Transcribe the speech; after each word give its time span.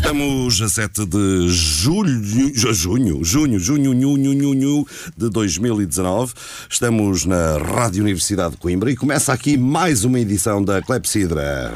Estamos 0.00 0.60
a 0.62 0.68
7 0.68 1.04
de 1.06 1.48
julho, 1.48 2.24
ju- 2.24 2.72
junho, 2.74 3.22
junho, 3.22 3.58
junho, 3.60 3.92
junho, 3.94 4.40
junho 4.42 4.86
de 5.16 5.28
2019. 5.28 6.32
Estamos 6.70 7.26
na 7.26 7.58
Rádio 7.58 8.02
Universidade 8.02 8.52
de 8.52 8.56
Coimbra 8.56 8.90
e 8.90 8.96
começa 8.96 9.30
aqui 9.32 9.58
mais 9.58 10.02
uma 10.02 10.18
edição 10.18 10.64
da 10.64 10.80
Clepsidra. 10.80 11.72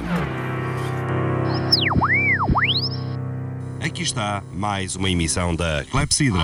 Aqui 3.80 4.02
está 4.02 4.42
mais 4.52 4.96
uma 4.96 5.10
emissão 5.10 5.54
da 5.54 5.84
Clepsidra. 5.90 6.40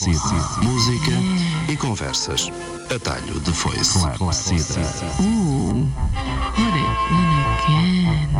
Clepsidra. 0.00 0.62
Música 0.62 1.12
e 1.68 1.76
conversas. 1.76 2.50
Atalho 2.94 3.38
de 3.40 3.52
foice. 3.52 3.98
Clepsidra. 4.16 4.80
Ooh, 5.20 5.86
put 6.56 6.72
it 6.74 6.88
in 7.12 7.28
again. 7.44 8.30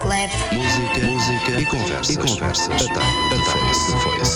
Clap. 0.00 0.30
Música, 0.52 1.06
música 1.06 1.60
e 1.60 1.64
conversas. 1.64 2.10
E 2.10 2.16
conversas. 2.18 2.82
Atalho 2.82 3.30
de 3.30 3.42
foice. 4.02 4.31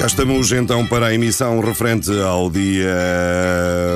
Cá 0.00 0.06
estamos 0.06 0.50
então 0.50 0.86
para 0.86 1.08
a 1.08 1.14
emissão 1.14 1.60
referente 1.60 2.10
ao 2.22 2.50
dia 2.50 2.88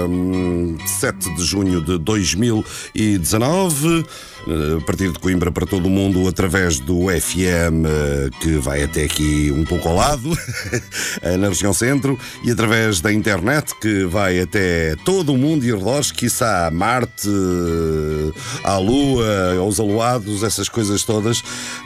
hum, 0.06 0.76
7 1.00 1.34
de 1.34 1.42
junho 1.42 1.80
de 1.80 1.96
2019. 1.96 4.04
Eh, 4.46 4.78
A 4.78 4.80
partir 4.84 5.10
de 5.10 5.18
Coimbra 5.18 5.50
para 5.50 5.66
todo 5.66 5.86
o 5.86 5.90
mundo, 5.90 6.26
através 6.28 6.78
do 6.78 7.08
FM, 7.08 7.86
eh, 7.86 8.30
que 8.40 8.56
vai 8.58 8.82
até 8.82 9.04
aqui 9.04 9.52
um 9.54 9.64
pouco 9.64 9.88
ao 9.88 9.96
lado, 9.96 10.30
eh, 11.22 11.36
na 11.36 11.48
região 11.48 11.72
centro, 11.72 12.18
e 12.44 12.50
através 12.50 13.00
da 13.00 13.12
internet, 13.12 13.74
que 13.80 14.04
vai 14.04 14.40
até 14.40 14.96
todo 15.04 15.32
o 15.32 15.38
mundo 15.38 15.64
e 15.64 15.72
arredores, 15.72 16.10
quiçá 16.10 16.70
Marte, 16.72 17.28
eh, 17.28 18.32
à 18.62 18.78
Lua, 18.78 19.56
aos 19.58 19.80
aluados, 19.80 20.42
essas 20.42 20.68
coisas 20.68 21.02
todas. 21.02 21.42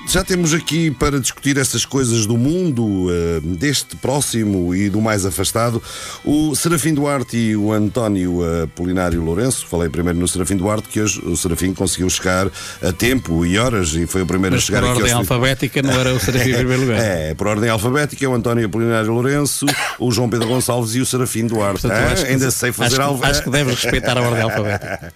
Já 0.08 0.24
temos 0.24 0.54
aqui 0.54 0.90
para 0.90 1.20
discutir 1.20 1.56
essas 1.58 1.84
coisas 1.84 2.26
do 2.26 2.36
mundo, 2.36 3.06
eh, 3.10 3.40
deste 3.42 3.96
próximo 3.96 4.74
e 4.74 4.88
do 4.88 5.00
mais 5.00 5.24
afastado, 5.24 5.82
o 6.24 6.54
Serafim 6.54 6.94
Duarte 6.94 7.36
e 7.36 7.56
o 7.56 7.72
António 7.72 8.40
Apolinário 8.64 9.22
Lourenço. 9.22 9.66
Falei 9.66 9.88
primeiro 9.88 10.18
no 10.18 10.26
Serafim 10.26 10.56
Duarte, 10.56 10.88
que 10.88 11.00
hoje 11.00 11.20
o 11.24 11.36
Serafim 11.36 11.72
conseguiu 11.74 12.08
chegar 12.10 12.47
a 12.82 12.92
tempo 12.92 13.44
e 13.46 13.58
horas 13.58 13.94
e 13.94 14.06
foi 14.06 14.22
o 14.22 14.26
primeiro 14.26 14.56
Mas 14.56 14.64
a 14.64 14.66
chegar 14.66 14.80
por 14.80 14.88
aqui 14.90 14.98
ordem 14.98 15.12
ao 15.12 15.18
alfabética 15.20 15.82
não 15.82 15.92
era 15.92 16.14
o 16.14 16.20
Serafim 16.20 16.50
em 16.50 16.54
primeiro 16.54 16.82
lugar. 16.82 16.98
É, 17.08 17.34
por 17.34 17.46
ordem 17.46 17.70
alfabética, 17.70 18.24
é 18.24 18.28
o 18.28 18.34
António 18.34 18.66
Apolinário 18.66 19.12
Lourenço, 19.12 19.66
o 19.98 20.10
João 20.12 20.28
Pedro 20.28 20.48
Gonçalves 20.48 20.94
e 20.94 21.00
o 21.00 21.06
Serafim 21.06 21.46
Duarte. 21.46 21.82
Portanto, 21.82 21.98
Ah, 21.98 22.12
acho 22.12 22.24
que- 22.24 22.30
ainda 22.32 22.50
sei 22.50 22.72
fazer 22.72 22.94
acho, 22.96 23.02
algo. 23.02 23.20
que- 23.20 23.26
acho 23.26 23.42
que 23.42 23.50
deves 23.50 23.74
respeitar 23.82 24.18
a 24.18 24.22
ordem 24.22 24.42
alfabética. 24.42 25.12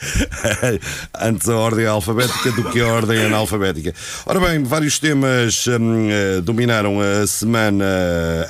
Antes 1.21 1.49
a 1.49 1.57
ordem 1.57 1.87
alfabética 1.87 2.51
do 2.53 2.65
que 2.71 2.81
a 2.81 2.87
ordem 2.87 3.25
analfabética. 3.25 3.95
Ora 4.27 4.41
bem, 4.41 4.63
vários 4.63 4.99
temas 4.99 5.67
hum, 5.69 6.09
eh, 6.11 6.41
dominaram 6.41 6.99
a 7.01 7.27
semana 7.27 7.85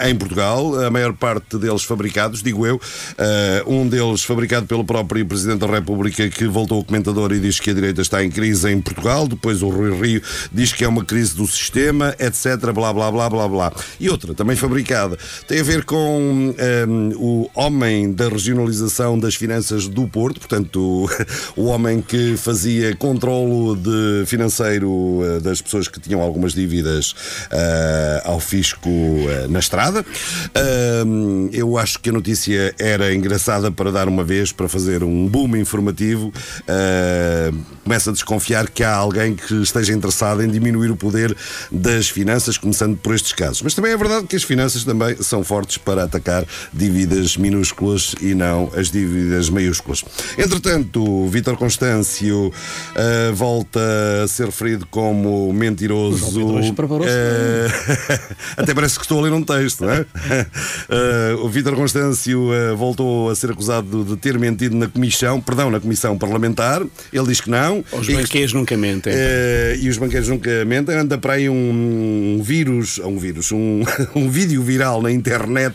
em 0.00 0.14
Portugal, 0.16 0.84
a 0.84 0.90
maior 0.90 1.12
parte 1.12 1.56
deles 1.58 1.82
fabricados, 1.84 2.42
digo 2.42 2.66
eu. 2.66 2.80
Eh, 3.18 3.62
um 3.66 3.88
deles 3.88 4.22
fabricado 4.24 4.66
pelo 4.66 4.84
próprio 4.84 5.24
Presidente 5.26 5.60
da 5.60 5.66
República, 5.66 6.28
que 6.28 6.46
voltou 6.46 6.78
ao 6.78 6.84
comentador 6.84 7.32
e 7.32 7.40
diz 7.40 7.58
que 7.60 7.70
a 7.70 7.74
direita 7.74 8.02
está 8.02 8.22
em 8.24 8.30
crise 8.30 8.70
em 8.72 8.80
Portugal. 8.80 9.26
Depois 9.28 9.62
o 9.62 9.68
Rui 9.68 9.94
Rio 10.00 10.22
diz 10.52 10.72
que 10.72 10.84
é 10.84 10.88
uma 10.88 11.04
crise 11.04 11.34
do 11.34 11.46
sistema, 11.46 12.14
etc. 12.18 12.72
Blá 12.72 12.92
blá 12.92 13.10
blá 13.10 13.28
blá 13.30 13.48
blá. 13.48 13.72
E 14.00 14.08
outra, 14.08 14.34
também 14.34 14.56
fabricada, 14.56 15.18
tem 15.46 15.60
a 15.60 15.62
ver 15.62 15.84
com 15.84 16.54
hum, 16.88 17.12
o 17.16 17.50
homem 17.54 18.12
da 18.12 18.28
regionalização 18.28 19.18
das 19.18 19.34
finanças 19.34 19.86
do 19.88 20.06
Porto, 20.08 20.40
portanto, 20.40 20.76
o, 20.76 21.08
o 21.62 21.64
homem 21.66 22.00
que 22.00 22.36
fazia 22.36 22.94
controlo 22.96 23.76
de 23.76 24.24
financeiro 24.26 25.20
eh, 25.22 25.40
das 25.40 25.60
pessoas 25.60 25.88
que 25.88 26.00
tinham 26.00 26.20
algumas 26.20 26.52
dívidas 26.52 27.14
eh, 27.50 28.22
ao 28.24 28.40
fisco 28.40 28.88
eh, 28.88 29.46
na 29.48 29.58
estrada. 29.58 30.04
Hum, 31.06 31.48
eu 31.52 31.78
acho 31.78 31.98
que 31.98 32.10
a 32.10 32.12
notícia 32.12 32.74
era 32.78 33.14
engraçada 33.14 33.70
para 33.70 33.90
dar 33.90 34.08
uma 34.08 34.24
vez, 34.24 34.52
para 34.52 34.68
fazer 34.68 35.02
um 35.02 35.28
boom 35.28 35.56
informativo. 35.56 36.32
Uh, 36.62 37.56
começa 37.84 38.10
a 38.10 38.12
desconfiar 38.12 38.61
que 38.70 38.82
há 38.82 38.94
alguém 38.94 39.34
que 39.34 39.54
esteja 39.62 39.92
interessado 39.92 40.42
em 40.42 40.48
diminuir 40.48 40.90
o 40.90 40.96
poder 40.96 41.34
das 41.70 42.08
finanças, 42.08 42.56
começando 42.58 42.96
por 42.96 43.14
estes 43.14 43.32
casos. 43.32 43.62
Mas 43.62 43.74
também 43.74 43.92
é 43.92 43.96
verdade 43.96 44.26
que 44.26 44.36
as 44.36 44.42
finanças 44.42 44.84
também 44.84 45.16
são 45.22 45.42
fortes 45.44 45.78
para 45.78 46.04
atacar 46.04 46.44
dívidas 46.72 47.36
minúsculas 47.36 48.14
e 48.20 48.34
não 48.34 48.70
as 48.76 48.90
dívidas 48.90 49.48
maiúsculas. 49.48 50.04
Entretanto, 50.36 51.02
o 51.02 51.28
Vítor 51.28 51.56
Constâncio 51.56 52.48
uh, 52.48 53.34
volta 53.34 53.80
a 54.24 54.28
ser 54.28 54.46
referido 54.46 54.86
como 54.90 55.52
mentiroso. 55.52 56.24
Uh, 57.08 58.32
até 58.56 58.74
parece 58.74 58.96
que 58.96 59.04
estou 59.04 59.18
a 59.18 59.22
ler 59.22 59.32
um 59.32 59.42
texto, 59.42 59.84
não 59.84 59.92
é? 59.92 60.00
Uh, 60.00 61.38
o 61.44 61.48
Vítor 61.48 61.74
Constâncio 61.74 62.50
uh, 62.50 62.76
voltou 62.76 63.30
a 63.30 63.34
ser 63.34 63.50
acusado 63.50 64.04
de 64.04 64.16
ter 64.16 64.38
mentido 64.38 64.76
na 64.76 64.88
comissão, 64.88 65.40
perdão, 65.40 65.70
na 65.70 65.80
comissão 65.80 66.16
parlamentar. 66.18 66.82
Ele 67.12 67.26
diz 67.26 67.40
que 67.40 67.50
não. 67.50 67.84
Os 67.92 68.08
E 68.08 68.12
que- 68.28 68.38
banqueiros 68.52 68.54
nunca 68.54 68.76
mentem. 68.76 69.12
eh, 69.16 69.76
e 69.80 69.88
os 69.88 69.98
banqueiros 69.98 70.28
nunca 70.28 70.64
mentem. 70.64 70.94
Anda 70.96 71.18
para 71.18 71.34
aí 71.34 71.48
um, 71.48 72.40
vírus, 72.42 72.98
um 72.98 73.18
vírus, 73.18 73.50
um, 73.52 73.82
um 74.14 74.28
vídeo 74.28 74.62
viral 74.62 75.02
na 75.02 75.10
internet 75.10 75.74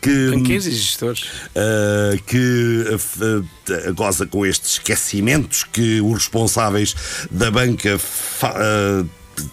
que. 0.00 0.30
Banqueiros 0.30 0.66
e 0.66 0.70
gestores. 0.72 1.22
Uh, 1.54 2.22
que 2.26 2.84
uh, 2.90 3.88
uh, 3.90 3.94
goza 3.94 4.26
com 4.26 4.44
estes 4.46 4.72
esquecimentos 4.74 5.64
que 5.64 6.00
os 6.00 6.14
responsáveis 6.14 6.94
da 7.30 7.50
banca 7.50 7.98
fa- 7.98 8.54
uh, 9.02 9.08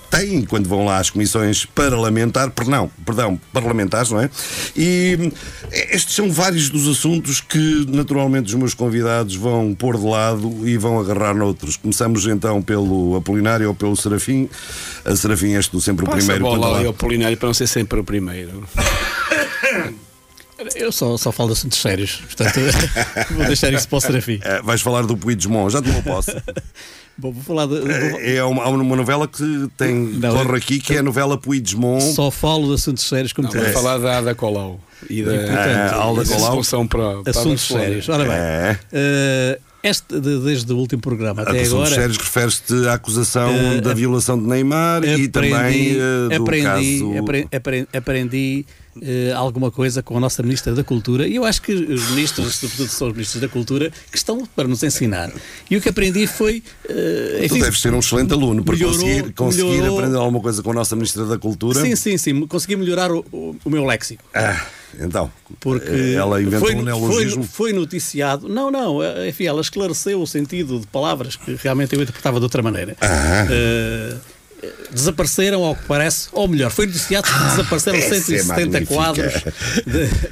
têm 0.09 0.43
quando 0.43 0.67
vão 0.67 0.85
lá 0.85 0.97
às 0.97 1.09
comissões 1.09 1.65
parlamentar, 1.65 2.49
perdão, 2.51 2.89
perdão, 3.05 3.39
parlamentares, 3.53 4.11
não 4.11 4.19
é? 4.21 4.29
E 4.75 5.17
hum, 5.19 5.31
estes 5.71 6.15
são 6.15 6.31
vários 6.31 6.69
dos 6.69 6.87
assuntos 6.87 7.41
que 7.41 7.85
naturalmente 7.89 8.47
os 8.47 8.53
meus 8.55 8.73
convidados 8.73 9.35
vão 9.35 9.73
pôr 9.73 9.97
de 9.97 10.05
lado 10.05 10.67
e 10.67 10.77
vão 10.77 10.99
agarrar 10.99 11.33
noutros. 11.33 11.77
Começamos 11.77 12.25
então 12.27 12.61
pelo 12.61 13.15
Apolinário 13.15 13.67
ou 13.67 13.75
pelo 13.75 13.95
Serafim. 13.95 14.49
A 15.05 15.15
Serafim 15.15 15.53
és 15.55 15.67
tu 15.67 15.79
sempre 15.81 16.05
o 16.05 16.07
Passa 16.07 16.17
a 16.17 16.19
primeiro. 16.35 16.43
bola 16.43 16.57
quando 16.59 16.75
ali 16.75 16.83
lá- 16.83 16.87
ao 16.89 16.93
Polinário 16.93 17.37
para 17.37 17.47
não 17.47 17.53
ser 17.53 17.67
sempre 17.67 17.99
o 17.99 18.03
primeiro. 18.03 18.63
Eu 20.75 20.91
só, 20.91 21.17
só 21.17 21.31
falo 21.31 21.49
de 21.49 21.53
assuntos 21.53 21.79
sérios, 21.79 22.17
portanto 22.17 22.59
vou 23.35 23.45
deixar 23.47 23.73
isso 23.73 23.87
para 23.87 23.97
o 23.97 24.01
Serafim. 24.01 24.39
Eh, 24.43 24.61
vais 24.61 24.79
falar 24.79 25.01
do 25.07 25.17
Puigdemont, 25.17 25.71
já 25.73 25.81
te 25.81 25.89
não 25.89 26.03
posso. 26.03 26.31
Bom, 27.21 27.31
vou 27.31 27.43
falar 27.43 27.67
de. 27.67 27.79
vou- 27.81 28.19
É 28.19 28.43
uma, 28.43 28.63
há 28.63 28.69
uma 28.69 28.95
novela 28.95 29.27
que 29.27 29.69
tem 29.77 29.93
Não, 29.95 30.31
corre 30.33 30.53
é- 30.53 30.57
aqui 30.57 30.79
que 30.79 30.93
é 30.95 30.97
a 30.99 31.03
novela 31.03 31.37
Puigdemont. 31.37 32.01
Só 32.15 32.31
falo 32.31 32.67
de 32.69 32.73
assuntos 32.73 33.07
sérios 33.07 33.31
como 33.31 33.47
É. 33.47 33.51
Vou 33.51 33.73
falar 33.73 33.97
da 33.99 34.17
Ada 34.17 34.33
Colau 34.33 34.79
e 35.09 35.21
da, 35.23 35.31
portanto, 35.31 35.57
Ah, 35.57 35.95
Alda 35.95 36.23
da 36.23 36.35
Colau. 36.35 36.61
para, 36.87 37.21
para 37.21 37.29
Assuntos 37.31 37.67
sérios. 37.67 38.09
Ora 38.09 38.23
bem, 38.23 38.33
É. 38.33 38.79
eh, 38.91 39.59
este, 39.83 40.19
de- 40.19 40.39
desde 40.39 40.73
o 40.73 40.77
último 40.77 41.01
programa 41.01 41.43
até 41.43 41.51
Assuntos 41.61 41.73
agora. 41.73 41.95
sérios 41.95 42.17
refere-te 42.17 42.87
à 42.87 42.93
acusação 42.93 43.49
Eh, 43.51 43.81
da 43.81 43.93
violação 43.93 44.39
de 44.41 44.47
Neymar 44.47 45.03
e 45.03 45.27
também 45.27 45.97
eh, 46.31 46.37
do 46.37 46.41
aprendi, 46.43 46.63
caso. 46.99 47.17
apre- 47.19 47.47
apre- 47.55 47.87
aprendi, 47.93 48.65
eh, 49.01 49.31
alguma 49.35 49.69
coisa 49.71 50.01
com 50.03 50.17
a 50.17 50.19
nossa 50.19 50.41
Ministra 50.43 50.73
da 50.73 50.83
Cultura 50.83 51.27
e 51.27 51.35
eu 51.35 51.45
acho 51.45 51.61
que 51.61 51.71
os 51.73 52.09
ministros, 52.11 52.55
sobretudo 52.59 52.89
são 52.89 53.07
os 53.07 53.13
ministros 53.13 53.41
da 53.41 53.47
Cultura, 53.47 53.91
que 54.11 54.17
estão 54.17 54.45
para 54.55 54.67
nos 54.67 54.81
ensinar. 54.83 55.31
E 55.69 55.77
o 55.77 55.81
que 55.81 55.89
aprendi 55.89 56.25
foi. 56.27 56.63
eh, 56.89 57.37
Tu 57.39 57.45
enfim, 57.45 57.59
deves 57.61 57.79
ser 57.81 57.93
um 57.93 57.99
excelente 57.99 58.33
aluno 58.33 58.63
para 58.63 58.75
melhorou- 58.75 58.97
conseguir, 58.99 59.33
conseguir 59.33 59.63
melhorou- 59.69 59.97
aprender 59.99 60.17
alguma 60.17 60.39
coisa 60.41 60.61
com 60.63 60.71
a 60.71 60.73
nossa 60.73 60.95
Ministra 60.95 61.25
da 61.25 61.37
Cultura. 61.37 61.79
Sim, 61.81 61.95
sim, 61.95 62.17
sim. 62.17 62.47
Consegui 62.47 62.75
melhorar 62.75 63.11
o, 63.11 63.25
o- 63.31 63.55
o 63.63 63.69
meu 63.69 63.85
léxico. 63.85 64.23
Ah, 64.33 64.65
então, 64.99 65.31
Porque 65.59 65.87
eh, 65.89 66.13
ela 66.15 66.41
inventou 66.41 66.59
foi, 66.67 66.73
um 66.75 66.77
foi, 66.77 66.85
neologismo. 66.85 67.43
foi 67.43 67.73
noticiado. 67.73 68.49
Não, 68.49 68.69
não, 68.69 69.01
eh, 69.01 69.29
enfim, 69.29 69.45
ela 69.45 69.61
esclareceu 69.61 70.21
o 70.21 70.27
sentido 70.27 70.79
de 70.79 70.87
palavras 70.87 71.35
que 71.35 71.55
realmente 71.61 71.95
eu 71.95 72.01
interpretava 72.01 72.39
de 72.39 72.43
outra 72.43 72.61
maneira. 72.61 72.95
Ah. 72.99 73.47
Eh, 73.49 74.15
desapareceram, 74.91 75.63
ao 75.63 75.75
que 75.75 75.85
parece, 75.85 76.27
ou 76.31 76.47
melhor, 76.47 76.69
foi 76.71 76.85
noticiado 76.85 77.27
que 77.27 77.33
desapareceram 77.49 77.97
essa 77.97 78.15
é 78.15 78.19
170 78.19 78.65
magnífica. 78.71 78.85
quadros 78.93 79.33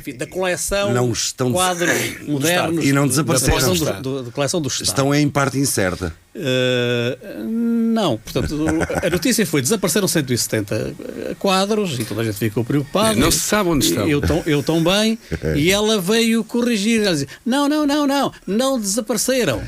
de- 0.04 0.14
da 0.14 0.28
coleção 0.28 0.94
Não 0.94 1.12
estão- 1.12 1.48
de 1.48 1.54
quadros 1.54 1.92
modernos 2.28 2.86
E 2.86 2.92
não 2.94 3.04
da 3.04 3.08
desapareceram. 3.10 3.52
coleção 3.60 3.76
do, 3.76 4.02
do- 4.02 4.24
da 4.24 4.32
coleção 4.32 4.62
do 4.62 4.68
Estado. 4.68 4.88
Estão 4.88 5.16
em 5.16 5.30
parte 5.30 5.58
incerta. 5.58 6.14
Eh, 6.36 7.18
Não, 7.44 8.18
portanto, 8.18 8.56
a 9.04 9.10
notícia 9.10 9.46
foi: 9.46 9.62
desapareceram 9.62 10.08
170 10.08 10.94
quadros 11.40 12.00
e 12.00 12.06
toda 12.06 12.22
a 12.22 12.24
gente 12.24 12.38
ficou 12.38 12.64
preocupado. 12.64 13.20
Não 13.20 13.32
se 13.32 13.40
sabe 13.40 13.70
onde 13.70 13.86
estão. 13.88 14.08
Eu, 14.08 14.22
tão- 14.22 14.44
eu 14.46 14.62
também. 14.64 15.18
E 15.56 15.72
ela 15.72 16.00
veio 16.00 16.44
corrigir. 16.44 17.02
Ela 17.02 17.12
dizia: 17.12 17.28
Não, 17.46 17.68
não, 17.68 17.86
não, 17.86 18.06
não, 18.08 18.32
não 18.46 18.80
desapareceram. 18.80 19.62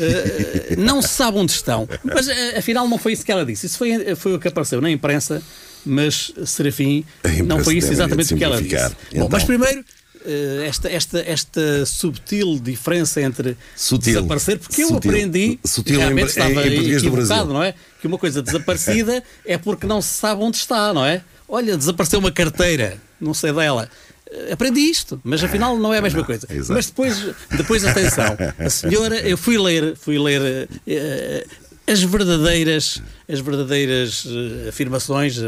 Eh, 0.00 0.76
não 0.76 1.02
se 1.02 1.08
sabe 1.08 1.38
onde 1.38 1.52
estão. 1.52 1.88
Mas 2.04 2.28
eh, 2.28 2.58
afinal 2.58 2.86
não 2.88 2.98
foi 2.98 3.12
isso 3.12 3.24
que 3.24 3.32
ela 3.32 3.44
disse. 3.44 3.66
Isso 3.66 3.76
foi, 3.78 4.14
foi 4.16 4.34
o 4.34 4.38
que 4.38 4.48
apareceu 4.48 4.80
na 4.80 4.90
imprensa, 4.90 5.42
mas 5.84 6.32
Serafim 6.46 7.04
não 7.44 7.62
foi 7.64 7.76
isso 7.78 7.90
exatamente 7.92 8.32
o 8.34 8.36
que 8.36 8.44
ela 8.44 8.56
disse. 8.62 8.68
simplificar. 8.76 8.90
Bom, 9.12 9.16
Então. 9.16 9.28
mas 9.30 9.44
primeiro. 9.44 9.84
eh, 10.26 10.66
Esta, 10.68 10.88
esta, 10.90 11.18
esta 11.20 11.86
subtil 11.86 12.58
diferença 12.60 13.20
entre 13.22 13.56
Sutil. 13.74 14.14
desaparecer, 14.14 14.58
porque 14.58 14.82
eu 14.82 14.88
Sutil. 14.88 15.10
aprendi 15.10 15.58
Sutil 15.64 15.98
realmente 15.98 16.24
em- 16.26 16.28
estava 16.28 16.66
em 16.66 16.92
equivocado, 16.92 17.52
não 17.52 17.62
é? 17.62 17.74
Que 18.00 18.06
uma 18.06 18.18
coisa 18.18 18.42
desaparecida 18.42 19.22
é 19.46 19.56
porque 19.58 19.86
não 19.86 20.02
se 20.02 20.14
sabe 20.14 20.42
onde 20.42 20.56
está, 20.58 20.92
não 20.92 21.04
é? 21.04 21.22
Olha, 21.48 21.76
desapareceu 21.78 22.18
uma 22.18 22.30
carteira, 22.30 22.98
não 23.20 23.32
sei 23.32 23.52
dela. 23.52 23.88
Eh, 24.30 24.52
Aprendi 24.52 24.80
isto, 24.80 25.20
mas 25.24 25.42
afinal 25.42 25.76
não 25.78 25.92
é 25.92 25.98
a 25.98 26.02
mesma 26.02 26.24
coisa. 26.24 26.46
exato. 26.50 26.72
Mas 26.74 26.86
depois, 26.86 27.24
depois 27.56 27.84
atenção, 27.84 28.36
a 28.58 28.70
senhora, 28.70 29.16
eu 29.20 29.36
fui 29.38 29.58
ler, 29.58 29.96
fui 29.96 30.18
ler 30.18 30.68
eh, 30.86 31.46
as 31.86 32.02
verdadeiras, 32.02 33.00
as 33.30 33.40
verdadeiras 33.40 34.26
eh, 34.26 34.68
afirmações, 34.68 35.38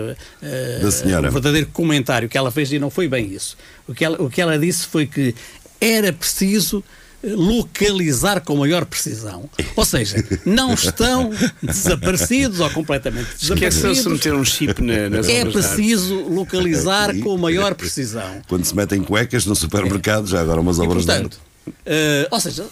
eh, 0.43 0.79
Da 0.83 0.91
senhora. 0.91 1.29
o 1.29 1.33
verdadeiro 1.33 1.67
comentário 1.73 2.29
que 2.29 2.39
ela 2.39 2.51
fez 2.51 2.73
e 2.73 2.79
não 2.79 2.91
foi 2.91 3.09
bem 3.09 3.27
isso. 3.33 3.57
O 3.87 3.95
que 3.95 4.05
ela, 4.05 4.21
o 4.23 4.31
que 4.31 4.41
ela 4.41 4.59
disse 4.59 4.87
foi 4.87 5.07
que 5.07 5.35
era 5.81 6.13
preciso 6.13 6.83
localizar 7.23 8.41
com 8.41 8.57
maior 8.57 8.85
precisão. 8.85 9.49
Ou 9.77 9.85
seja, 9.85 10.25
não 10.45 10.75
estão 10.75 11.31
desaparecidos 11.63 12.61
ou 12.61 12.71
completamente 12.71 13.29
Esqueceu-se 13.41 14.03
de 14.03 14.09
desaparecidos. 14.09 14.13
meter 14.13 14.35
um 14.35 14.45
chip 14.45 14.83
na, 14.83 15.11
nas 15.11 15.29
É 15.29 15.45
preciso 15.45 16.15
localizar 16.29 17.15
com 17.19 17.37
maior 17.37 17.75
precisão. 17.75 18.43
Quando 18.49 18.65
se 18.65 18.75
metem 18.75 19.03
cuecas 19.03 19.45
no 19.47 19.55
supermercado, 19.55 20.27
já 20.27 20.41
agora 20.41 20.61
umas 20.61 20.79
E, 20.79 20.83
obras 20.83 21.03
de 21.03 21.07
portanto, 21.07 21.39
eh, 21.87 22.27
ou 22.31 22.41
seja, 22.41 22.65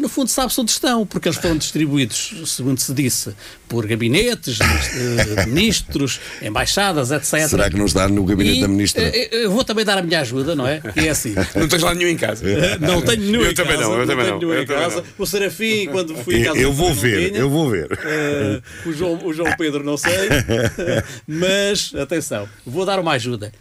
no 0.00 0.08
fundo 0.08 0.28
sabe-se 0.28 0.60
onde 0.60 0.70
estão, 0.70 1.06
porque 1.06 1.28
eles 1.28 1.38
foram 1.38 1.56
distribuídos, 1.56 2.34
segundo 2.46 2.78
se 2.80 2.92
disse, 2.94 3.34
por 3.68 3.86
gabinetes, 3.86 4.58
eh, 4.60 5.46
ministros, 5.46 6.20
embaixadas, 6.42 7.10
etc. 7.10 7.48
Será 7.48 7.70
que 7.70 7.76
não 7.76 7.86
está 7.86 8.08
no 8.08 8.24
gabinete 8.24 8.58
E, 8.58 8.60
da 8.62 8.68
ministra? 8.68 9.02
eh, 9.02 9.28
Eu 9.44 9.50
vou 9.50 9.64
também 9.64 9.84
dar 9.84 9.98
a 9.98 10.02
minha 10.02 10.20
ajuda, 10.20 10.54
não 10.54 10.66
é? 10.66 10.80
Que 10.80 11.00
é 11.00 11.10
assim. 11.10 11.34
Não 11.54 11.68
tens 11.68 11.82
lá 11.82 11.94
nenhum 11.94 12.10
em 12.10 12.16
casa. 12.16 12.44
Não 12.80 13.00
tenho 13.02 13.22
nenhum 13.22 13.42
Eu 13.42 13.50
em 13.50 13.54
também 13.54 13.76
casa, 13.76 13.88
não, 13.88 13.98
eu 14.00 14.06
também 14.06 14.24
tenho 14.24 14.30
não, 14.34 14.38
nenhum 14.40 14.52
eu 14.54 14.62
em 14.62 14.66
também 14.66 14.82
casa. 14.82 14.96
não. 14.96 15.04
O 15.18 15.26
Serafim, 15.26 15.86
quando 15.90 16.14
fui 16.16 16.36
em 16.36 16.40
Eu- 16.42 16.46
casa. 16.52 16.58
eu 16.60 16.72
vou 16.72 16.88
não 16.90 16.94
ver, 16.96 17.28
tinha. 17.28 17.40
eu 17.40 17.50
vou 17.50 17.70
ver. 17.70 17.88
Eh, 18.04 18.60
o, 18.86 18.92
João, 18.92 19.18
o 19.26 19.32
João 19.32 19.54
Pedro 19.56 19.82
não 19.84 19.96
sei. 19.96 20.12
Mas, 21.26 21.92
atenção, 21.94 22.48
vou 22.64 22.84
dar 22.84 22.98
uma 22.98 23.12
ajuda. 23.12 23.52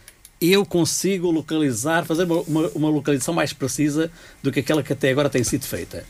Eu 0.45 0.66
consigo 0.66 1.31
localizar, 1.31 2.04
fazer 2.06 2.24
uma, 2.25 2.42
uma, 2.42 2.68
uma 2.75 2.90
localização 2.90 3.34
mais 3.34 3.54
precisa 3.54 4.12
do 4.42 4.51
que 4.51 4.60
aquela 4.60 4.84
que 4.84 4.92
até 4.92 5.10
agora 5.10 5.30
tem 5.30 5.42
sido 5.44 5.63
feita. 5.66 6.04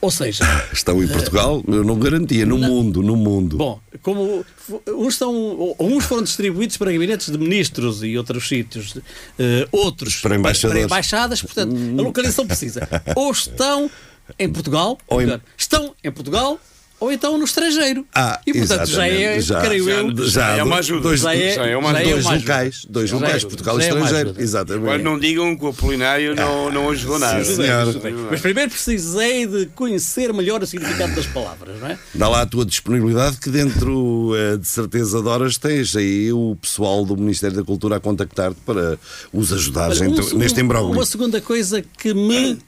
Ou 0.00 0.10
seja, 0.10 0.44
Estão 0.72 1.02
em 1.02 1.08
Portugal? 1.08 1.62
Eu 1.66 1.84
não 1.84 1.98
garantia. 1.98 2.44
No 2.46 2.56
mundo, 2.58 3.02
no 3.02 3.16
mundo. 3.16 3.56
Bom, 3.58 3.80
como 4.02 4.44
uns, 4.88 5.16
são, 5.16 5.74
uns 5.78 6.04
foram 6.04 6.22
distribuídos 6.22 6.76
para 6.78 6.90
gabinetes 6.92 7.30
de 7.30 7.36
ministros 7.38 8.02
e 8.02 8.16
outros 8.16 8.46
sítios, 8.48 8.96
eh, 9.38 9.66
outros 9.72 10.16
Para 10.22 10.36
embaixadores. 10.36 10.84
embaixadas, 10.84 11.42
portanto, 11.42 11.74
a 11.98 12.02
localização 12.02 12.46
precisa. 12.46 12.86
Ou 13.16 13.30
estão 13.30 13.90
em 14.38 14.48
Portugal, 14.48 14.98
Ou 15.06 15.20
em- 15.22 15.40
estão 15.56 15.94
em 16.02 16.10
Portugal, 16.10 16.58
ou 17.04 17.12
então 17.12 17.38
no 17.38 17.44
estrangeiro. 17.44 18.06
Ah, 18.14 18.40
e 18.46 18.52
portanto 18.52 18.86
já 18.86 19.06
é. 19.06 19.40
Já- 19.40 19.60
creio 19.60 19.84
já- 19.84 19.90
eu, 19.92 20.26
já 20.28 20.48
é 20.54 20.58
do- 20.58 20.64
uma 20.64 20.76
ajuda. 20.78 21.00
Dois, 21.02 21.20
Já 21.20 21.34
é- 21.34 21.54
já 21.54 21.66
é 21.66 21.76
uma 21.76 21.92
já 21.92 21.98
é 21.98 22.02
ajuda. 22.02 22.22
dois 22.22 22.40
locais, 22.40 22.86
dois 22.88 23.10
Já 23.10 23.16
é 23.16 23.18
locais, 23.18 23.36
ajuda. 23.36 23.48
Portugal 23.50 23.76
e 23.76 23.80
Já 23.80 23.84
é 23.84 23.88
estrangeiro. 23.90 24.28
ajuda. 24.30 24.42
Exatamente. 24.42 24.82
Agora 24.84 25.02
não 25.02 25.18
digam 25.18 25.56
que 25.56 25.64
o 25.64 25.68
Apolinário 25.68 26.34
não, 26.34 26.70
não 26.70 26.90
ajudou 26.90 27.18
nada. 27.18 27.44
Sim, 27.44 27.56
senhor. 27.56 27.94
Mas 28.30 28.40
primeiro 28.40 28.70
precisei 28.70 29.46
de 29.46 29.66
conhecer 29.74 30.32
melhor 30.32 30.62
o 30.62 30.66
significado 30.66 31.14
das 31.14 31.26
palavras, 31.26 31.78
não 31.80 31.88
é? 31.88 31.98
Dá 32.14 32.28
lá 32.28 32.42
a 32.42 32.46
tua 32.46 32.64
disponibilidade 32.64 33.36
que 33.38 33.50
dentro 33.50 34.32
eh, 34.36 34.56
de 34.56 34.66
certeza 34.66 35.20
de 35.22 35.28
horas 35.28 35.58
tens 35.58 35.94
aí 35.96 36.32
o 36.32 36.56
pessoal 36.60 37.04
do 37.04 37.16
Ministério 37.16 37.56
da 37.56 37.62
Cultura 37.64 37.96
a 37.96 38.00
contactar-te 38.00 38.60
para 38.64 38.98
os 39.32 39.52
ajudares 39.52 40.00
Olha, 40.00 40.10
um 40.10 40.38
neste 40.38 40.60
imbróglio. 40.60 40.92
Uma 40.94 41.06
segunda 41.06 41.40
coisa 41.40 41.82
que 41.98 42.14
me 42.14 42.58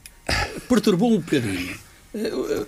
perturbou 0.69 1.13
um 1.13 1.19
bocadinho. 1.21 1.86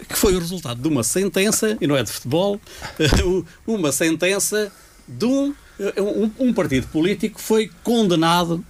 Que 0.09 0.17
foi 0.17 0.35
o 0.35 0.39
resultado 0.39 0.81
de 0.81 0.89
uma 0.89 1.03
sentença, 1.03 1.77
e 1.81 1.87
não 1.87 1.97
é 1.97 2.03
de 2.03 2.11
futebol, 2.11 2.61
uma 3.67 3.93
sentença 3.93 4.71
de 5.07 5.25
um, 5.25 5.55
um, 5.99 6.31
um 6.49 6.53
partido 6.53 6.87
político 6.89 7.41
foi 7.41 7.71
condenado 7.83 8.65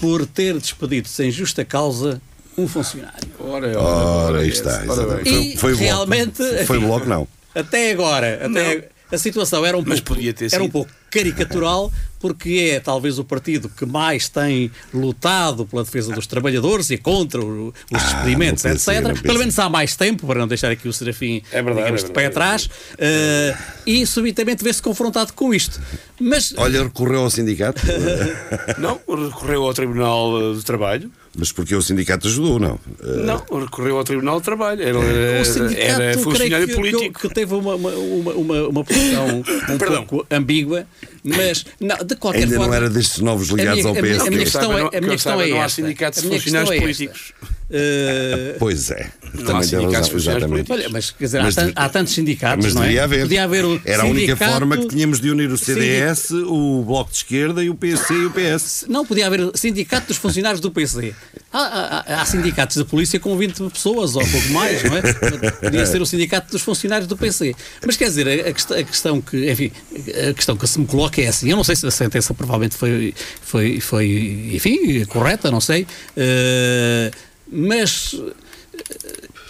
por 0.00 0.26
ter 0.26 0.58
despedido 0.58 1.08
sem 1.08 1.30
justa 1.30 1.64
causa 1.64 2.20
um 2.56 2.66
funcionário. 2.66 3.28
Ora, 3.38 3.78
Ora, 3.80 4.40
aí 4.40 4.48
está. 4.48 4.82
Ora 4.86 4.86
bem. 4.86 4.92
exatamente. 4.92 5.28
E 5.30 5.56
Foi, 5.56 5.56
foi 5.56 5.70
bloco. 5.70 5.84
realmente, 5.84 6.36
Foi 6.66 6.76
enfim, 6.76 6.86
bloco, 6.86 7.06
não. 7.06 7.28
Até 7.54 7.92
agora, 7.92 8.46
até 8.46 8.88
a 9.10 9.18
situação 9.18 9.64
era 9.64 9.76
um 9.76 9.82
Mas 9.86 10.00
pouco, 10.00 10.14
podia 10.14 10.32
ter 10.34 10.52
era 10.52 10.62
um 10.62 10.68
pouco 10.70 10.90
caricatural, 11.10 11.90
porque 12.20 12.72
é 12.74 12.80
talvez 12.80 13.18
o 13.18 13.24
partido 13.24 13.68
que 13.68 13.86
mais 13.86 14.28
tem 14.28 14.70
lutado 14.92 15.64
pela 15.66 15.82
defesa 15.84 16.12
dos 16.12 16.26
trabalhadores 16.26 16.90
e 16.90 16.98
contra 16.98 17.40
o- 17.40 17.72
os 17.90 18.02
despedimentos, 18.02 18.62
não 18.64 18.72
pensei, 18.72 19.00
não 19.00 19.10
etc. 19.12 19.22
Pelo 19.22 19.38
menos 19.38 19.58
há 19.58 19.68
mais 19.70 19.96
tempo, 19.96 20.26
para 20.26 20.40
não 20.40 20.48
deixar 20.48 20.70
aqui 20.70 20.86
o 20.88 20.92
Serafim 20.92 21.42
É 21.50 21.62
verdade, 21.62 21.78
digamos, 21.86 22.02
é 22.02 22.06
de 22.06 22.12
pé 22.12 22.20
verdade. 22.22 22.66
atrás, 22.66 22.70
eh, 22.98 23.56
e 23.86 24.04
subitamente 24.06 24.62
vê-se 24.62 24.82
confrontado 24.82 25.32
com 25.32 25.54
isto. 25.54 25.80
Mas 26.20 26.52
Olha, 26.56 26.82
recorreu 26.82 27.20
ao 27.20 27.30
sindicato. 27.30 27.80
Não, 28.78 29.00
recorreu 29.26 29.64
ao 29.64 29.72
Tribunal 29.74 30.54
do 30.54 30.62
Trabalho. 30.62 31.10
Mas 31.36 31.52
porque 31.52 31.74
o 31.74 31.82
sindicato 31.82 32.26
ajudou, 32.26 32.58
não? 32.58 32.78
Eh, 33.02 33.22
Não, 33.24 33.60
recorreu 33.60 33.96
ao 33.98 34.04
Tribunal 34.04 34.40
do 34.40 34.44
Trabalho. 34.44 34.82
Era, 34.82 34.98
o 34.98 35.44
sindicato, 35.44 35.80
era 35.80 35.96
creio 35.96 36.18
funcionário 36.20 36.66
que, 36.68 36.74
político. 36.74 37.20
Que, 37.20 37.28
que 37.28 37.34
teve 37.34 37.54
uma, 37.54 37.74
uma, 37.76 37.90
uma, 37.90 38.32
uma, 38.32 38.68
uma 38.68 38.84
posição 38.84 39.26
um 39.70 39.78
Perdão. 39.78 40.04
pouco 40.06 40.26
ambígua, 40.34 40.86
mas 41.22 41.64
não, 41.80 41.96
de 41.98 42.16
qualquer 42.16 42.40
Ainda 42.44 42.56
forma. 42.56 42.66
não 42.68 42.74
era 42.74 42.90
destes 42.90 43.18
novos 43.20 43.48
ligados 43.48 43.84
minha- 43.84 43.88
ao 43.88 43.98
a 43.98 44.02
minha- 44.02 44.14
PSD. 44.14 44.26
a 44.26 44.30
minha 44.30 44.30
Que 44.30 44.36
eu 44.48 44.60
questão 44.60 44.72
é- 44.72 44.80
não- 44.80 44.86
a 44.86 44.90
que 44.90 45.00
minha 45.00 45.12
questão 45.12 45.40
é 45.40 45.48
não 45.48 45.60
há 45.60 45.64
esta. 45.64 45.82
sindicatos 45.82 46.18
A 46.18 46.22
de 46.22 46.28
minha 46.28 46.40
questão 46.40 46.60
funcionários 46.66 46.70
é 46.70 46.90
esta. 46.90 47.04
políticos. 47.04 47.57
Eh, 47.70 48.56
Pois 48.58 48.90
é. 48.90 49.10
Não 49.34 49.56
há 49.56 49.62
sindicatos. 49.62 50.26
Olha, 50.26 50.88
mas 50.88 51.10
quer 51.10 51.24
dizer, 51.26 51.42
Mas 51.42 51.58
há, 51.58 51.68
há 51.76 51.88
tantos 51.88 52.14
sindicatos, 52.14 52.64
Mas 52.64 52.74
não 52.74 52.82
é? 52.82 52.86
devia 52.86 53.04
haver. 53.04 53.20
Podia 53.22 53.44
haver 53.44 53.64
o 53.64 53.80
Era 53.84 54.02
a 54.02 54.06
única 54.06 54.36
forma 54.36 54.76
que 54.78 54.88
tínhamos 54.88 55.20
de 55.20 55.30
unir 55.30 55.50
o 55.50 55.58
CDS, 55.58 56.30
o 56.30 56.82
Bloco 56.84 57.10
de 57.10 57.18
Esquerda 57.18 57.62
e 57.62 57.68
o 57.68 57.74
PC 57.74 58.14
e 58.14 58.26
o 58.26 58.30
PS. 58.30 58.86
Não, 58.88 59.04
podia 59.04 59.26
haver 59.26 59.50
sindicato 59.54 60.06
dos 60.08 60.16
funcionários 60.16 60.60
do 60.60 60.70
PC. 60.70 61.14
Há, 61.52 62.04
há- 62.08 62.20
há 62.22 62.24
sindicatos 62.26 62.76
da 62.78 62.84
polícia 62.84 63.20
com 63.20 63.36
20 63.36 63.62
pessoas 63.70 64.16
ou 64.16 64.26
pouco 64.26 64.48
mais, 64.50 64.82
não 64.84 64.96
é? 64.96 65.02
Podia 65.52 65.86
ser 65.86 66.00
o 66.00 66.06
sindicato 66.06 66.50
dos 66.50 66.62
funcionários 66.62 67.06
do 67.06 67.16
PC. 67.16 67.54
Mas 67.86 67.96
quer 67.96 68.06
dizer, 68.06 68.28
a, 68.28 68.48
a 68.48 68.52
quest- 68.52 68.72
a 68.72 68.82
questão 68.82 69.20
que, 69.20 69.50
enfim, 69.50 69.70
a 70.30 70.32
questão 70.32 70.56
que 70.56 70.66
se 70.66 70.78
me 70.80 70.86
coloca 70.86 71.20
é 71.20 71.28
assim. 71.28 71.50
Eu 71.50 71.56
não 71.56 71.64
sei 71.64 71.76
se 71.76 71.86
a 71.86 71.90
sentença 71.90 72.32
provavelmente 72.32 72.76
foi, 72.76 73.14
foi, 73.42 73.80
foi 73.80 74.50
enfim, 74.54 75.04
correta, 75.06 75.50
não 75.50 75.60
sei. 75.60 75.86
Eh, 76.16 77.10
mas 77.50 78.14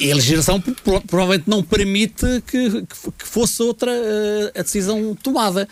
eh, 0.00 0.10
a 0.12 0.14
legislação 0.14 0.60
pro- 0.60 1.00
provavelmente 1.02 1.48
não 1.48 1.62
permite 1.62 2.26
que, 2.46 2.82
que 2.82 3.26
fosse 3.26 3.62
outra 3.62 3.90
eh, 3.92 4.52
a 4.58 4.62
decisão 4.62 5.14
tomada. 5.14 5.68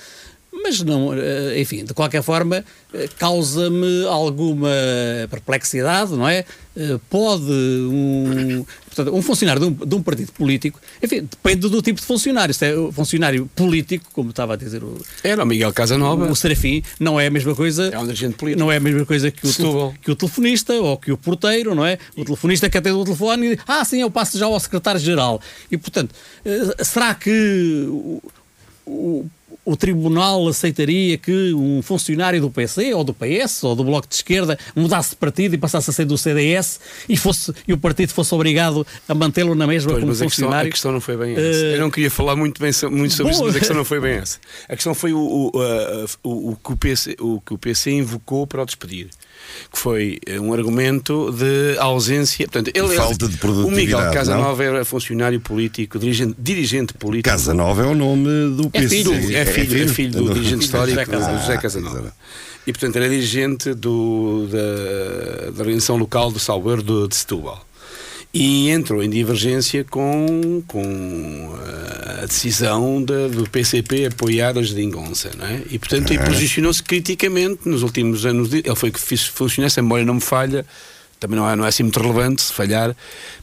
Mas 0.52 0.80
não, 0.80 1.12
eh, 1.14 1.60
enfim, 1.60 1.84
de 1.84 1.92
qualquer 1.92 2.22
forma, 2.22 2.64
causa-me 3.18 4.06
alguma 4.06 4.70
perplexidade, 5.30 6.12
não 6.12 6.26
é? 6.28 6.44
Pode 7.10 7.42
um, 7.50 8.64
portanto, 8.96 9.14
um 9.16 9.22
funcionário 9.22 9.60
de 9.60 9.66
um, 9.68 9.86
de 9.86 9.94
um 9.94 10.02
partido 10.02 10.32
político, 10.32 10.80
enfim, 11.02 11.20
depende 11.30 11.68
do 11.68 11.82
tipo 11.82 12.00
de 12.00 12.06
funcionário. 12.06 12.52
Se 12.54 12.66
é 12.66 12.76
um 12.78 12.90
funcionário 12.90 13.48
político, 13.54 14.06
como 14.12 14.30
estava 14.30 14.54
a 14.54 14.56
dizer 14.56 14.82
o, 14.82 15.00
Era 15.22 15.42
o 15.42 15.46
Miguel 15.46 15.72
Casanova. 15.72 16.30
o 16.30 16.34
Serafim, 16.34 16.82
não 16.98 17.18
é 17.20 17.26
a 17.26 17.30
mesma 17.30 17.54
coisa. 17.54 17.88
É 17.88 17.98
um 17.98 18.04
dirigente 18.04 18.34
político. 18.36 18.58
Não 18.60 18.72
é 18.72 18.76
a 18.76 18.80
mesma 18.80 19.04
coisa 19.06 19.30
que 19.30 19.46
o, 19.46 19.52
tel- 19.54 19.94
que 20.02 20.10
o 20.10 20.16
telefonista 20.16 20.72
ou 20.74 20.96
que 20.96 21.12
o 21.12 21.16
porteiro, 21.16 21.74
não 21.74 21.84
é? 21.84 21.98
O 22.16 22.24
telefonista 22.24 22.68
que 22.70 22.78
atende 22.78 22.96
o 22.96 23.04
telefone 23.04 23.46
e 23.46 23.56
diz, 23.56 23.64
ah, 23.68 23.84
sim, 23.84 24.00
eu 24.00 24.10
passo 24.10 24.38
já 24.38 24.46
ao 24.46 24.58
secretário-geral. 24.58 25.40
E, 25.70 25.76
portanto, 25.76 26.14
eh, 26.44 26.84
será 26.84 27.14
que 27.14 27.84
o, 28.86 29.26
o, 29.66 29.76
tribunal 29.76 30.46
aceitaria 30.48 31.18
que 31.18 31.52
um 31.54 31.82
funcionário 31.82 32.40
do 32.40 32.50
PC 32.50 32.94
ou 32.94 33.04
do 33.04 33.12
PS 33.12 33.64
ou 33.64 33.74
do 33.76 33.84
Bloco 33.84 34.08
de 34.08 34.14
Esquerda 34.14 34.58
mudasse 34.74 35.10
de 35.10 35.16
partido 35.16 35.54
e 35.54 35.58
passasse 35.58 35.90
a 35.90 35.92
ser 35.92 36.04
do 36.06 36.16
CDS 36.16 36.80
e, 37.08 37.16
fosse, 37.16 37.52
e 37.66 37.72
o 37.72 37.78
partido 37.78 38.12
fosse 38.12 38.34
obrigado 38.34 38.86
a 39.08 39.14
mantê-lo 39.14 39.54
na 39.54 39.66
mesma 39.66 39.90
Pois, 39.92 40.00
como 40.00 40.08
mas 40.12 40.22
a 40.22 40.24
questão, 40.26 40.46
a 40.46 40.48
funcionário? 40.48 40.70
questão 40.70 40.92
não 40.92 41.00
foi 41.00 41.16
bem 41.16 41.32
essa. 41.32 41.40
Eh, 41.40 41.74
Eu 41.76 41.80
não 41.80 41.90
queria 41.90 42.10
falar 42.10 42.36
muito, 42.36 42.60
bem, 42.60 42.70
muito 42.90 43.14
sobre 43.14 43.32
bom, 43.32 43.38
isso, 43.38 43.44
mas 43.44 43.56
a 43.56 43.58
questão 43.58 43.76
não 43.76 43.84
foi 43.84 44.00
bem 44.00 44.12
essa. 44.14 44.38
A 44.68 44.74
questão 44.74 44.94
foi 44.94 45.12
o, 45.12 45.18
o, 45.54 45.60
a- 45.60 46.06
o, 46.22 46.50
o 46.52 46.56
que 46.56 46.72
o, 46.72 46.76
PC, 46.76 47.16
o 47.20 47.40
que 47.40 47.54
o 47.54 47.58
PC 47.58 47.90
invocou 47.90 48.46
para 48.46 48.62
o 48.62 48.66
despedir. 48.66 49.08
Que 49.72 49.78
foi 49.78 50.18
eh, 50.26 50.38
um 50.40 50.52
argumento 50.52 51.32
de 51.32 51.78
ausência. 51.78 52.46
Portanto, 52.46 52.70
ele, 52.74 52.94
Falta 52.96 53.28
de 53.28 53.34
O 53.34 53.38
produtividade, 53.38 53.76
Miguel 53.86 54.12
Casanova 54.12 54.62
não? 54.64 54.74
era 54.74 54.84
funcionário 54.84 55.40
político, 55.40 55.98
dirigente, 55.98 56.34
dirigente 56.38 56.94
político. 56.94 57.28
Casa 57.30 57.52
Nova 57.54 57.82
é 57.82 57.86
o 57.86 57.94
nome 57.94 58.28
do 58.56 58.68
É 58.72 58.80
PC. 58.80 58.88
filho, 58.88 59.12
É 59.36 59.44
filho, 59.44 59.84
é 59.84 59.88
filho 59.88 60.12
do 60.24 60.34
dirigente 60.34 60.64
histórico 60.64 60.90
José 60.98 61.04
Casanova. 61.06 61.40
José 61.40 61.56
Casanova. 61.58 62.14
E 62.66 62.72
portanto 62.72 62.96
era 62.96 63.08
dirigente 63.08 63.74
do, 63.74 64.48
da, 64.50 65.50
da 65.52 65.60
organização 65.60 65.96
local 65.96 66.30
do 66.32 66.38
Salgueiro 66.38 66.82
de, 66.82 67.08
de 67.08 67.14
Setúbal. 67.16 67.65
E 68.38 68.68
entrou 68.70 69.02
em 69.02 69.08
divergência 69.08 69.82
com, 69.84 70.62
com 70.66 71.58
eh, 71.64 72.22
a 72.22 72.26
decisão 72.26 73.02
da- 73.02 73.28
do 73.28 73.48
PCP 73.48 74.06
apoiar 74.06 74.58
a 74.58 74.62
Geringonça, 74.62 75.30
não 75.38 75.46
é? 75.46 75.62
E 75.70 75.78
portanto 75.78 76.12
e 76.12 76.18
posicionou-se 76.18 76.82
criticamente 76.82 77.66
nos 77.68 77.82
últimos 77.82 78.26
anos. 78.26 78.50
de- 78.50 78.58
ele 78.64 78.74
foi 78.76 78.90
que 78.90 79.00
fez 79.00 79.24
funcionar, 79.26 79.70
se 79.70 79.80
a 79.80 79.82
memória 79.82 80.04
não 80.04 80.14
me 80.14 80.20
falha, 80.20 80.66
também 81.18 81.38
não 81.38 81.48
é, 81.48 81.56
não 81.56 81.64
é 81.64 81.68
assim 81.68 81.82
muito 81.82 81.98
relevante 81.98 82.42
se 82.42 82.52
falhar, 82.52 82.94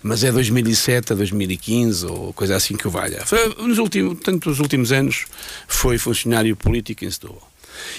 mas 0.04 0.24
é 0.24 0.32
2007 0.32 1.14
a 1.14 1.16
2015 1.16 2.06
ou 2.06 2.32
coisa 2.34 2.56
assim 2.56 2.76
que 2.78 2.88
o 2.88 2.92
valha. 2.92 3.26
Foi, 3.26 3.40
nos 3.66 3.80
últimos, 3.80 4.20
tanto 4.24 4.48
nos 4.48 4.60
últimos 4.60 4.92
anos 4.92 5.26
foi 5.68 5.98
funcionário 5.98 6.56
político 6.56 7.04
em 7.04 7.10
Setúbal. 7.10 7.52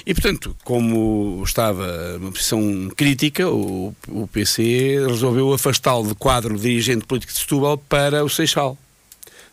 E, 0.07 0.15
portanto, 0.15 0.57
como 0.65 1.43
estava 1.45 2.19
numa 2.19 2.33
posição 2.33 2.91
crítica, 2.97 3.49
o, 3.49 3.95
o 4.09 4.27
PC 4.27 5.07
resolveu 5.07 5.53
afastá-lo 5.53 6.09
do 6.09 6.15
quadro 6.15 6.59
dirigente 6.59 7.07
político 7.07 7.33
de 7.33 7.39
Setúbal 7.39 7.79
para 7.79 8.25
o 8.25 8.29
Seixal. 8.29 8.77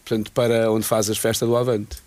Portanto, 0.06 0.32
para 0.32 0.72
onde 0.72 0.86
faz 0.86 1.10
as 1.10 1.18
festas 1.18 1.48
do 1.48 1.56
Avante. 1.56 1.98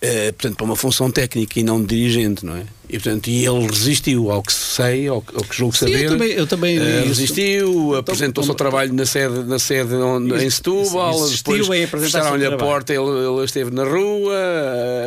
Eh, 0.00 0.32
portanto, 0.32 0.56
para 0.56 0.64
uma 0.64 0.76
função 0.76 1.10
técnica 1.10 1.60
e 1.60 1.62
não 1.62 1.80
de 1.80 1.94
dirigente, 1.94 2.44
não 2.44 2.56
é? 2.56 2.64
E, 2.92 2.98
portanto, 2.98 3.28
e 3.28 3.46
ele 3.46 3.66
resistiu 3.68 4.30
ao 4.32 4.42
que 4.42 4.52
sei, 4.52 5.06
ao, 5.06 5.22
que- 5.22 5.36
ao 5.36 5.42
que 5.44 5.56
julgo 5.56 5.76
Sim, 5.76 5.86
saber. 5.86 6.04
eu 6.04 6.10
também- 6.10 6.30
eu 6.32 6.46
também 6.46 6.74
isso. 6.76 7.08
resistiu, 7.08 7.94
apresentou 7.96 8.42
o 8.42 8.44
seu 8.44 8.54
trabalho 8.54 8.92
na 8.92 9.06
sede, 9.06 9.44
na 9.44 9.58
sede 9.60 9.94
onde, 9.94 10.34
em 10.44 10.50
Setúbal, 10.50 11.12
depois 11.30 11.68
em 11.68 11.84
apresentar 11.84 11.88
o 11.88 12.00
seu 12.00 12.08
fecharam-lhe 12.10 12.46
a 12.46 12.56
porta, 12.56 12.92
ele, 12.92 13.04
ele 13.08 13.44
esteve 13.44 13.70
na 13.70 13.84
rua 13.84 14.34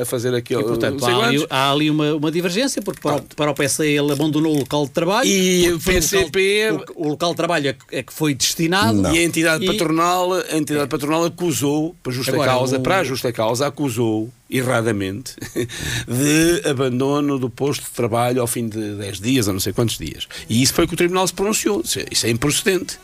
a 0.02 0.06
fazer 0.06 0.34
aquilo. 0.34 0.62
E, 0.62 0.64
portanto, 0.64 1.02
não 1.02 1.08
há 1.22 1.26
ali, 1.28 1.48
há 1.50 1.72
ali 1.72 1.90
uma, 1.90 2.14
uma 2.16 2.32
divergência, 2.32 2.82
porque 2.82 3.02
para 3.02 3.18
o, 3.18 3.22
para 3.36 3.52
o 3.52 3.54
PC 3.54 3.86
ele 3.88 4.12
abandonou 4.12 4.56
o 4.56 4.60
local 4.60 4.86
de 4.86 4.92
trabalho. 4.92 5.28
E 5.28 5.72
o 5.74 5.80
PCP 5.80 6.72
local, 6.72 6.86
o, 6.96 7.06
o 7.06 7.10
local 7.10 7.30
de 7.32 7.36
trabalho 7.38 7.68
é 7.70 7.74
que- 7.74 7.96
é 7.98 8.04
que 8.04 8.14
foi 8.14 8.34
destinado. 8.34 9.08
E 9.14 9.20
a 9.20 9.24
entidade 9.24 9.64
E- 9.64 9.68
patronal, 9.68 10.32
a 10.34 10.58
entidade 10.58 10.88
patronal 10.88 11.26
acusou, 11.26 11.96
para 12.02 12.12
justa 12.14 12.32
Agora, 12.32 12.52
causa, 12.52 12.78
o- 12.78 12.82
para 12.82 13.00
a 13.00 13.04
justa 13.04 13.32
causa, 13.34 13.68
acusou 13.68 14.30
erradamente 14.50 15.34
de 16.08 16.70
abandono 16.70 17.40
do 17.40 17.50
posto 17.50 17.73
de 17.80 17.90
trabalho 17.90 18.42
ao 18.42 18.48
fim 18.48 18.68
de 18.68 18.96
10 18.96 19.20
dias, 19.20 19.48
ou 19.48 19.54
não 19.54 19.60
sei 19.60 19.74
quantos 19.74 19.98
dias. 19.98 20.28
E 20.50 20.62
isso 20.62 20.74
foi 20.74 20.88
que 20.88 20.94
o 20.94 20.98
tribunal 20.98 21.28
se 21.28 21.34
pronunciou. 21.34 21.82
Isso 21.82 22.00
é, 22.00 22.06
isso 22.12 22.26
é 22.26 22.30
improcedente. 22.30 23.00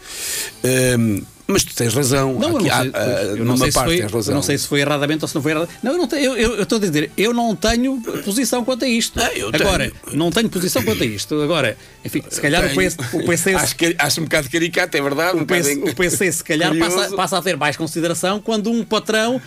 Hum, 0.98 1.22
mas 1.50 1.64
tu 1.64 1.76
tens 1.76 1.94
razão. 1.94 2.34
Não, 2.40 2.50
eu 2.52 2.58
Aqui 2.58 2.68
não 2.68 2.74
há- 2.76 2.82
sei, 2.82 2.92
há- 2.94 3.24
eu 3.38 3.46
não 3.46 3.58
sei 3.58 3.72
se 3.72 3.80
foi, 3.84 4.00
razão. 4.02 4.32
eu 4.32 4.36
não 4.36 4.42
sei 4.44 4.58
se 4.58 4.68
foi 4.68 4.80
erradamente 4.82 5.24
ou 5.24 5.28
se 5.28 5.36
não 5.36 5.42
foi 5.42 5.52
erradamente. 5.52 5.80
Não, 5.84 5.92
eu 5.94 5.98
não 5.98 6.08
tenho, 6.08 6.24
eu, 6.26 6.38
eu, 6.38 6.56
eu 6.58 6.64
estou 6.64 6.78
a 6.78 6.82
dizer, 6.82 7.12
eu 7.18 7.34
não 7.34 7.56
tenho 7.56 8.00
posição 8.24 8.64
quanto 8.64 8.86
a 8.86 8.88
isto. 8.88 9.20
Ah, 9.20 9.32
eu 9.36 9.52
tenho. 9.52 9.64
Agora, 9.68 9.92
não 10.14 10.32
tenho 10.32 10.50
posição 10.50 10.84
quanto 10.84 11.04
a 11.04 11.06
isto. 11.06 11.42
Agora, 11.42 11.76
enfim, 12.06 12.24
se 12.30 12.40
calhar 12.40 12.64
o. 12.66 12.76
PC, 12.76 12.98
o 13.14 13.26
PC 13.26 13.54
acho, 13.56 13.76
que, 13.76 13.96
acho 13.98 14.22
um 14.22 14.24
bocado 14.26 14.50
caricato, 14.50 14.96
é 14.98 15.02
verdade. 15.02 15.38
um 15.38 15.42
o 15.42 15.46
PC, 15.46 15.70
bocadinho 15.76 15.92
o 15.92 15.96
PC 15.96 16.32
se 16.32 16.44
calhar 16.44 16.76
passa, 16.78 17.16
passa 17.16 17.38
a 17.38 17.42
ter 17.42 17.58
mais 17.58 17.76
consideração 17.76 18.40
quando 18.40 18.70
um 18.72 18.84
patrão 18.84 19.42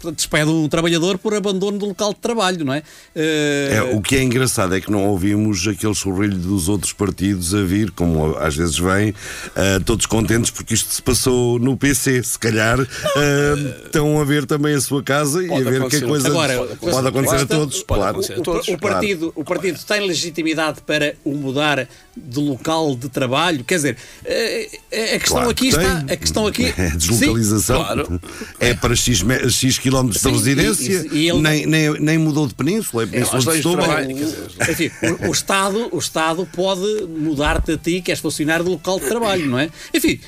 portanto, 0.00 0.16
despede 0.16 0.50
um 0.50 0.68
trabalhador 0.68 1.18
por 1.18 1.34
abandono 1.34 1.78
do 1.78 1.86
local 1.86 2.12
de 2.12 2.20
trabalho, 2.20 2.64
não 2.64 2.74
é? 2.74 2.82
Eh, 3.14 3.70
É, 3.76 3.82
o 3.96 4.00
que 4.00 4.16
é 4.16 4.22
engraçado 4.22 4.74
é 4.74 4.80
que 4.80 4.90
não 4.90 5.06
ouvimos 5.06 5.66
aquele 5.66 5.94
sorrilho 5.94 6.36
dos 6.36 6.68
outros 6.68 6.92
partidos 6.92 7.54
a 7.54 7.62
vir, 7.62 7.90
como 7.90 8.36
às 8.38 8.56
vezes 8.56 8.78
vem, 8.78 9.14
ah, 9.54 9.80
todos 9.84 10.06
contentes 10.16 10.50
porque 10.50 10.72
isto 10.72 10.92
se 10.94 11.02
passou 11.02 11.58
no 11.58 11.76
PC. 11.76 12.22
Se 12.22 12.38
calhar 12.38 12.78
ah, 12.80 13.84
estão 13.84 14.18
a 14.18 14.24
ver 14.24 14.46
também 14.46 14.74
a 14.74 14.80
sua 14.80 15.02
casa 15.02 15.42
e 15.42 15.46
a 15.46 15.48
Pode 15.50 15.64
ver 15.64 15.88
que 15.88 15.96
a 15.96 16.06
coisa 16.06 16.28
Agora, 16.28 16.76
pode 16.80 17.08
acontecer 17.08 17.36
a 17.36 17.46
todos. 17.46 17.82
pode 17.82 18.00
claro. 18.00 18.10
acontecer 18.12 18.32
a 18.34 18.38
o, 18.38 18.42
todos, 18.42 18.68
o 18.68 18.78
claro. 18.78 18.96
partido, 18.96 19.32
o 19.34 19.44
partido 19.44 19.78
tem 19.86 20.06
legitimidade 20.06 20.80
para 20.80 21.14
o 21.24 21.34
mudar 21.34 21.86
de 22.16 22.40
local 22.40 22.96
de 22.96 23.08
trabalho? 23.08 23.62
Quer 23.64 23.74
dizer, 23.76 23.96
eh, 24.24 24.68
a 24.92 25.18
questão 25.18 25.36
Claro 25.36 25.50
aqui 25.50 25.68
que 25.70 25.76
está. 25.76 26.00
tem. 26.00 26.14
A 26.14 26.16
questão 26.16 26.46
aqui. 26.46 26.74
É 26.78 26.90
deslocalização. 26.90 27.78
Sim, 27.78 27.84
claro. 27.84 28.20
É 28.60 28.74
para 28.74 28.96
X, 28.96 29.22
X 29.50 29.78
quilómetros 29.78 30.22
de 30.22 30.28
Sim, 30.28 30.34
residência. 30.34 31.06
e- 31.12 31.16
e 31.18 31.28
ele- 31.28 31.40
nem, 31.40 31.66
nem, 31.66 32.00
nem 32.00 32.18
mudou 32.18 32.46
de 32.46 32.54
península. 32.54 33.02
É 33.02 33.06
península 33.06 33.38
as 33.38 33.44
de 33.44 33.52
Setúbal. 33.56 33.84
trabalho, 33.84 34.08
quer 34.16 34.24
dizer, 34.24 34.70
Enfim, 34.70 34.90
o, 35.24 35.28
o 35.28 35.32
Estado, 35.32 35.88
o 35.92 35.98
Estado 35.98 36.48
pode 36.54 36.80
mudar-te 37.08 37.72
a 37.72 37.76
ti, 37.78 38.00
que 38.00 38.10
és 38.10 38.18
funcionário 38.20 38.64
do 38.64 38.70
local 38.72 38.98
de 38.98 39.06
trabalho, 39.06 39.46
não 39.46 39.58
é? 39.58 39.68
Enfim, 39.94 40.18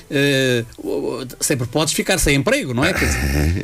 o- 0.77 1.25
sempre 1.39 1.67
podes 1.67 1.93
ficar 1.93 2.17
sem 2.19 2.35
emprego, 2.35 2.73
não 2.73 2.83
é? 2.83 2.93
Dizer, 2.93 3.07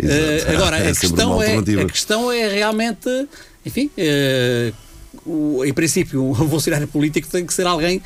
exato. 0.39 0.51
agora, 0.51 0.77
É 0.79 0.89
a 0.89 0.95
questão 0.95 1.41
é, 1.43 1.57
a 1.57 1.85
questão 1.85 2.31
é 2.31 2.47
realmente, 2.47 3.09
enfim, 3.65 3.89
eh, 3.97 4.71
o- 5.25 5.63
em 5.65 5.73
princípio, 5.73 6.23
um 6.23 6.33
funcionário 6.49 6.87
político 6.87 7.27
tem 7.27 7.45
que 7.45 7.53
ser 7.53 7.65
alguém 7.67 8.01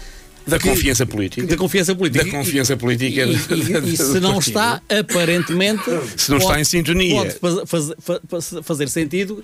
Da 0.47 0.57
que- 0.57 0.69
confiança 0.69 1.05
política. 1.05 1.45
da 1.45 1.57
confiança 1.57 1.95
política. 1.95 2.25
Da 2.25 2.31
confiança 2.31 2.77
política. 2.77 3.21
E, 3.23 3.89
e- 3.89 3.93
e 3.93 3.97
se 3.97 4.19
não 4.19 4.39
está, 4.39 4.81
aparentemente. 4.89 5.83
Se 6.17 6.31
não 6.31 6.38
está 6.38 6.59
em 6.59 6.63
sintonia. 6.63 7.15
Pode 7.39 7.65
faz- 7.67 7.91
faz- 7.99 8.19
faz- 8.27 8.53
fazer 8.63 8.89
sentido 8.89 9.43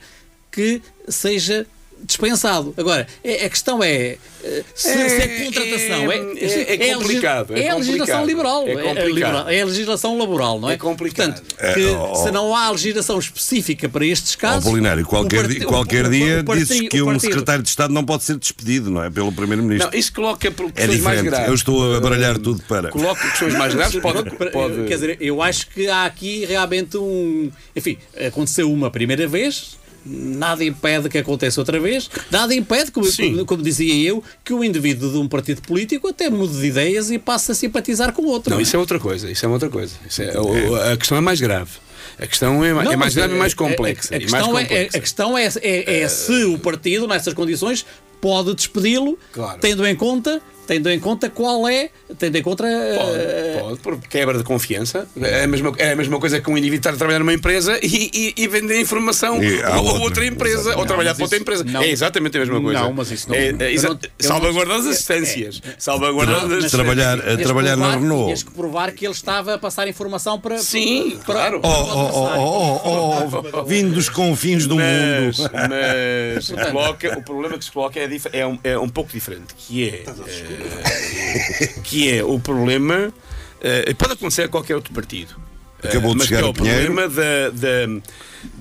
que 0.51 0.81
seja 1.09 1.65
dispensado. 2.05 2.73
Agora, 2.77 3.07
é- 3.23 3.45
a 3.45 3.49
questão 3.49 3.83
é. 3.83 4.17
eh, 4.43 4.63
Se, 4.75 4.89
É, 4.89 5.09
se 5.09 5.15
é 5.21 5.45
contratação. 5.45 6.11
É, 6.11 6.15
é- 6.15 6.89
é 6.89 6.93
complicado, 6.95 7.53
é 7.55 7.59
É 7.61 7.69
a 7.69 7.75
legislação 7.75 8.19
complicado. 8.19 8.25
liberal. 8.27 8.67
É 8.67 8.71
a 8.71 8.75
complicado. 8.75 9.07
liberal- 9.07 9.49
É 9.49 9.61
a 9.61 9.65
legislação 9.65 10.17
laboral, 10.17 10.59
não 10.59 10.69
é? 10.69 10.73
É 10.73 10.77
complicado. 10.77 11.33
Portanto, 11.41 11.73
que 11.73 11.87
É, 11.87 11.91
ó, 11.91 12.15
se 12.15 12.31
não 12.31 12.55
há 12.55 12.69
legislação 12.71 13.17
específica 13.17 13.89
para 13.89 14.05
estes 14.05 14.35
casos. 14.35 14.65
Apolinário, 14.65 15.05
qualquer, 15.05 15.39
o 15.39 15.41
parti- 15.43 15.59
di- 15.59 15.65
o- 15.65 15.67
qualquer 15.67 16.09
dia 16.09 16.41
o 16.41 16.43
parti- 16.45 16.63
dizes 16.65 16.89
que 16.89 17.01
um 17.01 17.19
secretário 17.19 17.63
de 17.63 17.69
Estado 17.69 17.93
não 17.93 18.03
pode 18.05 18.23
ser 18.23 18.37
despedido, 18.37 18.91
não 18.91 19.03
é? 19.03 19.09
Pelo 19.09 19.31
Primeiro-Ministro. 19.31 19.89
Não, 19.91 19.99
isso 19.99 20.13
coloca 20.13 20.51
por 20.51 20.67
É 20.67 20.71
questões 20.71 20.99
mais 21.01 21.21
graves. 21.21 21.47
Eu 21.47 21.53
estou 21.55 21.95
a 21.95 21.99
baralhar 21.99 22.37
tudo 22.37 22.61
para. 22.67 22.89
Coloca 22.89 23.21
questões 23.29 23.53
mais 23.55 23.73
graves, 23.73 23.99
pode, 24.01 24.29
pode... 24.51 24.83
Quer 24.87 24.93
dizer, 24.95 25.17
eu 25.21 25.41
acho 25.41 25.67
que 25.69 25.87
há 25.87 26.05
aqui 26.05 26.45
realmente 26.45 26.97
um. 26.97 27.51
Enfim, 27.75 27.97
aconteceu 28.27 28.71
uma 28.71 28.91
primeira 28.91 29.27
vez. 29.27 29.77
Nada 30.05 30.63
impede 30.63 31.09
que 31.09 31.17
aconteça 31.17 31.59
outra 31.59 31.79
vez. 31.79 32.09
Nada 32.29 32.53
impede, 32.53 32.91
como, 32.91 33.07
como, 33.11 33.45
como 33.45 33.63
dizia 33.63 33.93
eu, 34.07 34.23
que 34.43 34.53
o 34.53 34.63
indivíduo 34.63 35.11
de 35.11 35.17
um 35.17 35.27
partido 35.27 35.61
político 35.63 36.07
até 36.09 36.29
mude 36.29 36.59
de 36.59 36.67
ideias 36.67 37.09
e 37.09 37.17
passe 37.17 37.51
a 37.51 37.55
simpatizar 37.55 38.13
com 38.13 38.23
outro. 38.25 38.51
Não, 38.51 38.59
é? 38.59 38.61
isso 38.61 38.75
é 38.75 38.79
outra 38.79 38.99
coisa. 38.99 39.31
Isso 39.31 39.43
é 39.45 39.49
outra 39.49 39.67
coisa. 39.69 39.95
É- 40.19 40.39
o- 40.39 40.75
a 40.75 40.95
questão 40.97 41.17
é 41.17 41.21
mais 41.21 41.41
grave. 41.41 41.71
A 42.19 42.27
questão 42.27 42.63
é, 42.63 42.71
Não, 42.71 42.91
é 42.91 42.95
mais 42.95 43.15
grave 43.15 43.33
e 43.33 43.37
mais 43.37 43.53
a- 43.53 43.55
complexa. 43.55 44.15
A, 44.15 44.19
questão, 44.19 44.57
é, 44.57 44.61
complexa. 44.63 44.97
a 44.97 45.01
questão 45.01 45.37
é, 45.37 45.45
é- 45.61 45.99
é 46.01 46.07
se 46.07 46.43
o 46.45 46.59
partido, 46.59 47.07
nessas 47.07 47.33
condições, 47.33 47.83
pode 48.21 48.53
despedi-lo, 48.55 49.17
Claro. 49.33 49.59
tendo 49.59 49.85
em 49.85 49.95
conta. 49.95 50.39
Tendo 50.67 50.89
em 50.89 50.99
conta 50.99 51.29
qual 51.29 51.67
é, 51.67 51.89
tendo 52.17 52.37
em 52.37 52.41
conta 52.41 52.65
eh, 52.67 53.57
Pode, 53.61 53.77
pode, 53.79 53.99
por 53.99 54.07
quebra 54.07 54.37
de 54.37 54.43
confiança. 54.43 55.07
É 55.21 55.43
a 55.43 55.47
mesma, 55.47 55.71
é 55.77 55.91
a 55.91 55.95
mesma 55.95 56.19
coisa 56.19 56.41
que 56.41 56.49
um 56.49 56.57
indivíduo 56.57 56.77
estar 56.79 56.93
a 56.93 56.97
trabalhar 56.97 57.19
numa 57.19 57.33
empresa 57.33 57.79
e, 57.83 58.09
e, 58.13 58.33
e 58.43 58.47
vender 58.47 58.79
informação 58.81 59.43
E 59.43 59.61
a 59.61 59.79
outra, 59.79 60.01
outra. 60.01 60.25
empresa, 60.25 60.61
Exato. 60.61 60.79
ou 60.79 60.85
trabalhar 60.85 61.13
para 61.13 61.23
outra 61.23 61.37
empresa. 61.37 61.63
não. 61.63 61.81
é 61.81 61.89
exatamente 61.89 62.35
a 62.37 62.39
mesma 62.39 62.61
coisa. 62.61 62.79
Não, 62.79 62.93
mas 62.93 63.11
isso 63.11 63.29
não- 63.29 63.35
É, 63.35 63.47
é, 63.49 63.51
eu 63.51 63.69
exa- 63.69 63.89
não- 63.89 63.95
eu 63.95 64.09
não- 64.21 64.27
salvaguarda 64.27 64.73
das 64.77 64.85
assistências. 64.87 65.61
Salvaguarda 65.77 66.31
Não, 66.41 66.49
das 66.49 66.63
mas- 66.63 66.71
trabalhar- 66.71 67.19
a 67.19 67.21
tinhas 67.21 67.37
que 67.37 67.43
trabalhar 67.43 67.75
na 67.75 67.83
provar- 67.85 67.99
Renault. 68.01 68.23
Tinhas 68.25 68.43
que 68.43 68.51
provar 68.51 68.91
que 68.91 69.05
ele 69.05 69.13
estava 69.13 69.53
a 69.53 69.57
passar 69.57 69.87
informação 69.87 70.39
para. 70.39 70.57
Sim, 70.57 71.19
para, 71.25 71.33
claro. 71.35 71.59
para 71.61 71.69
Oh, 71.69 72.81
oh, 72.83 73.59
oh, 73.59 73.63
vindo 73.65 73.93
dos 73.93 74.09
confins 74.09 74.65
do 74.67 74.75
Mas, 74.75 75.37
mundo. 75.39 75.51
mas 75.69 76.51
coloca, 76.71 77.17
o 77.19 77.23
problema 77.23 77.57
que 77.57 77.65
se 77.65 77.71
coloca 77.71 77.99
é, 77.99 78.09
é, 78.33 78.45
um, 78.47 78.59
é 78.63 78.77
um 78.77 78.89
pouco 78.89 79.11
diferente, 79.11 79.53
que 79.57 79.87
é, 79.89 80.03
eh, 80.05 80.54
que 81.83 82.11
é 82.11 82.23
o 82.23 82.39
problema, 82.39 83.13
eh, 83.61 83.93
pode 83.93 84.13
acontecer 84.13 84.43
a 84.43 84.47
qualquer 84.47 84.75
outro 84.75 84.93
partido. 84.93 85.35
Acabou 85.83 86.15
de 86.15 86.15
Eh, 86.15 86.17
mas 86.19 86.27
chegar 86.27 86.39
que 86.41 86.45
é 86.45 86.49
o 86.49 86.53
problema 86.53 87.07
da, 87.09 87.49
da- 87.51 88.01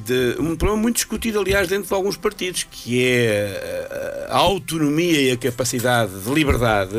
de 0.07 0.37
um 0.41 0.57
problema 0.57 0.81
muito 0.81 0.97
discutido, 0.97 1.39
aliás, 1.41 1.69
dentro 1.69 1.89
de 1.89 1.95
alguns 1.95 2.17
partidos, 2.17 2.67
que 2.71 3.05
é 3.05 3.61
eh, 3.63 4.27
a 4.31 4.37
autonomia 4.39 5.21
e 5.21 5.31
a 5.31 5.37
capacidade 5.37 6.13
de 6.21 6.31
liberdade 6.33 6.95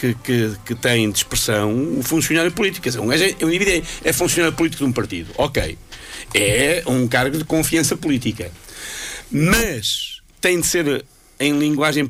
que, 0.00 0.14
que, 0.14 0.52
que 0.64 0.74
tem 0.76 1.10
de 1.10 1.18
expressão 1.18 1.98
o 1.98 2.02
funcionário 2.02 2.50
político. 2.52 2.82
Quer 2.84 2.90
dizer, 2.90 3.00
um, 3.00 3.06
gajo 3.08 3.24
é- 3.24 3.44
um 3.44 3.48
indivíduo 3.48 3.74
é, 4.04 4.08
é 4.08 4.12
funcionário 4.12 4.56
político 4.56 4.82
de 4.84 4.88
um 4.90 4.92
partido. 4.92 5.30
Ok. 5.36 5.76
É 6.34 6.82
um 6.86 7.06
cargo 7.06 7.36
de 7.38 7.44
confiança 7.44 7.96
política. 7.96 8.50
Mas 9.30 10.20
tem 10.40 10.60
de 10.60 10.66
ser 10.66 11.04
em 11.40 11.58
linguagem 11.58 12.08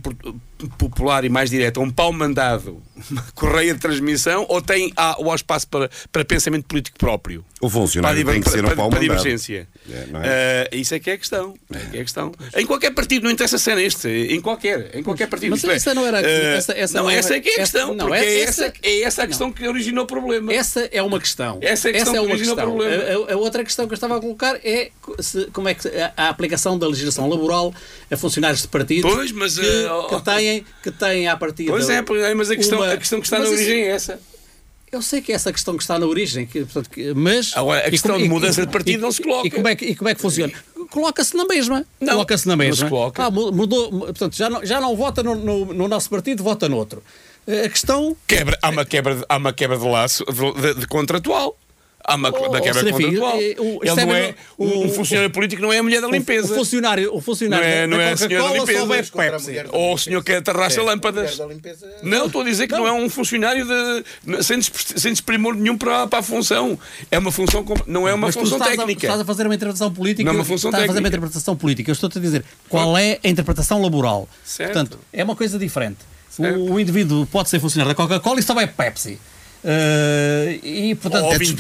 popular 0.79 1.25
e 1.25 1.29
mais 1.29 1.51
direto, 1.51 1.81
um 1.81 1.91
pau 1.91 2.13
mandado, 2.13 2.83
uma 3.11 3.23
correia 3.35 3.75
de 3.75 3.81
transmissão, 3.81 4.47
ou 4.49 4.63
tem 4.63 4.93
há, 4.97 5.17
ou 5.19 5.31
há 5.31 5.35
espaço 5.35 5.67
para, 5.69 5.91
para 6.13 6.25
pensamento 6.25 6.65
político 6.67 6.97
próprio? 6.99 7.45
O 7.61 7.69
funcionário 7.69 8.23
Para 8.23 8.31
a 8.31 8.35
tem 8.35 8.43
que 8.43 8.49
diver- 8.49 8.59
ser 8.61 8.65
um 8.65 8.69
para- 8.69 8.77
pau 8.77 8.91
para 8.91 8.99
a 8.99 9.03
mandado. 9.03 9.17
divergência. 9.19 9.69
É, 9.91 10.07
não 10.11 10.23
é? 10.23 10.69
Ah, 10.73 10.77
isso 10.77 10.95
é 10.95 10.99
que 10.99 11.11
é 11.11 11.15
a 11.15 11.19
questão. 11.19 11.55
É 11.73 11.79
que 11.79 11.97
é 11.97 12.01
a 12.01 12.05
questão. 12.05 12.33
Em 12.57 12.67
qualquer 12.67 12.91
partido, 12.93 13.25
não 13.25 13.31
interessa 13.31 13.59
se 13.59 13.71
é 13.71 13.75
neste, 13.75 14.09
em 14.09 14.41
qualquer, 14.41 14.91
em 14.95 15.03
qualquer 15.03 15.29
partido. 15.29 15.51
Mas 15.51 15.65
é, 15.65 15.75
essa 15.75 15.95
não 15.95 16.07
era 16.07 16.19
a- 16.19 16.21
ah, 16.21 16.25
essa- 16.57 16.73
essa 16.73 16.97
não, 16.99 17.05
não 17.05 17.11
era- 17.11 17.19
essa 17.21 17.35
é 17.37 17.41
que 17.41 17.49
é 17.49 17.53
a 17.53 17.63
essa- 17.63 17.73
questão, 17.79 17.95
não, 17.95 18.07
porque 18.07 18.23
é 18.25 18.41
essa- 18.43 18.65
essa, 18.67 18.75
é 18.83 19.01
essa 19.03 19.23
a 19.23 19.27
questão 19.27 19.51
que 19.53 19.67
originou 19.67 20.05
o 20.05 20.07
problema. 20.07 20.53
Essa 20.53 20.89
é 20.93 21.03
uma 21.03 21.19
questão. 21.19 21.59
Essa 21.63 21.89
é 21.89 21.91
a 21.91 21.95
questão 21.95 22.13
que 22.13 22.19
uma 22.21 22.29
origina 22.35 22.53
o 22.53 22.57
questão. 22.57 22.77
problema. 22.77 23.03
A, 23.31 23.33
a- 23.33 23.37
outra 23.37 23.65
questão 23.65 23.87
que 23.87 23.93
eu 23.93 23.97
estava 23.97 24.17
a 24.17 24.21
colocar 24.21 24.57
é 24.63 24.91
se- 25.21 25.47
como 25.53 25.69
é 25.69 25.75
que 25.75 25.89
a, 25.89 26.13
a 26.17 26.29
aplicação 26.29 26.79
da 26.79 26.87
legislação 26.87 27.29
laboral 27.29 27.73
a 28.11 28.17
funcionários 28.17 28.63
de 28.63 28.69
partidos 28.69 29.11
Pois, 29.11 29.33
mas, 29.33 29.59
que, 29.59 29.65
eh, 29.67 29.89
que 30.11 30.25
têm, 30.25 30.44
que 30.83 30.91
têm 30.91 31.29
à 31.29 31.37
partida. 31.37 31.71
Pois 31.71 31.89
é, 31.89 32.03
mas 32.35 32.51
a 32.51 32.57
questão, 32.57 32.79
uma- 32.81 32.93
a 32.93 32.97
questão 32.97 33.21
que 33.21 33.27
está 33.27 33.39
Mas 33.39 33.49
na 33.51 33.55
origem 33.55 33.81
é 33.83 33.89
essa. 33.91 34.21
Eu 34.93 35.03
sei 35.03 35.21
que 35.21 35.33
é 35.33 35.35
essa 35.35 35.53
questão 35.53 35.77
que 35.77 35.83
está 35.83 35.99
na 35.99 36.07
origem, 36.07 36.47
que, 36.47 36.61
portanto, 36.61 36.89
que- 36.89 37.13
mas. 37.15 37.51
Agora, 37.57 37.81
a 37.87 37.91
questão 37.91 38.13
como- 38.13 38.23
de 38.25 38.29
mudança 38.31 38.63
e- 38.63 38.67
de 38.67 38.71
partido 38.73 38.99
e- 38.99 39.03
não 39.03 39.11
se 39.11 39.21
coloca. 39.23 39.47
E 39.49 39.51
como 39.51 39.67
é 39.67 39.75
que, 39.75 39.85
e 39.87 39.95
como 39.97 40.09
é 40.09 40.15
que 40.15 40.21
funciona? 40.21 40.53
Coloca-se 40.91 41.37
na 41.37 41.45
mesma. 41.47 41.85
Não, 42.01 42.13
Coloca-se 42.13 42.47
na 42.47 42.55
mesma. 42.57 42.85
se 42.87 42.91
coloca. 42.91 43.25
Ah, 43.25 43.31
mu- 43.31 43.51
mudou, 43.51 43.91
mu- 43.91 44.01
portanto, 44.07 44.37
já 44.37 44.49
não, 44.49 44.65
já 44.65 44.81
não 44.81 44.95
vota 44.95 45.23
no, 45.23 45.35
no- 45.35 45.75
no 45.75 45.89
nosso 45.89 46.09
partido, 46.09 46.45
vota 46.45 46.69
no 46.69 46.77
outro. 46.77 47.03
A 47.49 47.69
questão. 47.69 48.17
Quebra, 48.27 48.57
há, 48.63 48.69
uma 48.71 48.85
quebra, 48.85 49.17
de- 49.17 49.25
há 49.29 49.37
uma 49.37 49.53
quebra 49.53 49.77
de 49.77 49.85
laço 49.85 50.25
de, 50.27 50.53
de- 50.75 50.81
de 50.81 50.87
contratual. 50.87 51.59
Há 52.07 52.17
uma, 52.17 52.31
Oh, 52.31 52.49
uma 52.51 52.61
quebra 52.61 52.81
Serafim, 52.81 53.17
contratual. 53.17 53.41
eh, 53.41 53.55
o- 53.59 53.79
Ele 53.83 53.89
é 53.91 53.95
não 54.05 54.15
é, 54.15 54.21
mesmo- 54.21 54.35
um, 54.59 54.67
um 54.67 54.87
o- 54.87 54.93
funcionário 54.93 55.31
político 55.31 55.63
não 55.63 55.73
é 55.73 55.79
a 55.79 55.83
mulher 55.83 56.03
da 56.03 56.09
limpeza. 56.09 56.53
O 56.53 56.57
funcionário, 56.59 57.15
o 57.17 57.21
funcionário 57.23 57.65
Não 57.67 57.73
é- 57.75 57.81
da- 57.81 57.87
não 57.87 57.97
da 57.97 58.03
é 58.03 58.13
a 58.13 58.17
senhora 58.19 58.45
da 58.45 58.59
limpeza. 58.59 58.83
a 58.83 59.63
da 59.63 59.71
Ou 59.79 59.95
o 59.95 59.99
senhor 59.99 60.23
que 60.23 60.41
tarraxa 60.43 60.83
lâmpadas. 60.83 61.31
Mulher 61.33 61.49
da 61.49 61.55
limpeza. 61.55 61.91
Não, 62.03 62.27
estou 62.27 62.43
a 62.43 62.45
dizer 62.45 62.67
que 62.67 62.75
não, 62.75 62.87
é 62.87 62.93
um 62.93 63.09
funcionário 63.09 63.65
de, 63.67 64.43
sem, 64.45 64.59
despre- 64.59 65.01
sem 65.01 65.13
desprimor 65.13 65.55
nenhum 65.55 65.79
para, 65.79 66.07
para 66.07 66.19
a 66.19 66.23
função. 66.23 66.79
É 67.11 67.19
uma 67.19 67.33
função, 67.33 67.65
não 67.87 68.07
é 68.07 68.13
uma 68.13 68.27
Mas 68.27 68.35
função 68.35 68.59
estás 68.59 68.75
a, 68.75 68.77
técnica. 68.77 69.07
estás 69.07 69.21
a 69.23 69.25
fazer 69.25 69.47
uma 69.47 69.55
interpretação 69.55 69.91
política. 69.91 70.25
Não 70.25 70.33
é 70.33 70.35
uma 70.41 70.45
função 70.45 70.69
estás 70.69 70.85
a 70.85 70.87
fazer 70.87 70.99
uma 70.99 71.05
técnica. 71.05 71.17
interpretação 71.27 71.57
política. 71.57 71.91
Eu 71.91 71.95
estou-te 71.95 72.19
a 72.19 72.21
dizer 72.21 72.45
qual 72.69 72.99
é 72.99 73.19
a 73.25 73.29
interpretação 73.29 73.81
laboral. 73.81 74.29
Certo. 74.45 74.73
Portanto, 74.75 74.99
é 75.11 75.25
uma 75.25 75.35
coisa 75.35 75.59
diferente. 75.59 75.99
O, 76.39 76.73
o 76.75 76.81
indivíduo 76.81 77.25
pode 77.27 77.49
ser 77.49 77.61
funcionário 77.61 77.95
da 77.95 77.97
Coca-Cola 77.97 78.41
e 78.41 78.43
só 78.43 78.53
bebe 78.55 78.73
Pepsi. 78.77 79.19
Eh, 79.67 80.61
e 80.63 80.95
portanto 80.95 81.25
Ou 81.25 81.31
pode, 81.31 81.55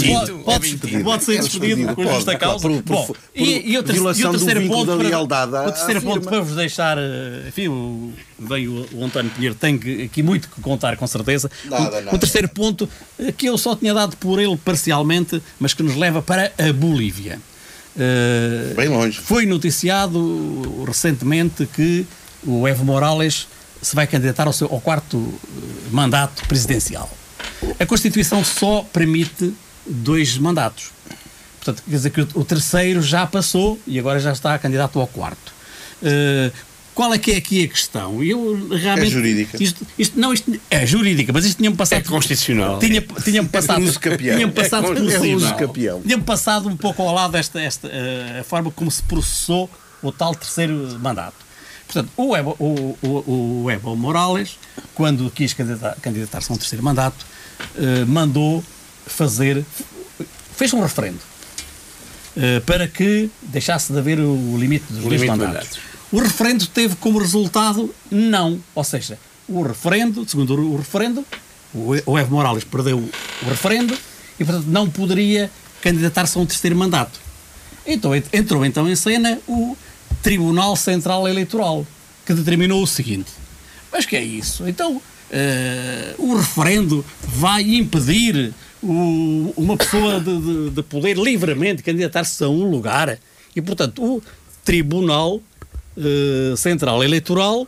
pode, 0.44 1.24
ser 1.24 1.36
É 1.36 1.38
despedido 1.38 1.42
despedido, 1.42 1.94
por 1.94 2.06
justa 2.06 2.36
causa. 2.36 2.60
por- 2.68 2.82
por- 2.82 2.96
Bom, 2.96 3.06
por 3.06 3.16
e, 3.34 3.72
e, 3.72 3.78
o 3.78 3.82
ter- 3.82 3.94
e 3.96 4.00
o 4.00 4.30
terceiro 4.30 4.68
ponto 4.68 4.84
da 4.86 4.96
para- 5.08 5.68
o 5.68 5.72
terceiro 5.72 6.02
ponto 6.02 6.14
firma. 6.20 6.30
para 6.30 6.40
vos 6.42 6.54
deixar, 6.54 6.98
eh, 6.98 7.44
enfim, 7.48 7.68
o, 7.68 8.12
veio 8.38 8.86
o, 8.92 8.98
o 9.00 9.04
António 9.06 9.30
Pinheiro 9.30 9.54
tem 9.54 9.76
aqui 10.04 10.22
muito 10.22 10.50
que 10.50 10.60
contar 10.60 10.98
com 10.98 11.06
certeza. 11.06 11.50
Nada, 11.64 11.82
o, 11.82 12.04
nada. 12.04 12.14
o 12.14 12.18
terceiro 12.18 12.48
ponto 12.50 12.86
eh, 13.18 13.32
que 13.32 13.46
eu 13.46 13.56
só 13.56 13.74
tinha 13.74 13.94
dado 13.94 14.18
por 14.18 14.38
ele 14.38 14.56
parcialmente, 14.58 15.42
mas 15.58 15.72
que 15.72 15.82
nos 15.82 15.96
leva 15.96 16.20
para 16.20 16.52
a 16.58 16.72
Bolívia. 16.74 17.40
Eh, 17.98 18.74
Bem 18.76 18.88
longe. 18.88 19.18
Foi 19.18 19.46
noticiado 19.46 20.84
recentemente 20.86 21.64
que 21.66 22.04
o 22.46 22.68
Evo 22.68 22.84
Morales 22.84 23.46
se 23.80 23.94
vai 23.96 24.06
candidatar 24.06 24.46
ao, 24.46 24.52
seu, 24.52 24.68
ao 24.70 24.80
quarto 24.80 25.32
mandato 25.90 26.46
presidencial. 26.46 27.08
A 27.78 27.86
Constituição 27.86 28.44
só 28.44 28.82
permite 28.92 29.52
dois 29.86 30.36
mandatos. 30.38 30.90
Portanto, 31.60 31.82
quer 31.88 31.96
dizer 31.96 32.10
que 32.10 32.20
o, 32.20 32.28
o 32.34 32.44
terceiro 32.44 33.00
já 33.02 33.26
passou 33.26 33.78
e 33.86 33.98
agora 33.98 34.18
já 34.20 34.32
está 34.32 34.58
candidato 34.58 35.00
ao 35.00 35.06
quarto. 35.06 35.52
Eh, 36.02 36.50
qual 36.94 37.12
é 37.12 37.18
que 37.18 37.32
é 37.32 37.36
aqui 37.36 37.64
a 37.64 37.68
questão? 37.68 38.22
Eu 38.22 38.68
realmente. 38.68 39.08
É 39.08 39.10
jurídica. 39.10 39.62
Isto, 39.62 39.86
isto- 39.98 40.20
não, 40.20 40.32
isto 40.32 40.60
é 40.70 40.86
jurídica, 40.86 41.32
mas 41.32 41.44
isto 41.44 41.58
tinha-me 41.58 41.76
passado. 41.76 41.98
É 41.98 42.02
constitucional. 42.02 42.78
Tinha, 42.78 43.00
tinha-me 43.02 43.48
passado. 43.48 43.82
uso 43.82 43.98
capião. 43.98 44.36
Tinha-me 44.36 44.52
passado 44.52 44.84
É 44.92 44.94
por 44.94 45.10
é 45.10 45.18
cima. 45.18 45.56
Tinha-me 46.02 46.22
passado 46.22 46.68
um 46.68 46.76
pouco 46.76 47.02
ao 47.02 47.12
lado 47.12 47.36
esta, 47.36 47.60
esta 47.60 47.88
eh, 47.88 48.38
a 48.40 48.44
forma 48.44 48.70
como 48.70 48.90
se 48.90 49.02
processou 49.02 49.68
o 50.02 50.12
tal 50.12 50.34
terceiro 50.34 50.98
mandato. 51.00 51.43
Portanto, 51.94 52.12
o 52.16 52.36
Evo, 52.36 52.56
o, 52.58 52.98
o, 53.02 53.62
o 53.64 53.70
Evo 53.70 53.94
Morales, 53.94 54.58
quando 54.94 55.30
quis 55.30 55.52
candidatar- 55.54 55.96
candidatar-se 56.02 56.50
a 56.50 56.54
um 56.54 56.58
terceiro 56.58 56.84
mandato, 56.84 57.24
eh, 57.76 58.04
mandou 58.04 58.64
fazer. 59.06 59.64
fez 60.56 60.72
um 60.74 60.80
referendo 60.82 61.20
eh, 62.36 62.58
para 62.66 62.88
que 62.88 63.30
deixasse 63.42 63.92
de 63.92 63.98
haver 63.98 64.18
o 64.18 64.56
limite 64.58 64.84
dos 64.92 65.04
dois 65.04 65.20
mandatos. 65.28 65.78
O 66.10 66.18
referendo 66.20 66.66
teve 66.66 66.96
como 66.96 67.18
resultado 67.18 67.94
não. 68.10 68.60
Ou 68.74 68.82
seja, 68.84 69.16
o 69.48 69.62
referendo, 69.62 70.28
segundo 70.28 70.54
o 70.60 70.76
referendo, 70.76 71.24
o 71.72 72.18
Evo 72.18 72.34
Morales 72.34 72.64
perdeu 72.64 72.98
o 72.98 73.48
referendo 73.48 73.96
e, 74.38 74.44
portanto, 74.44 74.66
não 74.66 74.90
poderia 74.90 75.48
candidatar-se 75.80 76.36
a 76.36 76.40
um 76.40 76.46
terceiro 76.46 76.74
mandato. 76.76 77.20
Então, 77.86 78.14
ent- 78.16 78.26
entrou 78.32 78.64
então 78.66 78.88
em 78.88 78.96
cena 78.96 79.38
o 79.46 79.76
Tribunal 80.22 80.74
Central 80.76 81.28
Eleitoral, 81.28 81.86
que 82.26 82.32
determinou 82.34 82.82
o 82.82 82.86
seguinte: 82.86 83.30
mas 83.92 84.06
que 84.06 84.16
é 84.16 84.22
isso? 84.24 84.66
Então, 84.68 85.00
eh, 85.30 86.14
o 86.18 86.34
referendo 86.36 87.04
vai 87.22 87.62
impedir 87.62 88.52
o- 88.82 89.52
uma 89.56 89.76
pessoa 89.76 90.20
de, 90.20 90.40
de- 90.40 90.70
de 90.70 90.82
poder 90.82 91.16
livremente 91.16 91.82
candidatar-se 91.82 92.42
a 92.44 92.48
um 92.48 92.68
lugar? 92.70 93.18
E, 93.54 93.60
portanto, 93.62 94.02
o 94.02 94.22
Tribunal 94.64 95.40
eh, 95.96 96.54
Central 96.56 97.02
Eleitoral 97.04 97.66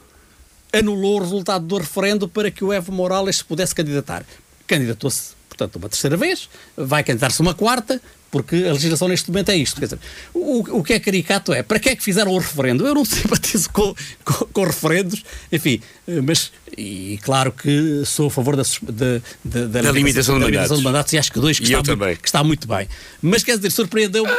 anulou 0.72 1.18
o 1.18 1.22
resultado 1.22 1.64
do 1.66 1.78
referendo 1.78 2.28
para 2.28 2.50
que 2.50 2.64
o 2.64 2.72
Evo 2.72 2.92
Morales 2.92 3.36
se 3.36 3.44
pudesse 3.44 3.74
candidatar. 3.74 4.24
Candidatou-se, 4.66 5.30
portanto, 5.48 5.76
uma 5.76 5.88
terceira 5.88 6.16
vez, 6.16 6.48
vai 6.76 7.04
candidatar-se 7.04 7.40
uma 7.40 7.54
quarta, 7.54 8.00
porque 8.30 8.56
a 8.68 8.72
legislação 8.72 9.08
neste 9.08 9.30
momento 9.30 9.50
é 9.50 9.56
isto. 9.56 9.78
Quer 9.78 9.86
dizer, 9.86 9.98
o, 10.34 10.78
o 10.78 10.82
que 10.84 10.92
é 10.92 11.00
caricato 11.00 11.52
é, 11.52 11.62
para 11.62 11.78
que 11.78 11.88
é 11.88 11.96
que 11.96 12.02
fizeram 12.02 12.32
o 12.32 12.38
referendo? 12.38 12.86
Eu 12.86 12.94
não 12.94 13.04
simpatizo 13.04 13.70
com, 13.70 13.94
com, 14.24 14.44
com 14.46 14.64
referendos, 14.64 15.24
enfim, 15.50 15.80
mas, 16.24 16.52
e 16.76 17.18
claro 17.22 17.52
que 17.52 18.02
sou 18.04 18.26
a 18.28 18.30
favor 18.30 18.56
da, 18.56 18.62
da, 18.82 19.66
da, 19.66 19.82
Da 19.82 19.92
limitação 19.92 20.34
de 20.38 20.44
da 20.44 20.50
mandatos. 20.50 20.78
de 20.78 20.84
mandatos 20.84 21.12
e 21.12 21.18
acho 21.18 21.32
que 21.32 21.40
dois 21.40 21.58
que 21.58 21.64
está, 21.64 21.82
muito, 21.82 22.20
que 22.22 22.28
está 22.28 22.44
muito 22.44 22.68
bem. 22.68 22.88
Mas 23.22 23.42
quer 23.42 23.56
dizer, 23.56 23.70
surpreendeu-me 23.70 24.30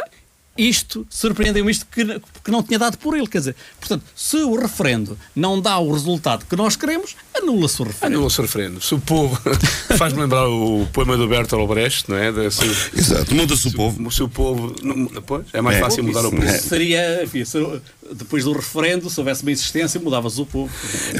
isto, 0.57 1.05
surpreendeu-me 1.09 1.71
isto 1.71 1.85
que, 1.91 2.03
que 2.43 2.51
não 2.51 2.63
tinha 2.63 2.79
dado 2.79 2.97
por 2.97 3.15
ele. 3.17 3.27
Quer 3.27 3.39
dizer, 3.39 3.55
portanto, 3.79 4.03
se 4.15 4.37
o 4.37 4.55
referendo 4.59 5.17
não 5.35 5.59
dá 5.61 5.77
o 5.79 5.91
resultado 5.91 6.45
que 6.45 6.55
nós 6.55 6.75
queremos, 6.75 7.15
anula-se 7.35 7.81
o 7.81 7.85
referendo. 7.85 8.15
Anula-se 8.17 8.39
o 8.39 8.41
referendo. 8.43 8.81
Se 8.81 8.95
o 8.95 8.99
povo. 8.99 9.39
Faz-me 9.97 10.21
lembrar 10.21 10.47
o 10.47 10.87
poema 10.93 11.15
do 11.17 11.27
Bertolt 11.27 11.67
Brecht, 11.67 12.09
não 12.09 12.17
é? 12.17 12.31
Da- 12.31 12.49
se, 12.51 12.63
Exato, 12.95 13.33
muda-se 13.35 13.67
o 13.67 13.71
povo. 13.73 14.11
se 14.11 14.23
o 14.23 14.29
povo. 14.29 14.75
não- 14.83 15.07
Pois, 15.21 15.45
é 15.53 15.61
mais 15.61 15.77
É. 15.77 15.79
fácil 15.79 16.03
mudar 16.03 16.25
o 16.25 16.31
povo. 16.31 16.43
Isso 16.45 16.67
seria, 16.69 17.23
enfim, 17.23 17.43
se- 17.45 17.81
depois 18.13 18.45
do 18.45 18.53
referendo, 18.53 19.09
se 19.09 19.19
houvesse 19.19 19.41
uma 19.43 19.51
insistência, 19.51 19.99
mudava-se 19.99 20.39
o 20.39 20.45
povo. 20.45 20.71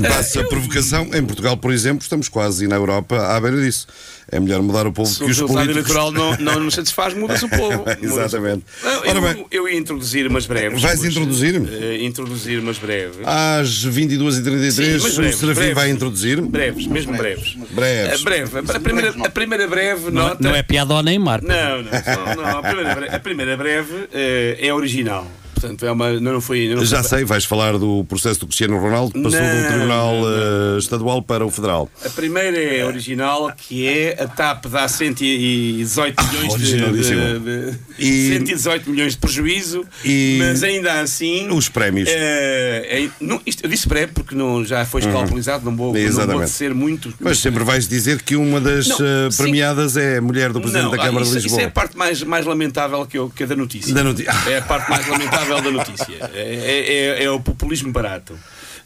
Passa 0.08 0.42
a 0.42 0.44
provocação. 0.48 1.04
Em 1.14 1.24
Portugal, 1.26 1.58
por 1.58 1.72
exemplo, 1.74 2.02
estamos 2.02 2.30
quase 2.30 2.68
na 2.68 2.76
Europa 2.78 3.18
à 3.36 3.40
beira 3.42 3.62
disso. 3.62 3.88
É 4.30 4.40
melhor 4.40 4.62
mudar 4.62 4.86
o 4.88 4.92
povo 4.92 5.10
Se 5.10 5.18
que 5.20 5.24
o 5.24 5.28
os 5.28 5.38
resultado 5.38 5.66
políticos. 5.68 5.92
eleitoral 5.96 6.12
não, 6.12 6.38
não 6.54 6.60
nos 6.64 6.74
satisfaz, 6.76 7.14
muda-se 7.14 7.46
o 7.46 7.50
povo. 7.50 7.84
Exatamente. 8.02 8.64
Ora 9.08 9.22
eu, 9.32 9.48
eu 9.52 9.70
ia 9.70 9.78
introduzir 9.78 10.28
umas 10.28 10.46
breves. 10.46 10.82
Vais 10.82 11.04
introduzir? 11.04 11.56
Eh, 11.56 12.04
introduzir 12.06 12.60
umas 12.60 12.78
breves. 12.78 13.18
Às 13.26 13.86
22h33, 13.86 14.72
Sim, 14.72 14.92
mas 15.02 15.14
o 15.14 15.16
breves, 15.18 15.36
Serafim 15.38 15.56
breves. 15.60 15.76
vai 15.76 15.90
introduzir. 15.90 16.42
Breves, 16.42 16.88
mesmo 16.88 17.16
breves. 17.18 17.56
Breves. 17.72 18.22
A 18.22 18.24
breve, 18.24 18.58
a 18.76 18.80
primeira, 18.80 19.10
a 19.26 19.30
primeira 19.30 19.68
breve 19.68 20.06
Não, 20.12 20.30
nota. 20.30 20.38
não 20.44 20.56
é 20.56 20.64
piada 20.64 20.94
ao 20.94 21.04
Neymar. 21.04 21.42
Não, 21.44 21.84
não, 21.84 21.92
só- 21.92 22.36
não, 22.36 22.58
a, 22.60 22.62
primeira 22.64 22.96
breve, 22.96 23.16
a 23.16 23.20
primeira 23.20 23.58
breve, 23.58 23.94
eh, 24.14 24.58
é 24.60 24.74
original. 24.74 25.28
Portanto, 25.60 25.86
é 25.86 25.92
uma, 25.92 26.20
não 26.20 26.40
foi. 26.40 26.70
Não 26.74 26.86
Já 26.86 27.02
sei, 27.04 27.24
vais 27.26 27.44
falar 27.46 27.78
do 27.78 28.04
processo 28.06 28.40
do 28.40 28.48
Cristiano 28.48 28.78
Ronaldo 28.80 29.12
que 29.14 29.22
passou 29.22 29.40
Não, 29.42 29.62
do 29.62 29.68
Tribunal 29.68 30.16
não, 30.22 30.76
eh, 30.76 30.78
Estadual 30.80 31.22
para 31.22 31.46
o 31.46 31.50
Federal. 31.50 31.90
A 32.06 32.10
primeira 32.10 32.58
é 32.58 32.86
original, 32.86 33.52
que 33.58 33.88
é 33.88 34.22
a 34.22 34.28
TAP 34.28 34.66
dá 34.68 34.88
118 34.88 36.24
milhões 36.28 36.48
de, 36.48 36.54
originalíssimo. 36.54 37.40
de, 37.40 37.72
de- 37.72 37.78
E- 38.00 38.30
118 38.34 38.90
milhões 38.90 39.14
de 39.14 39.18
prejuízo, 39.20 39.84
E- 40.06 40.38
mas 40.40 40.64
ainda 40.64 41.02
assim. 41.02 41.50
Os 41.50 41.70
prémios. 41.70 42.08
eh, 42.12 43.06
é- 43.06 43.10
não, 43.20 43.42
isto, 43.46 43.64
eu 43.64 43.70
disse 43.70 43.88
breve 43.88 44.12
porque 44.14 44.36
não, 44.36 44.64
já 44.64 44.86
foi 44.86 45.02
escalpelizado, 45.02 45.66
não 45.66 45.76
vou, 45.76 45.94
não 45.94 46.28
vou 46.28 46.48
ser 46.48 46.74
muito. 46.74 47.14
Mas 47.20 47.40
sempre 47.40 47.64
vais 47.64 47.88
dizer 47.88 48.22
que 48.22 48.36
uma 48.36 48.62
das 48.62 48.88
Não, 48.88 48.98
eh, 49.00 49.32
sim. 49.32 49.38
premiadas 49.44 49.98
é 49.98 50.18
a 50.18 50.22
mulher 50.22 50.52
do 50.54 50.62
Presidente 50.62 50.92
da 50.92 50.98
Câmara 50.98 51.24
isso, 51.24 51.32
de 51.32 51.38
isso 51.40 51.48
Lisboa. 51.48 51.62
é 51.64 51.66
a 51.66 51.72
parte 51.72 51.98
mais, 51.98 52.22
mais 52.24 52.46
lamentável 52.46 53.06
que, 53.06 53.18
eu, 53.18 53.30
que 53.30 53.44
é 53.44 53.46
da 53.48 53.56
notícia. 53.56 53.94
Da 53.94 54.02
Ah. 54.28 54.50
É 54.50 54.58
a 54.58 54.62
parte 54.62 54.90
mais 54.90 55.08
lamentável 55.08 55.47
da 55.62 55.72
notícia. 55.72 56.30
É, 56.34 57.18
é- 57.20 57.24
é 57.24 57.32
o 57.32 57.40
populismo 57.40 57.92
barato. 57.92 58.38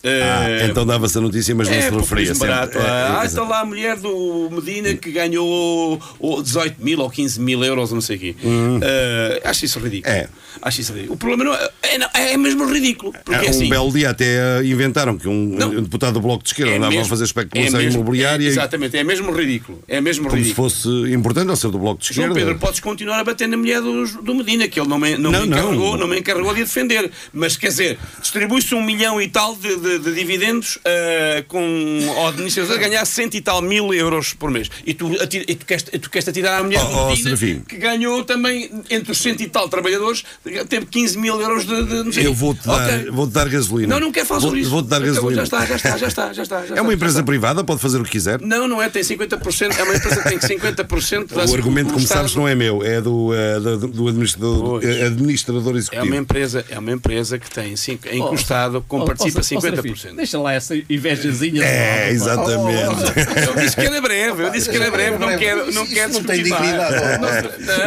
Ah, 0.03 0.49
Eh, 0.49 0.67
então 0.67 0.85
dava-se 0.85 1.17
a 1.17 1.21
notícia, 1.21 1.53
mas 1.53 1.69
não 1.69 1.75
é 1.75 1.81
se 1.81 1.89
referia 1.91 2.33
barato. 2.35 2.77
É, 2.77 2.81
é, 2.81 2.85
ah, 3.19 3.21
está 3.23 3.43
lá 3.43 3.59
a 3.61 3.65
mulher 3.65 3.97
do 3.97 4.49
Medina 4.51 4.93
que 4.95 5.11
ganhou 5.11 6.01
oh, 6.19 6.41
18 6.41 6.83
mil 6.83 6.99
ou 6.99 7.09
15 7.09 7.39
mil 7.39 7.63
euros, 7.63 7.91
não 7.91 8.01
sei 8.01 8.15
o 8.17 8.19
quê. 8.19 8.35
Ah, 9.43 9.49
acho 9.49 9.65
isso 9.65 9.79
ridículo. 9.79 10.13
É. 10.13 10.27
Acho 10.61 10.81
isso 10.81 10.91
ridículo. 10.93 11.15
O 11.15 11.17
problema 11.17 11.43
não 11.43 11.53
é, 11.53 11.69
É, 11.83 11.97
não, 11.97 12.07
é 12.13 12.37
mesmo 12.37 12.65
ridículo. 12.65 13.13
Porque 13.23 13.45
um 13.45 13.49
assim, 13.49 13.69
belo 13.69 13.91
dia 13.91 14.09
até 14.09 14.63
inventaram 14.63 15.17
que 15.17 15.27
um, 15.27 15.55
Não. 15.55 15.81
deputado 15.81 16.13
do 16.13 16.21
Bloco 16.21 16.43
de 16.43 16.49
Esquerda 16.49 16.71
é 16.73 16.77
andava 16.77 16.91
mesmo- 16.91 17.05
a 17.05 17.09
fazer 17.09 17.23
especulação 17.25 17.79
é 17.79 17.83
mesmo- 17.83 17.99
imobiliária 18.01 18.43
é, 18.45 18.47
exatamente, 18.47 18.97
é 18.97 19.03
mesmo 19.03 19.31
ridículo. 19.31 19.83
É 19.87 20.01
mesmo 20.01 20.25
como 20.25 20.35
se 20.37 20.41
ridículo. 20.43 20.69
fosse 20.69 20.87
importante 21.13 21.45
não 21.47 21.55
ser 21.55 21.69
do 21.69 21.77
Bloco 21.79 22.01
de 22.01 22.13
João 22.13 22.27
Esquerda. 22.29 22.47
Pedro, 22.51 22.59
podes 22.59 22.79
continuar 22.79 23.19
a 23.19 23.23
bater 23.23 23.47
na 23.47 23.57
mulher 23.57 23.81
do, 23.81 24.05
do 24.21 24.35
Medina, 24.35 24.67
que 24.67 24.79
ele 24.79 24.89
não 24.89 24.97
me, 24.99 25.17
não 25.17 25.31
Não, 25.31 25.41
me 25.41 25.47
não. 25.47 25.57
encarregou, 25.59 25.97
não. 25.97 26.07
me 26.07 26.19
encarregou 26.19 26.53
de 26.55 26.61
a 26.61 26.63
defender. 26.63 27.11
Mas 27.33 27.55
quer 27.57 27.67
dizer, 27.67 27.99
distribui-se 28.21 28.73
um 28.75 28.83
milhão 28.83 29.21
e 29.21 29.27
tal 29.27 29.55
de, 29.55 29.75
de- 29.77 29.90
de, 29.99 29.99
de 29.99 30.13
dividendos 30.13 30.77
uh, 30.77 31.43
com 31.47 31.99
o 32.17 32.27
administrador 32.27 32.77
ganhar 32.79 33.05
cento 33.05 33.35
e 33.35 33.41
tal 33.41 33.61
mil 33.61 33.93
euros 33.93 34.33
por 34.33 34.51
mês. 34.51 34.69
E 34.85 34.93
tu, 34.93 35.11
e 35.13 35.55
tu, 35.55 35.65
queres, 35.65 35.83
tu 35.83 36.09
queres 36.09 36.27
atirar 36.27 36.59
à 36.59 36.63
mulher 36.63 36.81
oh, 36.83 37.11
oh, 37.11 37.65
que 37.67 37.77
ganhou 37.77 38.23
também, 38.23 38.69
entre 38.89 39.11
os 39.11 39.17
cento 39.17 39.41
e 39.41 39.47
tal 39.47 39.67
trabalhadores, 39.69 40.23
teve 40.67 40.85
15 40.85 41.17
mil 41.17 41.39
euros 41.39 41.65
de. 41.65 42.11
de 42.11 42.23
Eu 42.23 42.33
vou-te 42.33 42.65
dar, 42.65 42.85
okay. 42.85 43.11
vou 43.11 43.27
dar 43.27 43.49
gasolina. 43.49 43.95
Não, 43.95 43.99
não 43.99 44.11
quero 44.11 44.25
falar 44.25 44.41
sobre 44.41 44.61
isso. 44.61 44.69
Vou-te 44.69 44.87
dar 44.87 45.01
então, 45.01 45.13
gasolina. 45.13 45.37
Já, 45.37 45.43
está, 45.43 45.65
já 45.65 45.75
está, 45.75 45.97
já 45.97 46.07
está, 46.07 46.33
já 46.33 46.43
está. 46.43 46.65
Já 46.65 46.75
é 46.75 46.81
uma 46.81 46.93
está, 46.93 46.93
empresa 46.93 47.23
privada, 47.23 47.63
pode 47.63 47.81
fazer 47.81 47.99
o 47.99 48.03
que 48.03 48.11
quiser? 48.11 48.41
Não, 48.41 48.67
não 48.67 48.81
é, 48.81 48.89
tem 48.89 49.01
50%. 49.01 49.77
É 49.77 49.83
uma 49.83 49.95
empresa 49.95 50.21
que 50.21 50.29
tem 50.29 50.39
50% 50.39 51.33
das 51.33 51.51
O 51.51 51.55
argumento, 51.55 51.93
como 51.93 52.05
sabes, 52.05 52.35
não 52.35 52.47
é 52.47 52.55
meu, 52.55 52.83
é 52.83 53.01
do, 53.01 53.29
uh, 53.29 53.77
do, 53.77 53.87
do 53.87 54.07
administrador, 54.07 54.81
eh, 54.83 55.05
administrador 55.05 55.75
executivo. 55.75 56.05
É 56.05 56.09
uma, 56.09 56.17
empresa, 56.17 56.65
é 56.69 56.79
uma 56.79 56.91
empresa 56.91 57.39
que 57.39 57.49
tem 57.49 57.75
cinco, 57.75 58.07
é 58.07 58.15
encostado, 58.15 58.83
com 58.87 59.01
oh, 59.01 59.05
participa 59.05 59.41
50% 59.41 59.80
filho, 59.81 60.15
deixa 60.15 60.39
lá 60.39 60.53
essa 60.53 60.75
invejazinha. 60.89 61.63
É, 61.63 62.09
exatamente. 62.11 62.87
Oh, 62.87 63.39
eu 63.39 63.55
disse 63.55 63.75
que 63.75 63.81
era 63.81 64.01
breve, 64.01 64.43
eu 64.43 64.49
disse 64.49 64.69
que 64.69 64.75
era 64.75 64.91
breve, 64.91 65.17
não 65.17 65.37
quero 65.37 65.71
não 65.71 65.85
quero 65.85 66.13
Não 66.13 66.23
tem 66.23 66.43
dignidade. 66.43 66.95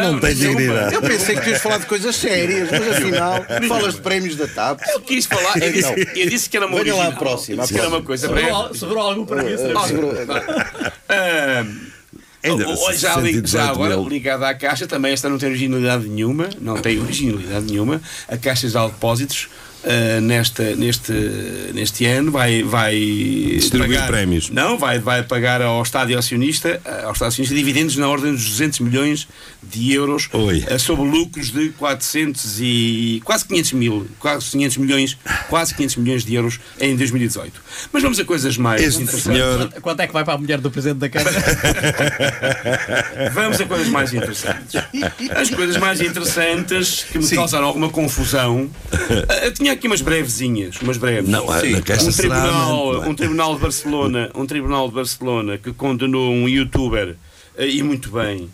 Não, 0.01 0.19
tem 0.19 0.35
dignidade. 0.35 0.95
Eu 0.95 1.01
pensei 1.01 1.35
que 1.35 1.41
tu 1.41 1.49
ias 1.49 1.61
falar 1.61 1.77
de 1.79 1.85
coisas 1.85 2.15
sérias, 2.15 2.69
mas 2.71 2.97
afinal 2.97 3.45
falas 3.67 3.95
de 3.95 4.01
prémios 4.01 4.35
da 4.35 4.47
TAP. 4.47 4.81
Eu 4.93 5.01
quis 5.01 5.25
falar, 5.25 5.57
eu 5.57 6.29
disse, 6.29 6.49
que 6.49 6.57
era 6.57 6.67
uma 6.67 6.83
Venha 6.83 6.95
lá 6.95 7.11
próxima. 7.11 7.63
Disse 7.63 7.73
que 7.73 7.79
era 7.79 7.89
uma 7.89 8.01
coisa 8.01 8.27
breve. 8.27 8.77
Sobrou 8.77 9.03
algo 9.03 9.25
para 9.25 9.43
mim? 9.43 9.53
hoje 9.53 9.63
ah, 11.09 11.65
ah, 12.89 12.93
já, 12.93 13.17
li, 13.17 13.41
já 13.45 13.69
agora, 13.69 13.95
ligada 13.95 14.47
à 14.47 14.53
Caixa, 14.53 14.85
também 14.85 15.13
esta 15.13 15.27
não 15.29 15.37
tem 15.37 15.49
originalidade 15.49 16.07
nenhuma, 16.07 16.49
não 16.61 16.77
tem 16.77 16.99
originalidade 17.01 17.65
nenhuma. 17.65 18.01
A 18.27 18.37
Caixa 18.37 18.69
já 18.69 18.85
depósitos 18.85 19.49
ah, 19.85 20.19
nesta, 20.19 20.75
neste, 20.75 21.11
neste 21.73 22.05
ano, 22.05 22.31
vai, 22.31 22.63
vai 22.63 22.95
Distribuir 22.95 23.99
pagar, 23.99 24.07
prémios. 24.07 24.49
Não, 24.49 24.77
vai, 24.77 24.97
vai 24.97 25.21
pagar 25.23 25.61
ao 25.61 25.81
Estado 25.83 26.17
acionista, 26.17 26.81
ah, 26.83 27.05
ao 27.05 27.13
Estado 27.13 27.27
acionista 27.27 27.55
dividendos 27.55 27.95
na 27.95 28.07
ordem 28.07 28.31
dos 28.31 28.45
200 28.49 28.79
milhões 28.79 29.27
de 29.61 29.93
euros 29.93 30.27
Oi. 30.33 30.65
ah, 30.69 30.79
sobre 30.79 31.05
lucros 31.05 31.51
de 31.51 31.69
400 31.69 32.59
e 32.59 33.21
quase 33.23 33.45
500 33.45 33.71
mil, 33.73 34.07
quase 34.19 34.49
500 34.51 34.77
milhões, 34.77 35.17
quase 35.49 35.75
500 35.75 35.95
milhões 35.97 36.25
de 36.25 36.33
euros 36.33 36.59
em 36.79 36.95
2018. 36.95 37.61
Mas 37.93 38.01
vamos 38.01 38.19
a 38.19 38.25
coisas 38.25 38.57
mais 38.57 38.81
Este 38.81 39.03
interessantes. 39.03 39.39
senhor. 39.39 39.69
Quanto 39.81 39.99
é 39.99 40.07
que 40.07 40.13
vai 40.13 40.23
para 40.25 40.33
a 40.33 40.37
mulher 40.37 40.59
do 40.59 40.71
Presidente 40.71 40.97
da 40.99 41.09
Câmara? 41.09 41.35
Vamos 43.33 43.59
a 43.61 43.65
coisas 43.65 43.87
mais 43.87 44.13
interessantes. 44.13 44.81
As 45.35 45.49
coisas 45.49 45.77
mais 45.77 46.01
interessantes 46.01 47.05
que 47.11 47.19
me 47.19 47.29
causaram 47.29 47.65
alguma 47.67 47.89
confusão. 47.89 48.69
Eu 49.43 49.53
tinha 49.53 49.74
aqui 49.75 49.87
umas 49.87 50.01
brevezinhas, 50.01 50.79
umas 50.81 50.97
breves. 50.97 51.29
Não, 51.29 51.45
na 51.45 51.81
Caixa 51.81 52.05
um 52.07 52.11
será, 52.11 52.41
tribunal, 52.41 52.93
não 52.93 53.03
é? 53.03 53.07
um 53.09 53.15
tribunal 53.15 53.55
de 53.55 53.61
Barcelona, 53.61 54.31
um 54.35 54.45
tribunal 54.45 54.87
de 54.89 54.95
Barcelona 54.95 55.57
que 55.57 55.71
condenou 55.73 56.31
um 56.33 56.49
youtuber 56.49 57.15
ah, 57.57 57.65
e 57.65 57.81
muito 57.83 58.09
bem. 58.11 58.49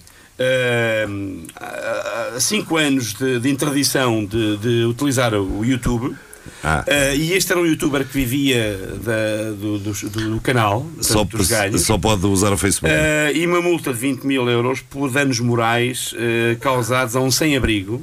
a- 1.60 2.36
a 2.36 2.40
cinco 2.40 2.78
anos 2.78 3.14
de, 3.14 3.40
de 3.40 3.50
interdição 3.50 4.26
de, 4.26 4.58
de 4.58 4.86
utilizar 4.86 5.34
o 5.34 5.64
YouTube 5.66 6.16
Ah. 6.64 6.84
Ah, 6.88 7.14
e 7.14 7.34
este 7.34 7.52
era 7.52 7.62
um 7.62 7.66
youtuber 7.68 8.04
que 8.06 8.14
vivia 8.14 8.76
da- 9.04 9.52
do, 9.52 9.78
do- 9.78 9.92
do- 10.10 10.30
do 10.36 10.42
canal 10.42 10.86
Só, 11.00 11.24
dos 11.24 11.48
ganhos 11.48 11.82
só 11.84 11.98
pode 12.00 12.26
usar 12.26 12.52
o 12.52 12.58
Facebook. 12.58 12.92
Uh, 12.92 13.36
e 13.38 13.46
uma 13.46 13.62
multa 13.62 13.94
de 13.94 14.00
20 14.00 14.24
mil 14.26 14.50
euros 14.50 14.82
por 14.82 15.12
danos 15.12 15.40
morais 15.40 16.14
uh, 16.14 16.58
causados 16.60 17.16
a 17.16 17.20
um 17.20 17.30
sem-abrigo 17.30 18.02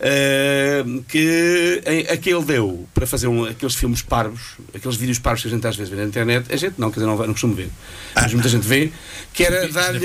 uh, 0.00 1.02
que 1.04 1.82
a 2.10 2.16
que 2.16 2.30
ele 2.30 2.44
deu 2.44 2.86
para 2.94 3.06
fazer 3.06 3.26
um- 3.28 3.44
aqueles 3.44 3.74
filmes 3.74 4.02
parvos, 4.02 4.40
aqueles 4.74 4.96
vídeos 4.96 5.18
parvos 5.18 5.42
que 5.42 5.48
a 5.48 5.50
gente 5.50 5.66
às 5.66 5.76
vezes 5.76 5.90
vê 5.90 5.96
na 5.96 6.04
internet. 6.04 6.46
A 6.52 6.56
gente 6.56 6.74
não, 6.78 6.90
quer 6.90 7.00
dizer, 7.00 7.06
não, 7.06 7.16
não 7.16 7.32
costumo 7.32 7.54
ver, 7.54 7.70
mas 8.14 8.32
muita 8.32 8.48
gente 8.48 8.66
vê, 8.66 8.90
que 9.32 9.44
era 9.44 9.68
dar-lhe 9.72 9.98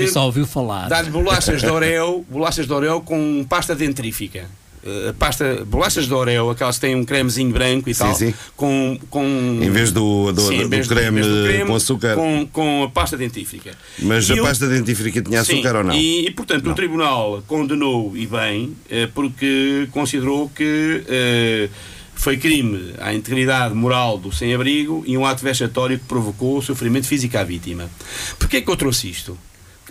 dar 0.88 1.04
bolachas 1.06 1.60
de 1.60 1.68
Oreo, 1.68 2.24
bolachas 2.28 2.66
de 2.66 2.72
Oreo 2.72 3.00
com 3.00 3.44
pasta 3.48 3.74
dentrífica. 3.74 4.46
Uh, 4.86 5.12
pasta, 5.14 5.64
bolachas 5.66 6.06
de 6.06 6.14
Oreo, 6.14 6.48
aquelas 6.48 6.76
que 6.76 6.82
têm 6.82 6.94
um 6.94 7.04
cremezinho 7.04 7.50
branco 7.50 7.90
e 7.90 7.94
Sim, 7.94 8.04
tal, 8.04 8.14
sim. 8.14 8.32
com, 8.56 8.96
com 9.10 9.24
Em 9.60 9.68
vez 9.70 9.90
do, 9.90 10.30
do, 10.32 10.40
Sim, 10.42 10.58
do 10.62 10.68
do- 10.68 10.76
em 10.76 10.82
creme, 10.84 11.20
do 11.22 11.44
creme, 11.48 11.64
com 11.66 11.74
açúcar. 11.74 12.14
com, 12.14 12.46
com 12.52 12.84
a 12.84 12.88
pasta 12.88 13.16
dentífrica. 13.16 13.72
Mas 13.98 14.28
E 14.28 14.34
a 14.34 14.36
eu- 14.36 14.44
pasta 14.44 14.68
dentífrica 14.68 15.20
tinha 15.20 15.40
açúcar 15.40 15.74
ou 15.76 15.82
não? 15.84 15.92
E, 15.92 16.26
e, 16.28 16.30
portanto, 16.30 16.70
o 16.70 16.74
Tribunal 16.74 17.42
condenou 17.48 18.16
e 18.16 18.26
bem, 18.26 18.76
eh, 18.88 19.08
porque 19.12 19.88
considerou 19.90 20.48
que 20.50 21.02
eh, 21.08 21.68
foi 22.14 22.36
crime 22.36 22.94
à 22.98 23.12
integridade 23.12 23.74
moral 23.74 24.16
do 24.18 24.30
sem-abrigo 24.32 25.02
e 25.06 25.18
um 25.18 25.26
ato 25.26 25.42
vexatório 25.42 25.98
que 25.98 26.04
provocou 26.04 26.62
sofrimento 26.62 27.06
físico 27.08 27.36
à 27.36 27.42
vítima. 27.42 27.90
Porquê 28.38 28.62
que 28.62 28.70
eu 28.70 28.76
trouxe 28.76 29.10
isto? 29.10 29.36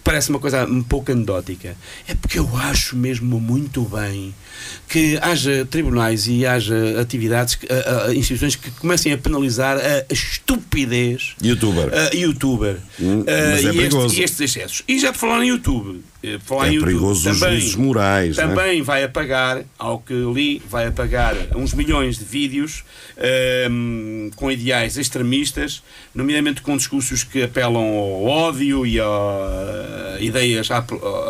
Parece 0.06 0.30
uma 0.30 0.38
coisa 0.40 0.66
um 0.66 0.84
pouco 0.84 1.12
anedótica. 1.12 1.76
É 2.08 2.14
porque 2.14 2.38
eu 2.38 2.48
acho 2.58 2.96
mesmo 2.96 3.42
muito 3.42 3.82
bem 3.82 4.34
que 4.88 5.18
haja 5.20 5.66
tribunais 5.70 6.28
e 6.28 6.46
haja 6.46 7.02
atividades, 7.02 7.58
a- 7.70 8.06
a- 8.06 8.14
instituições 8.16 8.56
que 8.56 8.70
comecem 8.72 9.12
a 9.12 9.18
penalizar 9.18 9.78
a 9.78 10.14
estupidez 10.14 11.36
Youtuber. 11.42 11.88
Uh, 11.88 12.16
youtuber. 12.16 12.78
Hum, 13.02 13.22
Uh, 13.22 13.26
mas 13.26 13.66
é 13.66 13.74
e, 13.74 13.80
este- 13.82 14.20
e 14.20 14.24
estes 14.24 14.40
excessos. 14.42 14.84
E 14.88 15.00
já 15.00 15.12
por 15.12 15.18
falar 15.20 15.44
em 15.44 15.50
YouTube. 15.50 16.04
Eh, 16.26 16.40
falar 16.40 16.68
É 16.68 16.72
YouTube, 16.72 16.88
perigoso 16.88 17.30
os 17.30 17.40
também, 17.40 17.60
juízos 17.60 17.76
morais, 17.76 18.38
não 18.38 18.44
é? 18.44 18.48
Também 18.48 18.82
vai 18.82 19.04
apagar, 19.04 19.64
ao 19.78 20.00
que 20.00 20.14
li, 20.14 20.62
vai 20.70 20.88
apagar 20.88 21.36
uns 21.56 21.74
milhões 21.74 22.18
de 22.18 22.26
vídeos 22.26 22.84
ehm, 23.18 24.30
com 24.36 24.50
ideais 24.50 24.98
extremistas, 24.98 25.84
nomeadamente 26.14 26.62
com 26.62 26.76
discursos 26.76 27.24
que 27.24 27.44
apelam 27.44 27.84
ao 27.84 28.24
ódio 28.24 28.86
e 28.86 29.00
a 29.00 30.18
ideias, 30.20 30.72
à, 30.72 30.78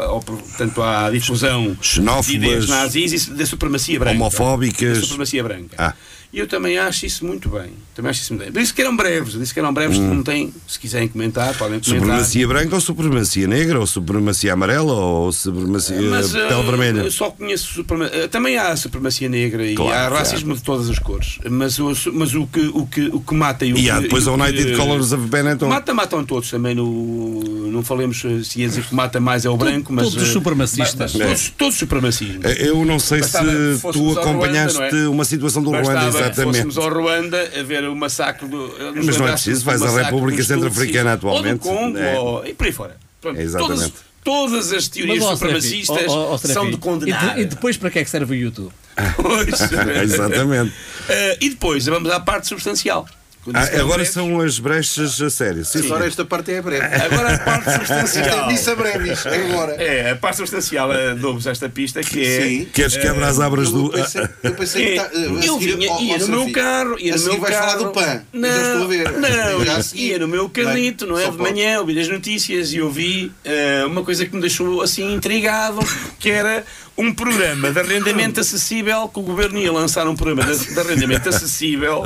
ao, 0.08 0.22
portanto, 0.22 0.82
à 0.82 1.10
difusão 1.10 1.76
Xenófobas, 1.82 2.26
de 2.28 2.36
ideias 2.36 2.70
nazis 2.70 3.28
e 3.28 3.32
da 3.32 3.46
supremacia 3.46 4.00
branca. 4.00 4.16
homofóbicas. 4.16 5.00
Da 5.00 5.04
supremacia 5.04 5.44
branca. 5.44 5.76
Ah. 5.78 5.94
E 6.36 6.40
eu 6.40 6.48
também 6.48 6.78
acho 6.78 7.06
isso 7.06 7.26
muito 7.26 7.48
bem. 7.48 7.70
Também 7.96 8.10
acho 8.10 8.22
isso 8.24 8.34
muito 8.34 8.52
bem. 8.52 8.62
Disse 8.62 8.74
que 8.74 8.82
eram 8.82 8.94
breves, 8.94 9.40
disse 9.40 9.54
que 9.54 9.60
eram 9.62 9.74
breves, 9.74 9.98
Hum. 9.98 10.16
não 10.16 10.22
tem, 10.22 10.54
se 10.68 10.78
quiserem 10.78 11.08
comentar, 11.08 11.54
podem 11.58 11.80
comentar. 11.80 11.98
Supremacia 12.02 12.46
branca 12.46 12.76
ou 12.76 12.82
supremacia 12.82 13.48
negra? 13.48 13.80
Ou 13.80 13.88
supremacia 13.88 14.52
amarela? 14.52 14.92
Ou 14.92 15.32
supremacia 15.32 15.96
Mas, 16.02 16.34
pele 16.34 16.44
eh, 16.54 16.62
vermelha? 16.64 17.00
eu 17.04 17.12
só 17.12 17.32
conheço 17.32 17.72
suprema- 17.74 18.08
eh, 18.12 18.28
também 18.28 18.58
há 18.58 18.76
supremacia 18.76 19.30
negra 19.30 19.66
e 19.66 19.76
Claro, 19.76 19.92
há 19.94 19.96
claro. 20.10 20.16
racismo 20.16 20.54
de 20.56 20.62
todas 20.62 20.90
as 20.90 21.00
cores. 21.00 21.40
Mas, 21.50 21.80
o, 21.80 21.94
mas 22.12 22.36
o, 22.36 22.46
que, 22.48 22.60
o, 22.74 22.86
que, 22.86 23.06
o 23.14 23.22
que 23.22 23.34
mata 23.34 23.66
e 23.66 23.72
o 23.72 23.78
E 23.78 23.90
há 23.90 23.96
que- 23.96 24.02
depois 24.04 24.26
e 24.26 24.28
a 24.28 24.32
o 24.34 24.36
United 24.36 24.72
que- 24.72 24.76
Colors 24.76 25.14
of 25.14 25.26
Benetton. 25.28 25.70
Mata, 25.70 25.94
matam 25.94 26.26
todos 26.26 26.50
também. 26.52 26.76
No, 26.76 27.42
não 27.72 27.82
falemos 27.82 28.20
se 28.44 28.60
ia 28.60 28.68
dizer 28.68 28.84
que 28.84 28.94
mata 28.94 29.22
mais 29.22 29.46
é 29.46 29.50
o 29.50 29.56
branco, 29.56 29.94
mas. 29.94 30.04
todos 30.10 30.22
os 30.22 30.30
eh, 30.30 30.34
supremacistas. 30.34 31.14
mas- 31.14 31.16
mas 31.16 31.28
Todos, 31.30 31.50
todos 31.58 31.74
os 31.76 31.80
supremacismos. 31.80 32.44
Eu 32.60 32.84
não 32.84 33.00
sei 33.00 33.22
Bastava 33.22 33.48
se 33.50 33.82
tu 33.94 34.10
ao 34.10 34.20
acompanhaste 34.20 34.78
Ruanda, 34.80 34.98
é? 34.98 35.08
uma 35.08 35.24
situação 35.24 35.64
do 35.64 35.70
Ruanda, 35.70 35.86
Bastava 35.94 36.18
que 36.18 36.25
exatamente. 36.28 36.64
fôssemos 36.64 36.78
ao 36.78 36.90
Ruanda 36.90 37.52
a 37.60 37.64
ver 37.64 37.84
o 37.88 37.96
massacre 37.96 38.48
do. 38.48 38.68
nos 38.94 39.06
Mas 39.06 39.18
não 39.18 39.28
é 39.28 39.32
preciso, 39.34 39.66
vais 39.66 39.82
à 39.82 40.04
República 40.04 40.44
Centro-Africana 40.44 41.14
atualmente. 41.14 41.68
Ou 41.68 41.74
do 41.74 41.80
Congo, 41.80 41.98
É. 41.98 42.20
ou- 42.20 42.46
e 42.46 42.54
por 42.54 42.68
aí 42.68 42.72
fora. 42.74 42.98
Pronto, 43.22 43.40
Exatamente. 43.40 43.94
Todas, 44.24 44.52
todas 44.70 44.74
as 44.74 44.88
teorias 44.88 45.24
ó, 45.24 45.32
supremacistas 45.34 46.06
ó, 46.12 46.38
Serafim, 46.38 46.54
são 46.54 46.70
de 46.70 46.76
e, 46.76 46.78
condenar. 46.78 47.36
de- 47.36 47.42
e 47.42 47.46
depois 47.46 47.78
para 47.78 47.90
que 47.92 48.00
é 48.00 48.04
que 48.04 48.10
serve 48.10 48.34
o 48.34 48.38
YouTube? 48.38 48.72
Pois. 49.18 49.62
Exatamente. 50.04 50.74
Eh, 51.08 51.38
e 51.42 51.50
depois 51.52 51.86
vamos 51.86 52.10
à 52.10 52.20
parte 52.20 52.48
substancial. 52.48 53.08
Ah, 53.54 53.62
agora 53.80 53.88
breves, 53.98 54.10
são 54.10 54.40
as 54.42 54.58
brechas 54.60 55.22
a 55.22 55.30
sério. 55.30 55.64
Sim, 55.66 55.86
Agora 55.86 56.08
esta 56.08 56.26
parte 56.26 56.52
é 56.52 56.62
breve. 56.62 56.86
Agora 56.96 57.36
a 57.36 57.40
parte 57.40 57.72
substancial. 57.74 58.48
Disse 58.50 58.70
a 58.72 58.76
breves, 58.76 59.26
agora. 59.26 59.74
É, 59.74 60.12
a 60.12 60.16
parte 60.16 60.38
substancial 60.38 60.92
eh, 60.94 61.16
dou-vos 61.16 61.46
esta 61.46 61.70
pista 61.70 62.02
que 62.02 62.24
é. 62.26 62.42
Sim. 62.42 62.66
Queres 62.74 62.98
quebrar 62.98 63.28
as 63.30 63.40
abras 63.40 63.68
Eu 63.68 63.74
do. 63.74 63.90
pensei, 63.92 64.28
eu 64.44 64.54
pensei 64.56 64.86
que 64.86 64.92
É, 64.94 64.96
tá, 65.04 65.10
a 65.14 65.20
eu 65.20 65.42
seguir- 65.60 65.76
vinha, 65.78 65.92
ó, 65.92 66.00
ia 66.02 66.18
no 66.18 66.28
meu 66.28 66.52
carro, 66.52 66.96
ia 67.00 67.14
a 67.14 67.18
no 67.18 67.24
meu 67.24 67.32
seguir 67.32 67.40
vais 67.42 67.56
carro. 67.56 67.72
falar 67.72 67.84
do 67.84 67.92
PAN. 67.92 68.22
Não, 68.34 68.50
Eu 68.50 68.56
já 68.56 68.66
estou 68.72 68.84
a 68.84 68.88
ver. 68.88 69.12
não, 69.12 69.66
Já 69.66 69.72
a 69.74 69.76
ia, 69.78 69.84
seguir. 69.84 70.20
no 70.20 70.28
meu 70.28 70.50
carrito, 70.50 71.06
não 71.06 71.18
é? 71.20 71.26
Só 71.26 71.32
De 71.32 71.38
manhã, 71.38 71.80
ouvi 71.80 72.00
as 72.00 72.08
notícias 72.08 72.74
e 72.74 72.82
ouvi 72.82 73.32
eh, 73.44 73.84
uma 73.86 74.04
coisa 74.04 74.26
que 74.26 74.34
me 74.36 74.42
deixou 74.42 74.82
assim 74.82 75.14
intrigado, 75.14 75.80
que 76.20 76.30
era 76.32 76.64
um 76.98 77.14
programa 77.14 77.72
de 77.72 77.80
arrendamento 77.80 78.40
acessível, 78.40 79.08
que 79.10 79.20
o 79.20 79.22
governo 79.22 79.60
ia 79.60 79.72
lançar 79.72 80.08
um 80.08 80.16
programa 80.16 80.44
de, 80.54 80.74
de 80.74 80.80
arrendamento 80.80 81.28
acessível 81.28 82.04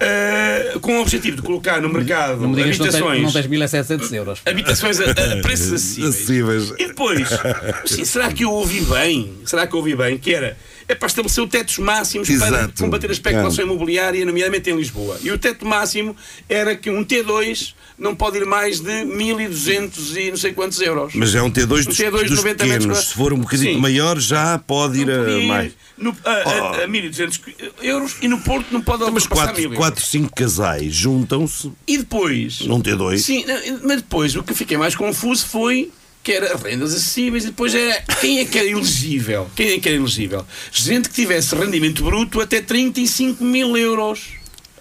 eh, 0.00 0.76
com 0.80 0.98
o 0.98 1.00
objetivo 1.02 1.36
de 1.36 1.42
colocar 1.42 1.80
no 1.80 1.88
mercado 1.88 2.40
Não 2.40 2.48
me 2.48 2.56
digas 2.56 2.76
que 2.76 2.82
não 2.82 2.90
tens, 2.90 2.94
habitações. 2.96 3.22
não 3.22 3.32
tens 3.32 3.46
1700 3.46 4.12
euros. 4.12 4.40
Habitações 4.44 5.00
a, 5.00 5.04
a 5.10 5.14
preços 5.42 5.72
acessíveis. 5.72 6.14
Acessíveis. 6.14 6.72
E 6.78 6.86
depois, 6.88 7.28
assim, 7.84 8.04
será 8.04 8.32
que 8.32 8.44
eu 8.44 8.50
ouvi 8.50 8.80
bem? 8.80 9.32
Será 9.44 9.66
que 9.66 9.74
eu 9.74 9.78
ouvi 9.78 9.94
bem? 9.94 10.18
Que 10.18 10.34
era, 10.34 10.56
é 10.88 10.94
para 10.94 11.06
estabelecer 11.08 11.48
tetos 11.48 11.78
máximos 11.78 12.28
Exato. 12.28 12.52
para 12.52 12.68
combater 12.84 13.10
a 13.10 13.12
especulação 13.12 13.64
É. 13.64 13.66
imobiliária, 13.66 14.24
nomeadamente 14.24 14.70
em 14.70 14.76
Lisboa. 14.76 15.18
E 15.22 15.30
o 15.30 15.38
teto 15.38 15.64
máximo 15.66 16.16
era 16.48 16.76
que 16.76 16.90
um 16.90 17.04
T2 17.04 17.74
não 17.98 18.14
pode 18.14 18.38
ir 18.38 18.44
mais 18.46 18.80
de 18.80 19.04
1.200 19.04 20.16
e 20.16 20.30
não 20.30 20.36
sei 20.36 20.52
quantos 20.52 20.80
euros. 20.80 21.14
Mas 21.14 21.34
é 21.34 21.42
um 21.42 21.50
T2 21.50 21.66
dos, 21.66 21.86
Um 21.86 21.90
T2 21.90 22.10
dos 22.28 22.30
90 22.30 22.42
metros 22.42 22.58
pequenos. 22.58 22.84
quadrados. 22.86 23.08
Se 23.08 23.14
for 23.14 23.32
um 23.32 23.38
bocadinho 23.38 23.74
Sim. 23.74 23.80
maior, 23.80 24.18
já 24.18 24.58
pode 24.58 25.00
ir 25.00 25.10
a 25.10 25.30
ir 25.30 25.46
mais. 25.46 25.72
no- 25.96 26.16
a, 26.24 26.30
a- 26.30 26.84
a 26.84 26.88
1.200 26.88 27.40
euros 27.82 28.16
e 28.20 28.28
no 28.28 28.40
Porto 28.40 28.66
não 28.72 28.80
pode 28.80 29.02
Então, 29.02 29.12
Mas 29.14 29.22
ultrapassar 29.24 29.52
4, 29.54 29.62
1.000 29.70 29.76
quatro, 29.76 30.04
cinco 30.04 30.34
casais 30.34 30.92
juntam-se 30.94 31.70
E 31.86 31.98
depois. 31.98 32.60
num 32.60 32.80
T2. 32.80 33.18
Sim, 33.18 33.44
mas 33.84 34.02
depois 34.02 34.34
o 34.36 34.42
que 34.42 34.54
fiquei 34.54 34.76
mais 34.76 34.94
confuso 34.96 35.46
foi 35.46 35.90
que 36.24 36.32
era 36.32 36.56
rendas 36.56 36.92
acessíveis 36.94 37.44
e 37.44 37.48
depois 37.48 37.74
é 37.74 38.02
quem 38.20 38.40
é 38.40 38.44
que 38.46 38.58
era 38.58 38.66
elegível? 38.66 39.48
Quem 39.54 39.72
é 39.74 39.78
que 39.78 39.88
era 39.88 39.96
elegível? 39.98 40.44
Gente 40.72 41.08
que 41.10 41.14
tivesse 41.14 41.54
rendimento 41.54 42.02
bruto 42.02 42.40
até 42.40 42.60
35 42.60 43.44
mil 43.44 43.76
euros. 43.76 44.20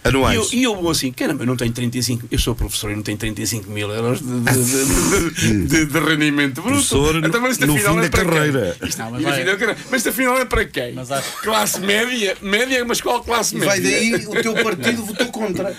E 0.05 0.09
anuais. 0.09 0.35
eu, 0.35 0.47
e 0.59 0.63
eu 0.63 0.75
vou 0.75 0.89
assim, 0.91 1.13
caramba, 1.13 1.43
eu 1.43 1.47
não 1.47 1.55
tenho 1.55 1.71
35, 1.71 2.27
eu 2.29 2.37
sou 2.37 2.53
professor 2.53 2.91
e 2.91 2.95
não 2.95 3.01
tenho 3.03 3.17
35 3.17 3.71
mil 3.71 3.89
euros 3.89 4.19
de, 4.19 4.25
de, 4.41 5.31
de- 5.31 5.67
de- 5.67 5.85
de 5.85 5.99
rendimento 5.99 6.55
bruto. 6.61 6.71
Professor 6.71 7.13
no- 7.21 7.41
mas 7.41 7.57
no 7.59 7.77
fim 7.77 7.79
é 7.79 8.01
da 8.01 8.09
para 8.09 8.09
quem? 8.09 8.25
carreira. 8.33 8.77
Isto, 8.85 8.97
Não, 8.99 9.11
mas 9.11 9.23
vai- 9.23 9.41
afinal, 9.41 9.75
mas 9.89 10.05
é 10.41 10.45
para 10.45 10.65
quem? 10.65 10.93
Mas 10.93 11.09
acho- 11.09 11.37
Classe 11.41 11.79
média, 11.79 12.35
média, 12.41 12.83
mas 12.85 12.99
qual 12.99 13.23
classe 13.23 13.55
E 13.55 13.59
média? 13.59 13.69
vai 13.71 13.79
daí, 13.79 14.13
o 14.27 14.41
teu 14.41 14.53
partido 14.61 15.05
votou 15.05 15.27
contra. 15.27 15.73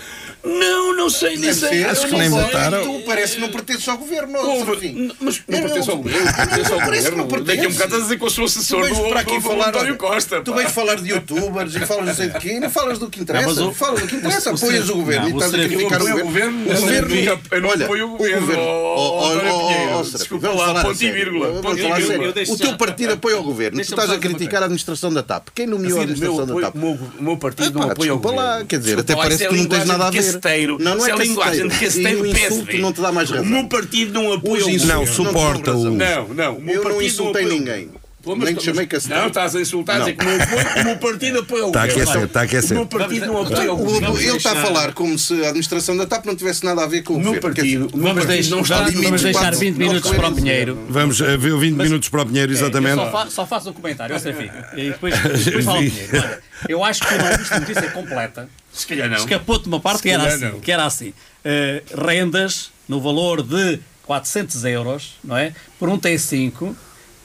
Não, 0.45 0.95
não 0.95 1.09
sei, 1.09 1.37
sei. 1.37 1.53
ser, 1.53 1.95
se 1.95 2.07
não 2.07 2.19
nem 2.19 2.29
não 2.29 2.39
votaram. 2.39 2.83
Tu 2.83 3.01
parece 3.05 3.35
que 3.35 3.41
não 3.41 3.49
pertences 3.49 3.87
ao 3.87 3.97
governo. 3.97 4.37
Houve- 4.39 5.13
mas 5.19 5.41
não 5.47 5.57
Eu 5.57 5.63
pertence 5.65 5.89
ao 5.89 5.95
não- 5.95 6.03
governo, 6.03 6.25
não 6.25 6.33
pertence 6.33 6.71
ao 6.71 6.79
Não, 6.79 6.85
parece 6.85 7.03
que 7.03 7.11
governo. 7.11 7.17
não 7.17 7.27
pertence. 7.27 7.45
Daqui 7.55 7.65
a 7.65 7.69
um 7.69 7.71
bocado 7.73 7.85
estás 7.85 7.93
a 7.93 8.03
dizer 8.05 8.17
que 8.19 8.25
eu 8.25 8.29
sou 8.29 8.45
Tu 8.45 8.49
assessor 8.49 8.83
vens 8.83 8.97
do, 8.97 9.09
para 9.09 9.19
aqui 9.21 9.41
falar. 9.41 9.69
António 9.69 9.97
Costa. 9.97 10.41
Tu 10.41 10.53
vens 10.53 10.71
falar 10.71 10.95
de 10.95 11.09
youtubers 11.09 11.75
e 11.75 11.79
falas 11.85 12.05
não 12.05 12.15
sei 12.15 12.29
de 12.29 12.39
quê, 12.39 12.59
não 12.59 12.69
falas 12.69 12.99
do 12.99 13.09
que 13.09 13.21
interessa. 13.21 13.53
Não, 13.61 13.73
falas 13.73 14.01
do 14.01 14.07
que 14.07 14.15
interessa, 14.15 14.49
apoias 14.51 14.89
o 14.89 14.95
governo 14.95 15.21
não, 15.23 15.29
e 15.29 15.33
o 15.33 15.37
estás 15.37 15.53
a 15.53 15.57
criticar 15.67 16.01
o 16.01 16.05
governo. 16.05 16.21
o 16.21 16.25
governo, 16.25 16.71
eu 16.71 16.81
não- 16.81 17.41
eu 17.51 17.61
não 17.61 17.69
olha, 17.69 17.85
apoio 17.85 18.05
o 18.05 18.17
governo, 18.17 18.41
governo. 18.47 20.03
Desculpa 20.11 20.49
lá, 20.49 20.79
a 20.81 20.83
ponto 20.85 21.03
e 21.03 21.11
vírgula, 21.11 21.47
a 21.47 22.51
O 22.51 22.57
teu 22.57 22.77
partido 22.77 23.13
apoia 23.13 23.39
o 23.39 23.43
governo. 23.43 23.77
Tu 23.77 23.81
estás 23.81 24.09
a 24.09 24.15
dizer 24.15 24.19
criticar 24.27 24.61
a 24.61 24.65
administração 24.65 25.11
da 25.13 25.23
TAP. 25.23 25.49
Quem 25.53 25.67
nomeou 25.67 25.99
a 25.99 26.03
Assim, 26.03 26.19
meu, 26.19 26.31
administração 26.31 26.55
da 26.55 26.61
TAP? 26.67 26.75
o 26.75 27.23
meu- 27.23 27.37
partido 27.37 27.79
não 27.79 27.89
apoia 27.91 28.13
o 28.13 28.17
desculpa 28.17 28.31
lá, 28.35 28.43
governo. 28.49 28.65
quer 28.67 28.79
dizer, 28.79 28.99
até 28.99 29.15
parece 29.15 29.43
é 29.43 29.47
que 29.47 29.53
tu 29.55 29.61
não 29.61 29.65
tens 29.69 29.85
nada 29.85 30.07
a 30.07 30.11
ver. 30.11 30.34
Caceteiro. 30.39 30.77
Não, 30.79 30.91
não 30.91 30.97
Isso 30.97 31.09
é 31.09 31.11
é 31.11 31.17
linguagem 31.27 31.67
de 31.67 31.79
caceteiro. 31.79 31.85
caceteiro 31.85 32.25
E 32.25 32.29
o 32.29 32.33
PSD. 32.33 32.55
insulto 32.55 32.77
não 32.77 32.93
te 32.93 33.01
dá 33.01 33.11
mais 33.11 33.29
razão. 33.29 33.45
O 33.45 33.47
meu 33.47 33.67
partido 33.67 34.13
não 34.13 34.33
apoia 34.33 34.63
o 34.65 34.67
Não, 34.67 34.77
governo. 34.77 35.07
suporta 35.07 35.59
te 35.59 35.63
dão 35.65 35.79
o- 35.79 35.97
razão. 35.97 36.27
Não, 36.27 36.33
não. 36.33 36.57
o 36.57 36.69
Eu 36.69 36.83
não 36.83 37.01
insultei 37.01 37.45
o- 37.45 37.49
ninguém. 37.49 37.89
Pô, 38.23 38.35
Nem 38.35 38.55
te 38.55 38.63
chamei 38.65 38.87
caceteiro. 38.87 39.21
Não, 39.21 39.27
estás 39.27 39.55
a 39.55 39.61
insultar, 39.61 39.99
dizer 39.99 40.13
que 40.13 40.25
o 40.25 40.27
meu, 40.27 40.41
apoio- 40.41 40.65
o 40.81 40.83
meu 40.85 40.97
partido 40.97 41.39
apoia 41.41 41.63
o 41.63 41.67
Está 41.67 41.81
a 41.81 41.83
aquecer, 41.83 42.23
está 42.23 42.39
a 42.39 42.43
aquecer. 42.43 42.71
O 42.71 42.79
meu 42.79 42.87
partido 42.87 43.25
não 43.27 43.41
apoia 43.43 43.71
o 43.71 43.75
O- 43.75 43.77
governo. 43.85 44.19
Ele 44.19 44.37
está 44.37 44.51
a 44.53 44.55
falar 44.55 44.93
como 44.93 45.19
se 45.19 45.33
a 45.45 45.49
administração 45.49 45.95
da 45.95 46.07
TAP 46.07 46.25
não 46.25 46.35
tivesse 46.35 46.65
nada 46.65 46.83
a 46.83 46.87
ver 46.87 47.03
com 47.03 47.13
o 47.13 47.17
O 47.17 47.19
meu 47.19 47.35
governo. 47.35 47.55
Partido, 47.55 47.85
o 47.93 48.01
Vamos, 48.01 48.25
deixar, 48.25 48.49
não 48.55 48.61
está 48.63 48.75
vamos, 48.77 48.89
limites 48.89 49.09
vamos 49.11 49.21
deixar 49.21 49.39
quatro- 49.41 49.59
20 49.59 49.75
minutos 49.77 50.11
para 50.11 50.27
o. 50.27 50.33
Pinheiro. 50.33 50.79
Vamos 50.89 51.21
a 51.21 51.37
ver 51.37 51.55
20 51.55 51.75
minutos 51.75 52.09
para 52.09 52.21
o 52.23 52.25
Pinheiro, 52.25 52.51
Eu 52.51 52.55
exatamente. 52.57 52.95
só, 52.95 53.11
fa 53.11 53.27
só 53.29 53.45
faço 53.45 53.69
um 53.69 53.73
comentário, 53.73 54.15
ó 54.15 54.17
Serafim. 54.17 54.49
E 54.75 54.89
depois, 54.89 55.13
depois 55.45 55.65
fala 55.65 55.77
o 55.77 55.81
Pinheiro. 55.83 56.29
Eu 56.67 56.83
acho 56.83 57.01
que 57.07 57.13
não 57.15 57.37
viste 57.37 57.53
a 57.53 57.59
notícia 57.59 57.91
completa. 57.91 58.49
Se 58.75 58.85
calhar 58.87 59.09
não. 59.09 59.17
Escapou-te 59.17 59.67
uma 59.67 59.79
parte 59.79 59.97
Se 59.97 60.03
que 60.03 60.09
era 60.09 60.23
assim, 60.27 60.59
que 60.59 60.71
era 60.71 60.85
assim. 60.85 61.13
eh, 61.43 61.81
rendas 62.05 62.71
no 62.87 62.99
valor 63.01 63.41
de 63.41 63.79
400 64.03 64.63
euros, 64.65 65.15
não 65.23 65.35
é? 65.37 65.53
Por 65.79 65.89
um 65.89 65.97
T5, 65.97 66.75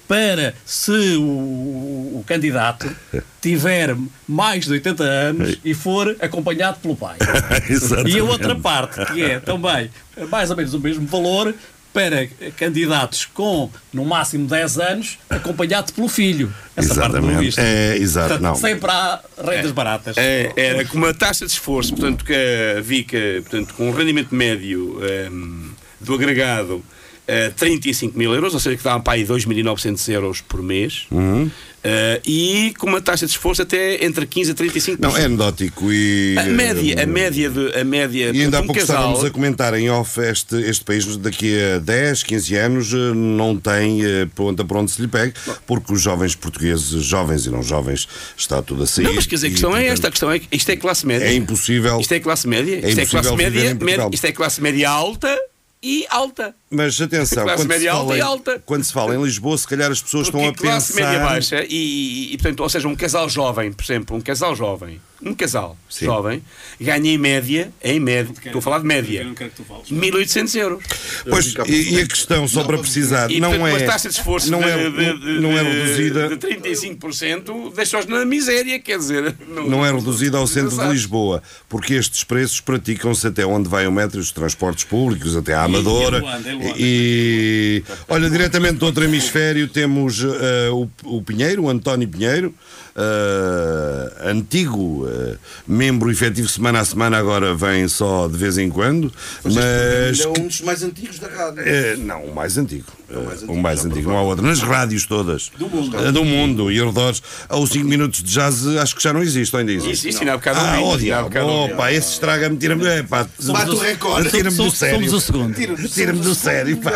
para 0.09 0.55
se 0.65 1.17
o, 1.19 1.23
o 2.19 2.25
candidato 2.27 2.91
tiver 3.41 3.95
mais 4.27 4.65
de 4.65 4.73
80 4.73 5.05
anos 5.05 5.59
e 5.65 5.75
for 5.75 6.17
acompanhado 6.21 6.79
pelo 6.81 6.97
pai. 6.97 7.17
E 8.09 8.19
a 8.19 8.25
outra 8.25 8.55
parte, 8.57 9.05
que 9.13 9.23
é 9.23 9.39
também 9.41 9.91
mais 10.31 10.51
ou 10.51 10.57
menos 10.57 10.75
o 10.75 10.81
mesmo 10.81 11.07
valor, 11.07 11.55
para 11.93 12.27
candidatos 12.57 13.25
com 13.25 13.71
no 13.93 14.05
máximo 14.05 14.47
10 14.47 14.79
anos, 14.79 15.19
acompanhado 15.29 15.93
pelo 15.93 16.09
filho. 16.09 16.53
Essa 16.77 16.95
parte 16.95 17.13
não 17.13 17.19
Exatamente. 17.19 17.45
viste. 17.45 17.61
É, 17.61 17.97
exato, 17.97 18.29
Portanto, 18.29 18.43
não. 18.43 18.55
sempre 18.55 18.91
há 18.91 19.21
rendas 19.45 19.73
baratas. 19.73 20.17
É, 20.17 20.53
era 20.57 20.85
com 20.85 20.97
uma 20.99 21.13
taxa 21.13 21.45
de 21.45 21.53
esforço, 21.53 21.91
portanto, 21.95 22.25
que 22.25 22.35
a 22.77 22.81
VICA, 22.81 23.19
portanto, 23.43 23.75
com 23.75 23.89
um 23.89 23.93
rendimento 23.93 24.35
médio 24.35 24.99
ehm, 25.05 25.71
do 26.01 26.15
agregado 26.15 26.83
eh, 27.31 27.51
35 27.57 28.19
mil 28.19 28.35
euros, 28.35 28.55
ou 28.55 28.61
seja, 28.61 28.77
que 28.77 28.83
dá 28.83 28.99
para 28.99 29.13
aí 29.15 29.25
2.900 29.25 30.09
euros 30.13 30.41
por 30.41 30.61
mês, 30.63 31.07
Uhum. 31.11 31.49
eh, 31.85 32.21
e 32.27 32.75
com 32.77 32.89
uma 32.89 33.01
taxa 33.01 33.25
de 33.25 33.33
esforço 33.33 33.63
até 33.63 34.05
entre 34.05 34.27
15% 34.27 34.51
a 34.51 34.55
35%. 34.55 34.99
Não, 34.99 35.17
é 35.17 35.25
anedótico 35.27 35.93
e. 35.93 36.35
A 36.37 36.45
média, 36.45 37.03
a 37.03 37.07
média, 37.07 37.49
de, 37.49 37.79
a 37.81 37.85
média 37.85 38.31
E 38.35 38.43
ainda 38.43 38.59
há 38.59 38.61
um 38.61 38.67
pouco 38.67 38.81
casal... 38.81 38.97
estávamos 38.97 39.25
a 39.25 39.31
comentar 39.31 39.75
em 39.75 39.89
off 39.91 40.21
este, 40.21 40.57
este 40.57 40.85
país 40.85 41.17
daqui 41.19 41.57
a 41.77 41.79
10, 41.79 42.23
15 42.25 42.57
anos 42.57 42.93
eh, 42.93 43.15
não 43.15 43.57
tem 43.57 44.01
ponta 44.35 44.65
para 44.65 44.79
onde 44.79 44.91
se 44.91 45.01
lhe 45.01 45.09
pegue, 45.09 45.33
porque 45.67 45.93
os 45.93 46.03
jovens 46.03 46.35
portugueses, 46.35 47.05
jovens 47.05 47.47
e 47.47 47.51
não 47.51 47.63
jovens, 47.63 48.09
está 48.37 48.61
tudo 48.61 48.83
a 48.83 48.87
sair. 48.87 49.05
Não, 49.05 49.15
mas 49.15 49.27
quer 49.27 49.37
dizer, 49.37 49.47
a 49.47 49.51
e, 49.51 49.53
questão 49.53 49.71
é 49.71 49.87
portanto, 49.87 49.93
esta, 49.93 50.09
a 50.09 50.11
questão 50.11 50.31
é 50.33 50.39
que 50.41 50.49
isto 50.51 50.69
é 50.71 50.77
classe 50.77 51.07
média. 51.07 51.25
É 51.27 51.35
impossível. 51.35 52.01
Isto 52.01 52.13
é 52.13 52.21
classe 52.21 52.49
média, 52.49 52.75
isto 52.77 52.87
é 52.87 52.91
impossível 52.91 53.21
classe 53.23 53.37
média, 53.37 53.75
média, 53.75 54.09
isto 54.13 54.25
é 54.27 54.33
classe 54.33 54.61
média 54.61 54.91
alta 54.91 55.39
e 55.83 56.07
alta. 56.11 56.55
Mas 56.71 57.01
atenção, 57.01 57.45
Classe 57.45 57.57
quando 57.63 57.73
se, 57.73 57.79
média 57.79 57.93
alta 57.93 58.05
fala 58.05 58.17
e 58.17 58.19
em, 58.19 58.23
alta. 58.23 58.63
quando 58.67 58.85
se 58.85 58.93
fala 58.93 59.15
em 59.15 59.23
Lisboa, 59.23 59.57
se 59.59 59.67
calhar 59.69 59.91
as 59.91 60.03
pessoas 60.03 60.29
Porque 60.31 60.47
estão 60.47 60.69
a 60.69 60.71
classe 60.73 60.93
pensar. 60.93 61.11
média 61.13 61.25
baixa 61.27 61.65
e, 61.69 62.33
e, 62.33 62.37
portanto, 62.39 62.61
ou 62.61 62.69
seja, 62.69 62.87
um 62.89 62.95
casal 62.97 63.29
jovem, 63.29 63.73
por 63.73 63.83
exemplo, 63.85 64.17
um 64.17 64.21
casal 64.21 64.55
jovem, 64.55 65.01
um 65.23 65.35
casal 65.35 65.77
Sim. 65.89 66.07
jovem, 66.07 66.43
ganha 66.81 67.11
em 67.11 67.19
média, 67.19 67.73
em 67.83 68.01
média, 68.01 68.33
estou 68.45 68.59
a 68.59 68.63
falar 68.63 68.79
de 68.79 68.87
média, 68.87 69.25
não 69.25 69.35
fales. 69.65 69.91
1800 69.91 70.55
euros. 70.55 70.85
Pois, 71.29 71.55
e, 71.67 71.95
e 71.95 72.01
a 72.01 72.07
questão, 72.07 72.49
só 72.49 72.65
para 72.65 72.79
precisar, 72.79 73.31
E 73.31 73.41
não 73.41 73.51
portanto, 73.51 73.69
é. 73.69 73.77
uma 73.77 73.87
taxa 73.87 74.09
de 74.09 74.15
esforço 74.15 74.51
não 74.51 74.61
de, 74.61 74.69
é, 74.69 74.91
de, 74.91 75.19
de, 75.19 75.41
não 75.41 75.57
é 75.59 75.63
reduzida. 75.63 76.29
de 76.29 76.37
35% 76.37 77.75
deixa-os 77.75 78.07
na 78.07 78.25
miséria, 78.25 78.79
quer 78.79 78.99
dizer. 78.99 79.35
Não 79.49 79.85
é 79.85 79.93
reduzida 79.93 80.39
ao 80.39 80.47
centro 80.47 80.77
de. 80.77 80.91
Lisboa, 80.91 81.43
porque 81.69 81.95
estes 81.95 82.25
preços 82.25 82.61
praticam-se 82.61 83.27
até 83.27 83.45
onde 83.47 83.69
vai 83.69 83.87
o 83.87 83.93
metro 83.93 84.19
e 84.19 84.21
os 84.21 84.33
transportes 84.33 84.85
públicos, 84.85 85.37
até 85.37 85.55
à 85.55 85.63
Amadora. 85.63 86.19
em 86.19 86.21
Luanda, 86.21 86.53
Luanda. 86.53 86.75
E, 86.79 87.83
olha, 88.09 88.29
diretamente 88.31 88.75
do 88.75 88.87
outro 88.87 89.05
hemisfério 89.05 89.69
temos 89.69 90.23
eh, 90.23 90.71
o, 90.71 90.89
o 91.05 91.23
Pinheiro, 91.23 91.65
o 91.65 91.69
António 91.69 92.09
Pinheiro, 92.09 92.55
eh, 93.01 94.31
antigo 94.31 95.09
eh, 95.09 95.37
membro 95.67 96.11
efetivo 96.11 96.49
semana 96.49 96.81
a 96.81 96.85
semana, 96.85 97.19
agora 97.19 97.55
vem 97.55 97.89
só 97.89 98.29
de 98.29 98.37
vez 98.37 98.59
em 98.59 98.69
quando, 98.69 99.13
mas. 99.45 99.57
Ele 99.57 100.23
é 100.23 100.41
um 100.41 100.47
dos 100.47 100.61
mais 100.61 100.83
antigos 100.83 101.19
da 101.19 101.29
rádio. 101.29 101.63
Eh, 101.65 101.97
não, 101.97 102.25
o 102.25 102.35
mais 102.35 102.59
antigo. 102.59 103.00
É 103.13 103.17
o 103.19 103.23
mais 103.25 103.31
Eh, 103.41 103.45
antigo, 103.45 103.53
o 103.53 103.59
mais 103.63 103.81
já 103.81 103.89
antigo, 103.89 104.11
não 104.11 104.17
há 104.19 104.23
outro. 104.23 104.47
Nas 104.47 104.61
rádios 104.61 105.07
todas. 105.07 105.51
Do 105.59 105.69
mundo. 105.69 106.13
do 106.13 106.25
mundo 106.25 106.71
e 106.71 106.81
arredores. 106.81 107.23
Aos 107.49 107.71
5 107.71 107.85
minutos 107.87 108.23
de 108.23 108.33
jazz, 108.33 108.67
acho 108.67 108.95
que 108.95 109.03
já 109.03 109.13
não 109.13 109.23
existe, 109.23 109.55
ou 109.55 109.61
ainda 109.61 109.73
existe. 109.73 110.09
Isso, 110.09 110.21
ainda 110.21 110.35
há 110.35 110.37
bocado 110.37 110.61
Ah, 110.61 110.81
oh, 110.83 110.97
diabo, 110.97 111.29
bocado 111.29 111.47
ouvi. 111.49 111.73
opa, 111.75 111.93
esse 111.93 112.13
estraga-me, 112.13 112.57
tira-me. 112.57 112.87
É, 112.87 113.03
pá, 113.03 113.27
Bate 113.41 113.71
o 113.71 113.79
recorde. 113.79 114.31
Tira-me 114.31 114.51
do 114.51 114.57
Somos- 114.57 114.79
sério. 114.79 114.95
somos 114.97 115.13
o 115.13 115.21
segundo. 115.21 115.55
Tira-me 115.89 116.21
do 116.21 116.35
sério, 116.35 116.77
pá. 116.79 116.91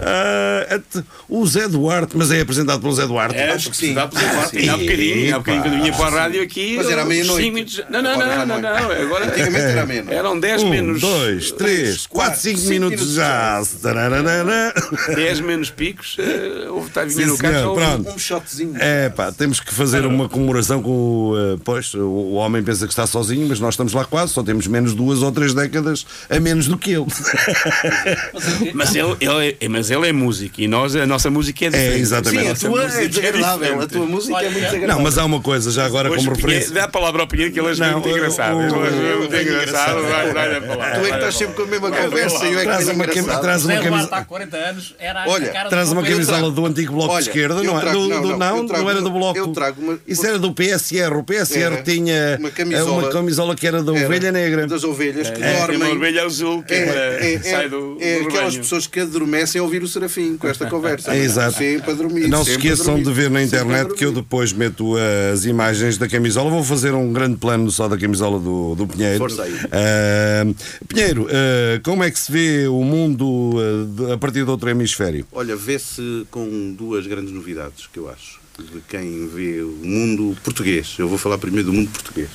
Ah, 0.00 0.80
o 1.28 1.46
Zé 1.46 1.68
Duarte, 1.68 2.16
mas 2.16 2.30
é 2.30 2.40
apresentado 2.40 2.80
pelo 2.80 2.92
Zé 2.92 3.06
Duarte. 3.06 3.36
É, 3.36 3.50
Acho 3.52 3.70
que 3.70 3.76
sim. 3.76 3.94
Dá 3.94 4.06
bocadinho, 4.06 5.34
há 5.34 5.38
bocadinho 5.38 5.62
quando 5.62 5.80
vinha 5.80 5.92
para 5.92 6.06
a 6.06 6.10
rádio 6.22 6.42
aqui. 6.42 6.74
Mas 6.76 6.88
era 6.90 7.04
meia-noite. 7.04 7.84
Não, 7.90 8.02
não, 8.02 8.18
não, 8.18 8.46
não, 8.46 8.46
não 8.46 8.56
é. 8.56 8.60
não. 8.82 8.90
Agora 9.06 9.26
Antigamente 9.26 9.64
era 9.64 9.86
menos. 9.86 10.12
eram 10.12 10.38
10 10.40 10.62
Um, 10.62 10.70
menos. 10.70 11.00
dois, 11.00 11.50
três, 11.52 12.06
quatro, 12.06 12.40
cinco, 12.40 12.58
cinco 12.58 12.70
minutos 12.70 12.84
minutos 13.00 13.14
já. 13.14 13.43
Tararara. 13.82 14.72
10 15.14 15.40
menos 15.40 15.70
picos. 15.70 16.16
eh, 16.18 16.68
Houve 16.68 16.90
a 16.98 17.08
Sim, 17.08 17.24
no 17.26 17.32
houve- 17.32 17.82
pronto. 17.84 18.10
Um 18.10 18.18
shotzinho. 18.18 18.74
É 18.78 19.08
pá, 19.08 19.30
temos 19.32 19.60
que 19.60 19.72
fazer 19.74 20.04
uma 20.06 20.28
comemoração 20.28 20.82
com 20.82 20.90
o. 20.90 21.34
eh, 21.38 21.56
pois, 21.64 21.92
o, 21.94 22.00
o 22.00 22.32
homem 22.34 22.62
pensa 22.62 22.86
que 22.86 22.92
está 22.92 23.06
sozinho, 23.06 23.46
mas 23.48 23.60
nós 23.60 23.74
estamos 23.74 23.92
lá 23.92 24.04
quase, 24.04 24.32
só 24.32 24.42
temos 24.42 24.66
menos 24.66 24.94
duas 24.94 25.22
ou 25.22 25.30
três 25.32 25.52
décadas 25.54 26.06
a 26.30 26.38
menos 26.40 26.66
do 26.68 26.76
que 26.78 26.90
ele. 26.92 27.04
Mas 28.74 28.94
ele, 28.94 29.16
ele 29.20 29.56
é, 29.60 29.68
mas 29.68 29.90
ele 29.90 30.08
é 30.08 30.12
músico 30.12 30.60
e 30.60 30.66
nós, 30.68 30.94
a 30.96 31.06
nossa 31.06 31.30
música 31.30 31.66
é 31.66 31.70
diferente. 31.70 32.00
exatamente. 32.00 32.58
Sim, 32.58 32.66
a 32.66 32.70
tua 32.70 32.82
música 32.84 33.02
é 33.04 33.08
desagradável. 33.08 33.52
A 33.54 33.58
diferente. 33.70 33.88
tua 33.92 34.06
música 34.06 34.38
é 34.38 34.42
muito 34.42 34.54
desagradável. 34.54 34.88
Não, 34.96 35.02
mas 35.02 35.18
há 35.18 35.24
uma 35.24 35.40
coisa, 35.40 35.70
já 35.70 35.84
agora 35.86 36.10
Hoje, 36.10 36.24
como 36.24 36.36
referência. 36.36 36.70
Dá 36.72 36.84
a 36.84 36.88
palavra 36.88 37.22
ao 37.22 37.28
Pinheiro 37.28 37.52
que 37.52 37.60
ele 37.60 37.72
é 37.72 37.76
Não, 37.76 37.92
muito 37.92 38.08
engraçado. 38.08 38.60
Ele 38.60 38.72
é 38.72 39.16
muito 39.16 39.34
é 39.34 39.42
engraçado. 39.42 40.02
Vai, 40.02 40.32
vai 40.32 40.56
a 40.56 40.60
palavra. 40.60 40.90
Tu 40.94 41.00
é 41.00 41.02
que 41.04 41.10
vai 41.10 41.12
a 41.12 41.14
estás 41.16 41.34
sempre 41.36 41.54
com 41.54 41.62
a 41.62 41.66
mesma 41.66 41.90
conversa 41.90 42.46
e 42.46 42.52
eu 42.52 42.58
é 42.58 42.62
que 42.62 42.90
uma, 43.20 43.33
engraçado. 43.38 43.42
traz 43.42 43.64
uma 43.64 43.76
camisa. 43.90 44.08
há 44.16 44.24
40 44.24 44.56
anos 44.56 44.94
era 44.98 45.24
a 45.24 45.28
Olha, 45.28 45.48
cara 45.50 45.68
Traz 45.68 45.92
uma 45.92 46.02
camisola 46.02 46.38
trago- 46.38 46.50
do 46.54 46.66
antigo 46.66 46.92
Bloco 46.94 47.12
Olha, 47.14 47.22
de 47.22 47.28
Esquerda, 47.28 47.62
não 47.62 47.80
é? 47.80 47.84
não, 47.84 47.92
do- 47.92 48.08
não, 48.08 48.38
não, 48.38 48.56
eu 48.58 48.66
trago 48.66 48.82
não 48.84 48.90
era 48.90 48.98
uma- 49.00 49.08
do 49.08 49.10
Bloco. 49.10 49.38
eu 49.38 49.48
trago 49.48 49.80
uma- 49.82 49.98
Isso 50.06 50.26
era 50.26 50.38
do 50.38 50.52
PSR. 50.52 51.16
O 51.16 51.22
PSR 51.24 51.74
Era 51.74 51.82
tinha 51.82 52.36
uma 52.38 52.48
uma 52.48 52.50
camisola- 52.50 53.10
camisola, 53.12 53.54
que 53.56 53.66
era 53.66 53.82
da 53.82 53.94
Era 53.94 54.06
ovelha 54.06 54.32
negra. 54.32 54.66
Das 54.66 54.84
ovelhas 54.84 55.30
que 55.30 55.42
É, 55.42 55.52
tem 55.52 55.56
uma 55.60 55.66
dormem. 55.66 55.96
ovelha 55.96 56.24
azul 56.24 56.62
que 56.62 56.74
É, 56.74 57.18
é, 57.20 57.34
é, 57.34 57.38
sai 57.40 57.64
é, 57.64 57.68
do, 57.68 57.96
é 58.00 58.20
do 58.20 58.28
aquelas 58.28 58.56
pessoas 58.56 58.86
que 58.86 59.00
adormecem 59.00 59.60
a 59.60 59.64
ouvir 59.64 59.82
o 59.82 59.88
Serafim 59.88 60.36
com 60.36 60.48
esta 60.48 60.66
conversa. 60.66 61.14
É, 61.14 61.18
exato. 61.18 61.58
Sim, 61.58 61.78
para 61.80 61.94
dormir. 61.94 62.28
Não 62.28 62.44
se 62.44 62.52
sempre 62.52 62.68
esqueçam 62.68 63.02
de 63.02 63.12
ver 63.12 63.30
na 63.30 63.42
internet 63.42 63.94
que 63.94 64.04
eu 64.04 64.12
depois 64.12 64.52
meto 64.52 64.94
as 65.32 65.44
imagens 65.44 65.96
da 65.98 66.08
camisola. 66.08 66.50
Vou 66.50 66.62
fazer 66.64 66.92
um 66.94 67.12
grande 67.12 67.36
plano 67.36 67.70
só 67.70 67.88
da 67.88 67.96
camisola 67.96 68.38
do, 68.38 68.74
do 68.74 68.86
Pinheiro. 68.86 69.18
Força 69.18 69.42
aí. 69.44 69.54
Ah, 69.72 70.46
Pinheiro, 70.88 71.26
ah, 71.30 71.80
como 71.82 72.02
é 72.04 72.10
que 72.10 72.18
se 72.18 72.30
vê 72.30 72.66
o 72.68 72.82
mundo 72.82 73.23
ah, 73.58 74.06
de- 74.06 74.12
a 74.12 74.18
partir 74.18 74.44
de 74.44 74.50
outro 74.50 74.68
hemisfério? 74.68 75.26
Olha, 75.32 75.56
vê-se 75.56 76.26
com 76.30 76.72
duas 76.76 77.06
grandes 77.06 77.32
novidades, 77.32 77.86
que 77.92 77.98
eu 77.98 78.08
acho, 78.08 78.40
de 78.58 78.80
quem 78.88 79.28
vê 79.28 79.60
o 79.62 79.68
mundo 79.82 80.36
português. 80.42 80.94
Eu 80.98 81.08
vou 81.08 81.18
falar 81.18 81.38
primeiro 81.38 81.66
do 81.70 81.72
mundo 81.72 81.90
português. 81.90 82.30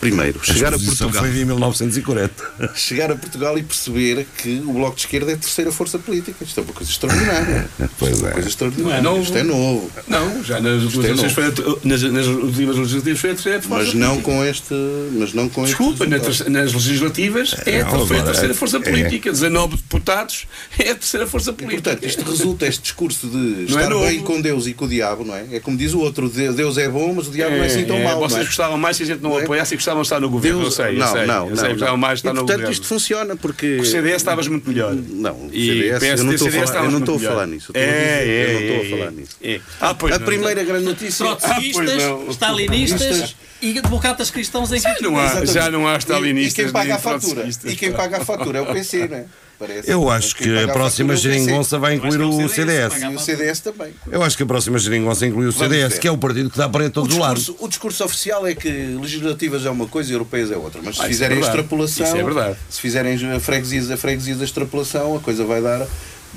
Primeiro, 0.00 0.40
chegar 0.44 0.72
a 0.72 0.76
exposição 0.76 1.08
Portugal. 1.10 1.32
foi 1.32 1.42
em 1.42 1.44
1940. 1.44 2.50
Chegar 2.74 3.10
a 3.12 3.16
Portugal 3.16 3.58
e 3.58 3.62
perceber 3.62 4.26
que 4.38 4.62
o 4.66 4.72
Bloco 4.72 4.96
de 4.96 5.02
Esquerda 5.02 5.30
é 5.30 5.34
a 5.34 5.38
terceira 5.38 5.70
força 5.72 5.98
política. 5.98 6.42
Isto 6.44 6.60
é 6.60 6.62
uma 6.62 6.72
coisa 6.72 6.90
extraordinária. 6.90 7.68
Pois 7.98 8.12
Isto 8.12 8.24
é 8.24 8.26
é. 8.26 8.26
uma 8.28 8.32
coisa 8.32 8.48
extraordinária. 8.48 9.02
Não 9.02 9.10
é 9.10 9.14
novo. 9.14 9.22
Isto 9.22 9.38
é 9.38 9.42
novo. 9.42 9.90
Não, 10.08 10.44
já 10.44 10.60
nas 10.60 10.82
últimas 10.82 11.22
é 11.24 11.28
foi 11.28 11.44
a, 11.44 11.52
nas, 11.84 12.02
nas 12.02 12.26
últimas 12.26 12.76
legislativas 12.76 13.20
foi 13.20 13.30
a 13.30 13.34
terceira 13.34 13.62
força 13.62 13.84
Mas 13.84 13.94
não 13.94 14.08
política. 14.20 14.30
com 14.32 14.44
este. 14.44 14.74
Mas 15.18 15.34
não 15.34 15.48
com 15.48 15.64
Desculpa, 15.64 16.04
este 16.04 16.10
na 16.10 16.16
resultado. 16.16 16.44
ter- 16.46 16.50
nas 16.50 16.72
legislativas 16.72 17.54
é, 17.66 17.82
não, 17.84 18.06
foi 18.06 18.18
a 18.18 18.22
terceira 18.22 18.54
força 18.54 18.76
é. 18.78 18.80
política. 18.80 19.30
19 19.30 19.76
deputados 19.76 20.46
é 20.78 20.90
a 20.90 20.94
terceira 20.94 21.26
força 21.26 21.50
E, 21.50 21.54
política. 21.54 21.82
portanto, 21.90 22.06
isto 22.08 22.22
resulta, 22.30 22.66
este 22.66 22.82
discurso 22.82 23.26
de 23.28 23.36
Não 23.70 23.78
é 23.78 23.82
estar 23.84 23.94
bem 24.06 24.20
com 24.20 24.40
Deus 24.40 24.66
e 24.66 24.72
com 24.74 24.84
o 24.84 24.88
diabo, 24.88 25.24
não 25.24 25.34
é? 25.34 25.44
É 25.52 25.60
como 25.60 25.76
diz 25.76 25.92
o 25.94 26.00
outro, 26.00 26.28
de- 26.28 26.52
Deus 26.52 26.78
é 26.78 26.88
bom, 26.88 27.12
mas 27.14 27.28
o 27.28 27.30
diabo 27.30 27.56
não 27.56 27.62
é 27.62 27.66
assim 27.66 27.84
tão 27.84 27.96
É, 27.96 28.04
mau. 28.04 28.20
Vocês 28.20 28.42
é? 28.42 28.44
gostavam 28.46 28.78
mais 28.78 28.96
se 28.96 29.02
a 29.02 29.06
gente 29.06 29.20
não, 29.20 29.30
Não 29.30 29.38
é? 29.40 29.42
Apoiasse 29.60 29.74
e 29.74 29.76
gostavam 29.76 30.02
de 30.02 30.06
estar 30.06 30.20
no 30.20 30.30
governo. 30.30 30.60
Deus, 30.60 30.78
eu 30.78 30.84
sei, 30.84 30.94
eu 30.94 30.98
não, 30.98 31.12
sei. 31.12 31.26
não, 31.26 31.48
eu 31.48 31.56
sei, 31.56 31.64
não, 31.64 31.70
gostavam 31.72 31.94
não. 31.94 31.96
mais 31.96 32.12
de 32.14 32.20
estar 32.20 32.30
e, 32.30 32.34
no 32.34 32.40
portanto, 32.40 32.56
governo. 32.56 32.72
isto 32.72 32.86
funciona 32.86 33.36
porque. 33.36 33.76
O 33.76 33.84
CDS 33.84 34.16
estavas 34.16 34.48
muito 34.48 34.68
melhor. 34.68 34.94
Não, 34.94 35.32
o 35.32 35.50
E 35.52 35.66
CDS, 35.66 36.02
eu 36.18 36.24
não 36.24 36.32
PSD, 36.32 36.34
estou 36.34 36.48
a 36.48 36.66
falar, 36.66 36.84
eu 36.84 36.90
não 36.90 36.98
estou 36.98 37.14
a 37.14 37.18
muito 37.18 37.30
falar 37.30 37.46
nisso. 37.46 37.72
eu 37.74 37.80
É, 37.80 38.20
dizer, 38.20 38.48
eu 38.48 38.52
não 38.52 38.60
é, 38.60 38.62
estou 38.62 38.76
é, 38.76 38.80
a 38.80 38.90
falar 38.90 39.06
é. 39.06 39.10
nisso. 39.10 39.36
É. 39.42 39.60
Ah, 39.80 39.94
pois 39.94 40.14
A 40.14 40.18
não. 40.18 40.26
primeira 40.26 40.64
grande 40.64 40.84
notícia. 40.84 41.26
Ah, 41.26 41.36
Trotskistas, 41.36 42.02
não. 42.02 42.30
stalinistas 42.30 43.36
e 43.62 43.80
democratas 43.80 44.30
cristãos 44.30 44.72
em 44.72 44.80
Não 45.02 45.18
há, 45.18 45.44
já 45.44 45.70
não 45.70 45.86
há 45.86 45.92
E, 45.92 45.96
e 45.96 45.98
stalinistas 45.98 46.64
quem 46.64 46.72
paga 46.72 46.84
nem 46.84 46.94
a 46.94 46.98
fatura? 46.98 47.48
E 47.64 47.76
quem 47.76 47.92
paga 47.92 48.16
a 48.18 48.24
fatura 48.24 48.58
é 48.58 48.62
o 48.62 48.66
PC, 48.66 49.08
não 49.08 49.16
é? 49.18 49.26
Parece. 49.60 49.90
Eu 49.90 50.08
acho 50.08 50.34
que 50.34 50.58
a 50.58 50.68
próxima 50.68 51.14
geringonça 51.14 51.78
vai 51.78 51.94
incluir 51.94 52.18
é 52.18 52.24
o 52.24 52.30
o 52.30 52.48
CDS, 52.48 52.94
CDS. 52.94 53.02
E 53.02 53.14
o 53.14 53.18
CDS 53.18 53.60
também. 53.60 53.92
Eu 54.10 54.22
acho 54.22 54.34
que 54.34 54.42
a 54.42 54.46
próxima 54.46 54.78
geringonça 54.78 55.26
inclui 55.26 55.46
o 55.46 55.52
CDS, 55.52 55.92
ver. 55.92 55.98
que 56.00 56.08
é 56.08 56.10
o 56.10 56.16
partido 56.16 56.48
que 56.48 56.56
dá 56.56 56.66
para 56.66 56.88
todos 56.88 57.12
os 57.14 57.20
lados. 57.20 57.52
o 57.58 57.68
discurso 57.68 58.02
oficial 58.02 58.46
é 58.46 58.54
que 58.54 58.68
legislativas 58.98 59.66
é 59.66 59.70
uma 59.70 59.86
coisa 59.86 60.08
e 60.10 60.14
europeias 60.14 60.50
é 60.50 60.56
outra. 60.56 60.80
Mas 60.82 60.96
se 60.96 61.02
Ah, 61.02 61.06
fizerem 61.06 61.36
é 61.36 61.40
verdade. 61.40 61.58
extrapolação, 61.58 62.06
Isso 62.06 62.16
é 62.16 62.22
verdade. 62.24 62.56
se 62.70 62.80
fizerem 62.80 63.32
a 63.32 63.38
freguesia, 63.40 63.94
a 63.94 63.96
freguesia 63.98 64.34
da 64.34 64.44
extrapolação, 64.44 65.14
a 65.16 65.20
coisa 65.20 65.44
vai 65.44 65.60
dar, 65.60 65.86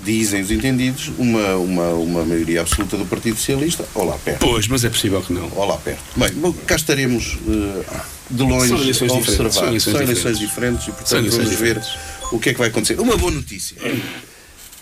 dizem 0.04 0.42
os 0.42 0.52
entendidos, 0.52 1.10
uma, 1.18 1.56
uma, 1.56 1.90
uma 1.92 2.26
maioria 2.26 2.60
absoluta 2.60 2.98
do 2.98 3.06
Partido 3.06 3.38
Socialista, 3.38 3.86
ou 3.96 4.04
lá 4.04 4.18
perto. 4.18 4.40
Pois, 4.40 4.68
mas 4.68 4.84
é 4.84 4.90
possível 4.90 5.22
que 5.22 5.32
não. 5.32 5.50
Ou 5.56 5.66
lá 5.66 5.78
perto. 5.78 6.02
Bem, 6.18 6.54
cá 6.68 6.76
estaremos 6.76 7.38
eh, 7.48 7.84
de 8.30 8.44
longe 8.44 8.68
São 8.70 8.78
eleições 8.82 9.12
a 9.12 9.16
diferentes, 9.20 9.30
observar. 9.30 9.52
são 9.54 9.68
eleições 9.68 10.08
diferentes. 10.10 10.40
diferentes 10.40 10.84
e, 10.88 10.92
portanto, 10.92 11.08
São 11.08 11.20
eleições 11.20 11.44
vamos 11.46 11.60
ver 11.60 11.80
diferentes. 11.80 12.13
O 12.34 12.40
que 12.40 12.50
é 12.50 12.54
que 12.54 12.60
vai 12.60 12.70
acontecer. 12.70 13.00
Uma 13.00 13.16
boa 13.16 13.32
notícia 13.32 13.78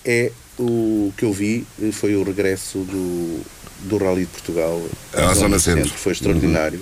é 0.05 0.31
o 0.57 1.11
que 1.17 1.25
eu 1.25 1.33
vi 1.33 1.65
foi 1.91 2.15
o 2.15 2.23
regresso 2.23 2.79
do, 2.79 3.41
do 3.81 3.97
Rally 3.97 4.21
de 4.21 4.31
Portugal 4.31 4.81
À 5.13 5.33
Zona 5.33 5.59
Centro. 5.59 5.89
Foi 5.89 6.13
extraordinário. 6.13 6.79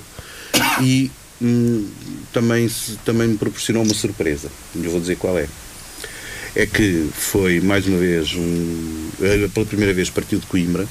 E 0.81 1.11
hum, 1.41 1.89
também, 2.31 2.69
também 3.03 3.29
me 3.29 3.37
proporcionou 3.37 3.83
uma 3.83 3.93
surpresa. 3.93 4.49
Eu 4.75 4.91
vou 4.91 4.99
dizer 4.99 5.17
qual 5.17 5.37
é. 5.37 5.47
É 6.55 6.65
que 6.65 7.09
foi 7.13 7.59
mais 7.61 7.87
uma 7.87 7.97
vez 7.97 8.33
um, 8.33 9.09
eh, 9.21 9.47
pela 9.53 9.65
primeira 9.65 9.93
vez 9.93 10.09
partiu 10.09 10.39
de 10.39 10.45
Coimbra. 10.47 10.87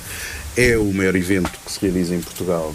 É 0.57 0.77
o 0.77 0.93
maior 0.93 1.15
evento 1.15 1.51
que 1.65 1.73
se 1.73 1.81
realiza 1.81 2.15
em 2.15 2.21
Portugal 2.21 2.75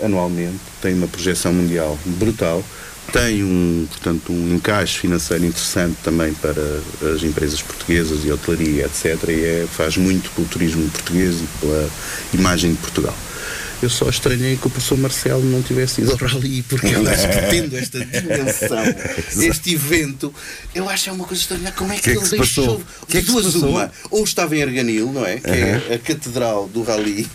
eh, 0.00 0.06
anualmente. 0.06 0.58
Tem 0.82 0.94
uma 0.94 1.08
projeção 1.08 1.52
mundial 1.52 1.98
brutal. 2.04 2.62
Tem 3.12 3.44
um, 3.44 3.86
portanto, 3.88 4.32
um 4.32 4.54
encaixe 4.54 4.98
financeiro 4.98 5.44
interessante 5.44 5.96
também 6.02 6.32
para 6.34 6.60
as 7.14 7.22
empresas 7.22 7.62
portuguesas 7.62 8.24
e 8.24 8.32
hotelaria, 8.32 8.86
etc. 8.86 9.28
E 9.28 9.44
é, 9.44 9.66
faz 9.70 9.96
muito 9.96 10.30
pelo 10.32 10.46
turismo 10.48 10.88
português 10.90 11.36
e 11.36 11.46
pela 11.60 11.88
imagem 12.32 12.72
de 12.72 12.78
Portugal. 12.78 13.16
Eu 13.82 13.90
só 13.90 14.08
estranhei 14.08 14.56
que 14.56 14.66
o 14.66 14.70
professor 14.70 14.96
Marcelo 14.96 15.44
não 15.44 15.60
tivesse 15.62 16.00
ido 16.00 16.12
ao 16.12 16.16
rally, 16.16 16.62
porque 16.62 16.86
eu 16.86 17.06
acho 17.08 17.28
que 17.28 17.46
tendo 17.50 17.76
esta 17.76 18.02
dimensão, 18.04 18.82
este 19.44 19.74
evento, 19.74 20.32
eu 20.74 20.88
acho 20.88 21.04
que 21.04 21.10
é 21.10 21.12
uma 21.12 21.24
coisa 21.26 21.42
extraordinária. 21.42 21.76
Como 21.76 21.92
é 21.92 21.96
que, 21.96 22.02
Que 22.02 22.10
é 22.10 22.12
que 22.14 22.20
ele 22.20 22.28
deixou? 22.38 22.82
que 23.08 23.18
é 23.18 23.20
que 23.20 23.26
duas 23.26 23.54
uma. 23.56 23.90
Ou 24.10 24.24
estava 24.24 24.56
em 24.56 24.62
Arganil, 24.62 25.12
não 25.12 25.26
é? 25.26 25.36
Que 25.38 25.50
é 25.50 25.94
a 25.94 25.98
catedral 25.98 26.66
do 26.68 26.82
rally 26.82 27.28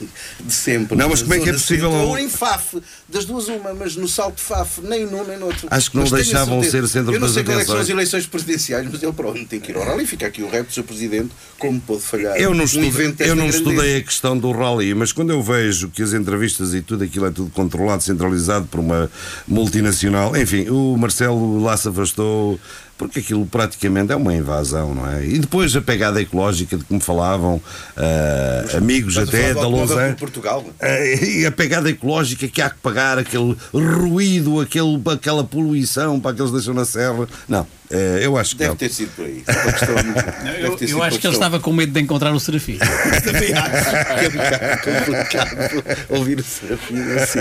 de 0.43 0.53
sempre. 0.53 0.97
Não, 0.97 1.09
mas 1.09 1.21
como 1.21 1.35
é 1.35 1.39
que 1.39 1.49
é 1.49 1.53
possível- 1.53 1.91
centro, 1.91 2.07
Ou 2.07 2.17
em 2.17 2.29
Faf, 2.29 2.81
das 3.07 3.25
duas 3.25 3.47
uma, 3.47 3.73
mas 3.73 3.95
no 3.95 4.07
salto 4.07 4.37
de 4.37 4.41
Faf, 4.41 4.81
nem 4.81 5.05
num 5.05 5.23
nem 5.25 5.37
no 5.37 5.45
outro. 5.47 5.67
Acho 5.69 5.91
que 5.91 5.97
não 5.97 6.03
Mas 6.03 6.11
deixavam 6.11 6.63
ser 6.63 6.87
centro 6.87 7.13
Eu 7.13 7.19
não 7.19 7.29
sei 7.29 7.43
quais 7.43 7.61
é 7.61 7.65
são 7.65 7.77
as 7.77 7.89
eleições 7.89 8.25
presidenciais, 8.25 8.87
mas 8.91 9.03
ele 9.03 9.13
pronto 9.13 9.45
tem 9.45 9.59
que 9.59 9.71
ir 9.71 9.75
ao 9.77 9.83
rally. 9.83 10.05
Fica 10.07 10.25
aqui 10.25 10.41
o 10.41 10.49
rap 10.49 10.67
do 10.67 10.73
seu 10.73 10.83
presidente, 10.83 11.29
como 11.59 11.79
pôde 11.79 12.01
falhar. 12.01 12.35
Eu 12.37 12.53
não, 12.55 12.63
um 12.63 12.67
desta 12.67 13.23
eu 13.23 13.35
não 13.35 13.47
grandeza. 13.47 13.57
estudei 13.57 13.97
a 13.97 14.01
questão 14.03 14.37
do 14.37 14.51
rally, 14.51 14.93
mas 14.93 15.11
quando 15.11 15.29
eu 15.31 15.41
vejo 15.43 15.89
que 15.89 16.01
as 16.01 16.13
entrevistas 16.29 16.73
e 16.73 16.81
tudo 16.81 17.03
aquilo 17.03 17.25
é 17.25 17.31
tudo 17.31 17.49
controlado, 17.49 18.03
centralizado 18.03 18.67
por 18.67 18.79
uma 18.79 19.09
multinacional, 19.47 20.37
enfim, 20.37 20.69
o 20.69 20.95
Marcelo 20.95 21.61
lá 21.61 21.75
se 21.75 21.89
afastou 21.89 22.59
porque 22.99 23.19
aquilo 23.21 23.45
praticamente 23.45 24.11
é 24.11 24.15
uma 24.17 24.33
invasão, 24.35 24.93
não 24.93 25.09
é? 25.09 25.25
E 25.25 25.39
depois 25.39 25.73
a 25.75 25.81
pegada 25.81 26.21
ecológica 26.21 26.77
de 26.77 26.83
que 26.83 26.93
me 26.93 26.99
falavam 26.99 27.59
ah, 27.95 28.77
amigos 28.77 29.17
até 29.17 29.53
da 29.53 29.61
por 29.61 30.15
Portugal. 30.19 30.65
Eh, 30.81 31.39
E 31.39 31.45
a 31.45 31.51
pegada 31.51 31.89
ecológica 31.89 32.45
que 32.47 32.61
há 32.61 32.69
que 32.69 32.77
pagar, 32.79 33.17
aquele 33.17 33.55
ruído, 33.73 34.59
aquele, 34.59 35.01
aquela 35.11 35.43
poluição 35.45 36.19
para 36.19 36.35
que 36.35 36.41
eles 36.41 36.51
deixam 36.51 36.73
na 36.73 36.83
serra. 36.83 37.25
Não, 37.47 37.65
eh, 37.89 38.19
eu 38.21 38.37
acho 38.37 38.51
que 38.51 38.57
Deve 38.57 38.69
não. 38.71 38.75
ter 38.75 38.89
sido 38.89 39.09
por 39.15 39.23
aí. 39.25 39.43
Questão- 39.45 39.95
Eu, 40.59 40.65
eu 40.65 40.75
acho 40.75 40.79
que 40.79 40.93
ele 40.93 41.07
questão- 41.07 41.31
estava 41.31 41.59
com 41.59 41.71
medo 41.71 41.93
de 41.93 42.01
encontrar 42.01 42.33
o 42.33 42.39
Serafim. 42.39 42.77
Também 43.23 43.53
acho 43.53 43.89
que 44.19 44.25
é 44.25 44.27
um 44.27 44.31
bocado 44.31 45.05
complicado 45.05 45.83
ouvir 46.09 46.39
o 46.39 46.43
Serafim 46.43 47.01
assim. 47.13 47.39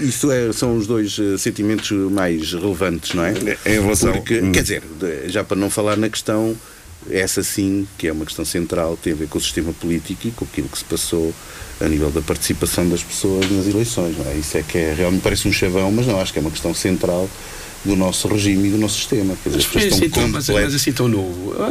Isto 0.00 0.30
é, 0.30 0.52
são 0.52 0.76
os 0.76 0.86
dois 0.86 1.18
eh, 1.18 1.36
sentimentos 1.38 1.90
mais 2.12 2.52
relevantes, 2.52 3.14
não 3.14 3.24
é? 3.24 3.32
Em 3.66 3.80
relação- 3.80 4.12
Porque, 4.12 4.40
Hum. 4.40 4.52
Quer 4.52 4.62
dizer, 4.62 4.82
já 5.26 5.42
para 5.42 5.56
não 5.56 5.70
falar 5.70 5.96
na 5.96 6.08
questão, 6.08 6.54
essa 7.10 7.42
sim, 7.42 7.86
que 7.96 8.06
é 8.06 8.12
uma 8.12 8.24
questão 8.24 8.44
central, 8.44 8.96
tem 8.96 9.12
a 9.12 9.16
ver 9.16 9.28
com 9.28 9.38
o 9.38 9.40
sistema 9.40 9.72
político 9.72 10.28
e 10.28 10.30
com 10.30 10.44
aquilo 10.44 10.68
que 10.68 10.78
se 10.78 10.84
passou 10.84 11.32
a 11.80 11.88
nível 11.88 12.10
da 12.10 12.20
participação 12.20 12.88
das 12.88 13.02
pessoas 13.02 13.50
nas 13.50 13.66
eleições, 13.66 14.16
não 14.18 14.30
é? 14.30 14.34
Isso 14.36 14.58
é 14.58 14.62
que 14.62 14.76
é, 14.78 14.94
realmente 14.96 15.22
parece 15.22 15.48
um 15.48 15.52
chavão, 15.52 15.90
mas 15.90 16.06
não, 16.06 16.20
acho 16.20 16.32
que 16.32 16.38
é 16.38 16.42
uma 16.42 16.50
questão 16.50 16.74
central 16.74 17.28
do 17.84 17.94
nosso 17.96 18.26
regime 18.28 18.68
e 18.68 18.70
do 18.72 18.78
nosso 18.78 18.96
sistema. 18.96 19.36
Quer 19.42 19.50
dizer, 19.50 19.56
Mas 19.56 19.66
pessoas 19.66 19.92
assim 19.94 20.04
estão 20.06 20.22
tão, 20.22 20.30
mas, 20.32 20.48
mas 20.48 20.74
assim 20.74 20.92
tão 20.92 21.08
novo. 21.08 21.54
A, 21.62 21.66
a- 21.66 21.68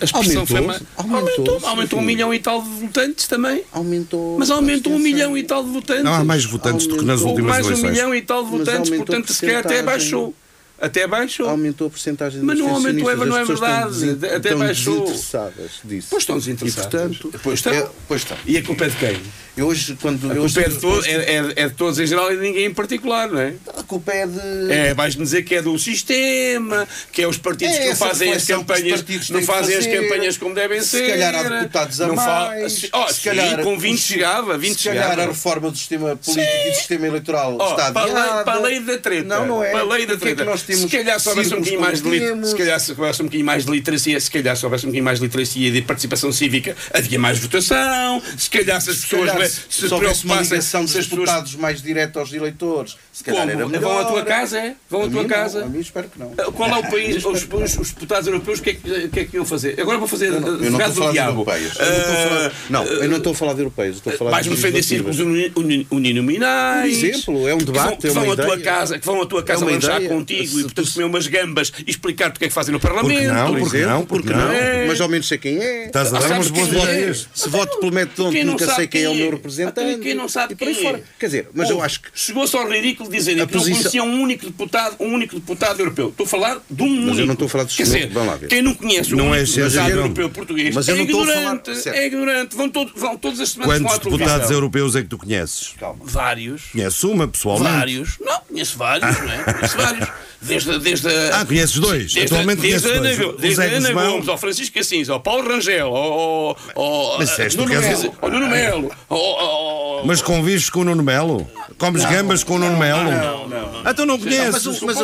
a 0.00 0.04
expressão 0.04 0.46
foi 0.46 0.58
Aumentou, 0.58 0.66
mais. 0.66 0.82
aumentou, 0.96 1.28
Aumentou, 1.54 1.68
aumentou 1.68 1.98
um 1.98 2.02
milhão 2.02 2.32
e 2.34 2.38
tal 2.38 2.62
de 2.62 2.68
votantes 2.68 3.26
também. 3.26 3.62
Aumentou. 3.72 4.36
Mas 4.38 4.50
aumentou 4.50 4.92
um 4.92 4.98
milhão 4.98 5.36
e 5.36 5.42
tal 5.42 5.62
de 5.64 5.70
votantes. 5.70 6.04
Não 6.04 6.14
há 6.14 6.24
mais 6.24 6.44
votantes 6.44 6.86
do 6.86 6.96
que 6.96 7.04
nas 7.04 7.20
Aumentou 7.22 7.28
Houve 7.30 7.42
últimas 7.42 7.52
mais 7.54 7.66
um 7.66 7.70
eleições. 7.70 7.90
milhão 7.92 8.14
e 8.14 8.22
tal 8.22 8.44
de 8.44 8.50
votantes, 8.50 8.90
aumentou 8.90 9.06
portanto, 9.06 9.30
a 9.30 9.34
se 9.34 9.40
calhar 9.46 9.60
até 9.66 9.82
baixou. 9.82 10.34
Até 10.80 11.06
baixou. 11.06 11.48
Aumentou 11.48 11.86
a 11.88 11.90
porcentagem 11.90 12.40
Mas 12.42 12.58
não 12.58 12.70
aumentou, 12.70 13.08
abstencionistas, 13.10 13.28
não 13.28 13.36
é 13.38 13.44
verdade, 13.44 14.10
Estão, 14.12 14.28
até 14.28 14.36
estão 14.48 14.58
baixou. 14.58 14.94
desinteressadas 15.00 15.70
disso. 15.84 16.06
Pois 16.10 16.22
estão 16.22 16.38
desinteressados. 16.38 16.86
E, 16.94 17.18
portanto, 17.18 17.40
Pois 17.42 17.58
estão. 17.58 17.72
é- 17.74 17.88
pois 18.08 18.20
estão. 18.22 18.36
E 18.46 18.56
a 18.56 18.62
culpa 18.62 18.84
é 18.84 18.88
de 18.88 18.96
quem? 18.96 19.20
Eu 19.56 19.66
hoje, 19.66 19.98
quando. 20.00 20.30
A 20.30 20.34
eu 20.34 20.42
hoje, 20.42 20.54
culpa 20.54 20.68
é 20.68 20.72
de, 20.72 20.80
todos, 20.80 21.06
é, 21.06 21.12
é- 21.12 21.52
é 21.56 21.68
de 21.68 21.74
todos 21.74 21.98
em 21.98 22.06
geral 22.06 22.32
e 22.32 22.36
de 22.36 22.42
ninguém 22.42 22.64
em 22.66 22.72
particular, 22.72 23.28
não 23.28 23.40
é? 23.40 23.54
a 23.76 23.82
culpa 23.82 24.12
é 24.12 24.26
de. 24.26 24.72
É, 24.72 24.94
vais-me 24.94 25.22
dizer 25.22 25.42
que 25.42 25.54
é 25.56 25.60
do 25.60 25.78
sistema, 25.78 26.88
que 27.12 27.20
é 27.22 27.28
os 27.28 27.36
partidos 27.36 27.74
É 27.74 27.78
que 27.80 27.88
não 27.88 27.96
fazem 27.96 28.32
as 28.32 28.46
campanhas, 28.46 29.04
não 29.28 29.42
fazem 29.42 29.76
as 29.76 29.86
campanhas 29.86 30.38
como 30.38 30.54
devem 30.54 30.80
Se 30.80 30.86
ser. 30.98 31.08
calhar 31.10 31.34
há 31.34 31.42
deputados 31.42 32.00
a 32.00 32.06
não 32.06 32.16
fa- 32.16 32.46
mais. 32.48 32.72
se- 32.72 32.90
oh, 32.92 33.08
se 33.08 33.14
sim, 33.14 33.20
calhar 33.24 33.62
com 33.62 33.78
20 33.78 33.98
se- 34.00 34.06
chegava, 34.14 34.56
20 34.56 34.78
Se 34.78 34.84
calhar 34.88 35.10
chegava. 35.10 35.22
a 35.22 35.26
reforma 35.26 35.70
do 35.70 35.76
sistema 35.76 36.16
político 36.16 36.40
e 36.66 36.70
do 36.70 36.76
sistema 36.76 37.06
eleitoral 37.06 37.56
Oh, 37.60 37.70
está 37.70 37.92
para, 37.92 38.02
a 38.02 38.04
lei, 38.06 38.14
adiada. 38.22 38.44
para 38.44 38.52
a 38.58 38.60
lei 38.62 38.80
da 38.80 38.98
treta. 38.98 39.24
Não, 39.28 39.46
não 39.46 39.64
é. 39.64 39.70
Para 39.72 39.80
a 39.80 39.84
lei 39.84 40.06
da 40.06 40.14
é 40.14 40.16
treta. 40.16 40.44
Temos 40.74 40.90
se 40.90 40.96
calhar 40.96 41.20
se 41.20 41.28
houvesse 41.28 41.54
um 41.54 41.58
bocadinho 41.58 41.80
mais 41.80 42.02
de 42.02 42.10
temos? 42.10 42.48
se 42.50 42.56
calhar 42.56 42.80
se 42.80 42.90
houvesse 42.92 43.22
um 43.22 43.24
bocadinho 43.26 43.46
mais 43.46 43.64
de 43.64 43.70
literacia, 43.72 44.20
se 44.20 44.30
calhar 44.30 44.56
se 44.56 44.64
houvesse 44.64 44.84
um 44.84 44.88
bocadinho 44.88 45.04
mais 45.04 45.18
de 45.18 45.24
literacia 45.26 45.68
e 45.68 45.70
de 45.70 45.82
participação 45.82 46.32
cívica, 46.32 46.76
havia 46.92 47.18
mais 47.18 47.38
votação, 47.38 48.22
se 48.36 48.50
calhar 48.50 48.80
se 48.80 48.90
as 48.90 48.96
Se 48.96 49.02
pessoas 49.02 49.30
calhar 49.30 49.48
se 49.48 49.60
se 49.70 49.86
uma 49.86 49.98
preocupassem 49.98 50.58
dos 50.58 50.90
se 50.92 51.00
deputados 51.02 51.54
mais 51.56 51.82
direto 51.82 52.18
aos 52.18 52.32
eleitores, 52.32 52.96
se 53.12 53.24
calhar 53.24 53.40
Como? 53.42 53.52
era 53.52 53.66
melhor. 53.66 53.80
Vão 53.82 53.98
à 53.98 54.04
tua 54.04 54.22
casa, 54.22 54.58
é? 54.58 54.74
Vão 54.88 55.02
à 55.04 55.08
tua 55.08 55.24
casa. 55.24 55.60
Não, 55.60 55.66
a 55.66 55.70
mim 55.70 55.80
espero 55.80 56.08
que 56.08 56.18
não. 56.18 56.30
Qual 56.52 56.70
é 56.70 56.78
o 56.78 56.90
país, 56.90 57.24
os, 57.24 57.46
os- 57.50 57.78
os 57.78 57.90
deputados 57.92 58.26
europeus, 58.26 58.58
o 58.58 58.62
que, 58.62 58.70
é 58.70 58.74
que, 58.74 59.20
é 59.20 59.24
que 59.24 59.36
iam 59.36 59.44
fazer? 59.44 59.78
Agora 59.80 59.98
vou 59.98 60.08
fazer 60.08 60.26
Eu 60.26 60.40
não, 60.40 60.48
eu 60.62 60.70
não 60.70 60.80
estou 60.80 60.80
a 60.80 60.92
falar 60.92 61.06
de 61.08 61.12
diabo. 61.12 61.30
europeios. 61.40 61.72
Eu 61.78 62.70
não, 62.70 62.84
não, 62.84 62.92
eu 62.92 63.08
não 63.08 63.16
estou 63.18 63.32
a 63.32 63.34
falar 63.36 63.52
de 63.54 63.60
europeios. 63.60 63.96
Estou 63.96 64.12
a 64.12 64.16
falar 64.16 64.30
Vais-me 64.32 64.54
de 64.54 64.60
defender 64.62 64.82
círculos 64.82 65.18
uni- 65.18 65.52
uni- 65.56 65.86
uninominais. 65.90 66.96
Um 67.02 67.06
exemplo, 67.06 67.48
é 67.48 67.54
um 67.54 67.58
debate, 67.58 68.06
é 68.06 68.10
uma 68.12 68.20
vão 68.22 68.32
à 68.32 68.36
tua 68.36 68.44
ideia. 68.56 68.60
casa, 68.60 68.98
que 68.98 69.06
vão 69.06 69.22
à 69.22 69.26
tua 69.26 69.42
casa 69.42 69.64
uma 69.64 69.70
lanchar 69.72 70.02
contigo 70.02 70.46
Se 70.58 70.59
e, 70.60 70.64
portanto, 70.64 70.86
tu- 70.86 70.92
comer 70.94 71.04
umas 71.06 71.26
gambas 71.26 71.72
e 71.86 71.90
explicar-te 71.90 72.36
o 72.36 72.38
que 72.38 72.44
é 72.44 72.48
que 72.48 72.54
fazem 72.54 72.72
no 72.72 72.80
Parlamento. 72.80 73.32
não? 73.32 73.46
Por 73.52 73.60
Porque 73.60 73.78
não? 73.86 74.04
porque 74.06 74.22
Porque 74.28 74.38
não? 74.38 74.46
não? 74.48 74.52
É. 74.52 74.86
Mas 74.86 75.00
ao 75.00 75.08
menos 75.08 75.26
sei 75.28 75.38
quem 75.38 75.58
é. 75.58 75.86
Estás 75.86 76.12
a 76.12 76.18
dar 76.18 76.30
umas 76.32 76.48
boas 76.48 76.68
é? 76.72 76.82
ideias. 76.82 77.28
Se 77.34 77.48
voto 77.48 77.78
pelo 77.80 77.92
método 77.92 78.30
não 78.32 78.44
nunca 78.52 78.74
sei 78.74 78.86
quem 78.86 79.02
é 79.04 79.08
o 79.08 79.12
quem 79.12 79.20
meu 79.20 79.28
é? 79.28 79.30
representante. 79.32 80.00
Quem 80.00 80.14
não 80.14 80.28
sabe 80.28 80.54
e 80.54 80.56
por 80.56 80.68
aí 80.68 80.74
quem 80.74 80.86
é? 80.86 80.90
fora. 80.90 81.02
Quer 81.18 81.26
dizer, 81.26 81.48
mas 81.54 81.70
eu 81.70 81.82
acho 81.82 82.00
que. 82.02 82.08
Chegou-se 82.14 82.56
ao 82.56 82.68
ridículo 82.68 83.10
dizerem 83.10 83.42
A 83.42 83.46
que 83.46 83.54
não 83.54 83.62
conhecia 83.62 84.02
um 84.02 84.20
único 84.22 84.46
deputado, 84.46 84.96
um 85.00 85.12
único 85.14 85.34
deputado 85.36 85.80
europeu. 85.80 86.08
Estou 86.08 86.24
a 86.24 86.28
falar 86.28 86.60
de 86.70 86.82
um 86.82 86.86
único. 86.86 87.18
eu 87.20 87.26
não 87.26 87.32
estou 87.34 87.46
a 87.46 87.48
falar 87.48 87.64
dos 87.64 87.76
Quer 87.76 87.82
dizer, 87.84 88.08
vamos 88.10 88.28
lá 88.30 88.36
ver. 88.36 88.48
quem 88.48 88.62
não 88.62 88.74
conhece 88.74 89.14
um 89.14 89.18
Não 89.18 89.26
é 89.26 89.38
único 89.38 89.42
exceção. 89.44 89.62
deputado 89.64 89.82
Mas 89.84 89.90
eu- 89.90 89.96
europeu 90.02 90.30
português 90.30 90.74
mas 90.74 90.88
eu 90.88 90.96
é 90.96 91.00
ignorante. 91.00 91.88
É 91.88 92.06
ignorante. 92.06 92.56
Vão, 92.56 92.68
todo, 92.68 92.92
vão 92.96 93.16
todas 93.16 93.40
as 93.40 93.50
semanas 93.50 93.80
Quantos 93.80 93.98
deputados 93.98 94.50
europeus 94.50 94.96
é 94.96 95.02
que 95.02 95.08
tu 95.08 95.18
conheces? 95.18 95.74
Vários. 96.02 96.62
Conheces 96.72 97.04
uma, 97.04 97.26
pessoalmente? 97.28 97.70
Vários. 97.72 98.18
Não, 98.20 98.40
conheço 98.42 98.78
vários, 98.78 99.18
não 99.20 99.32
é? 99.32 99.38
Conheço 99.52 99.76
vários. 99.76 100.08
Desde, 100.42 100.78
desde 100.78 101.08
a- 101.08 101.40
Ah, 101.40 101.44
conheces 101.44 101.76
dois? 101.76 102.12
Desde, 102.14 102.20
Atualmente 102.34 102.62
desde 102.62 102.88
conheces 102.88 103.18
Ana, 103.18 103.24
dois. 103.26 103.40
Desde 103.40 103.62
Ana 103.62 103.88
Guzmão. 103.88 104.12
Gomes, 104.12 104.28
ao 104.28 104.38
Francisco 104.38 104.78
Assis, 104.78 105.08
ao 105.10 105.20
Paulo 105.20 105.46
Rangel, 105.48 105.86
ao, 105.86 105.96
ao, 105.96 106.56
ao, 106.76 107.18
Mas 107.18 107.28
disseste 107.30 107.58
Nuno, 107.58 107.68
Melo, 107.78 108.16
ao 108.22 108.30
Nuno 108.30 108.48
Melo, 108.48 108.90
ao, 109.08 109.18
ao- 109.18 109.89
Mas 110.04 110.22
convives 110.22 110.70
com 110.70 110.80
o 110.80 110.84
Nuno 110.84 111.02
Melo? 111.02 111.48
Comes 111.78 112.04
gambas 112.04 112.44
com 112.44 112.56
o 112.56 112.58
Nuno 112.58 112.78
Melo? 112.78 113.04
Não, 113.10 113.48
não. 113.48 113.70
Ah, 113.84 113.90
então 113.92 114.04
não 114.04 114.18
Mas, 114.18 114.24
conheces? 114.24 114.66
mas, 114.66 114.80
mas, 114.82 114.82
mas 114.82 114.96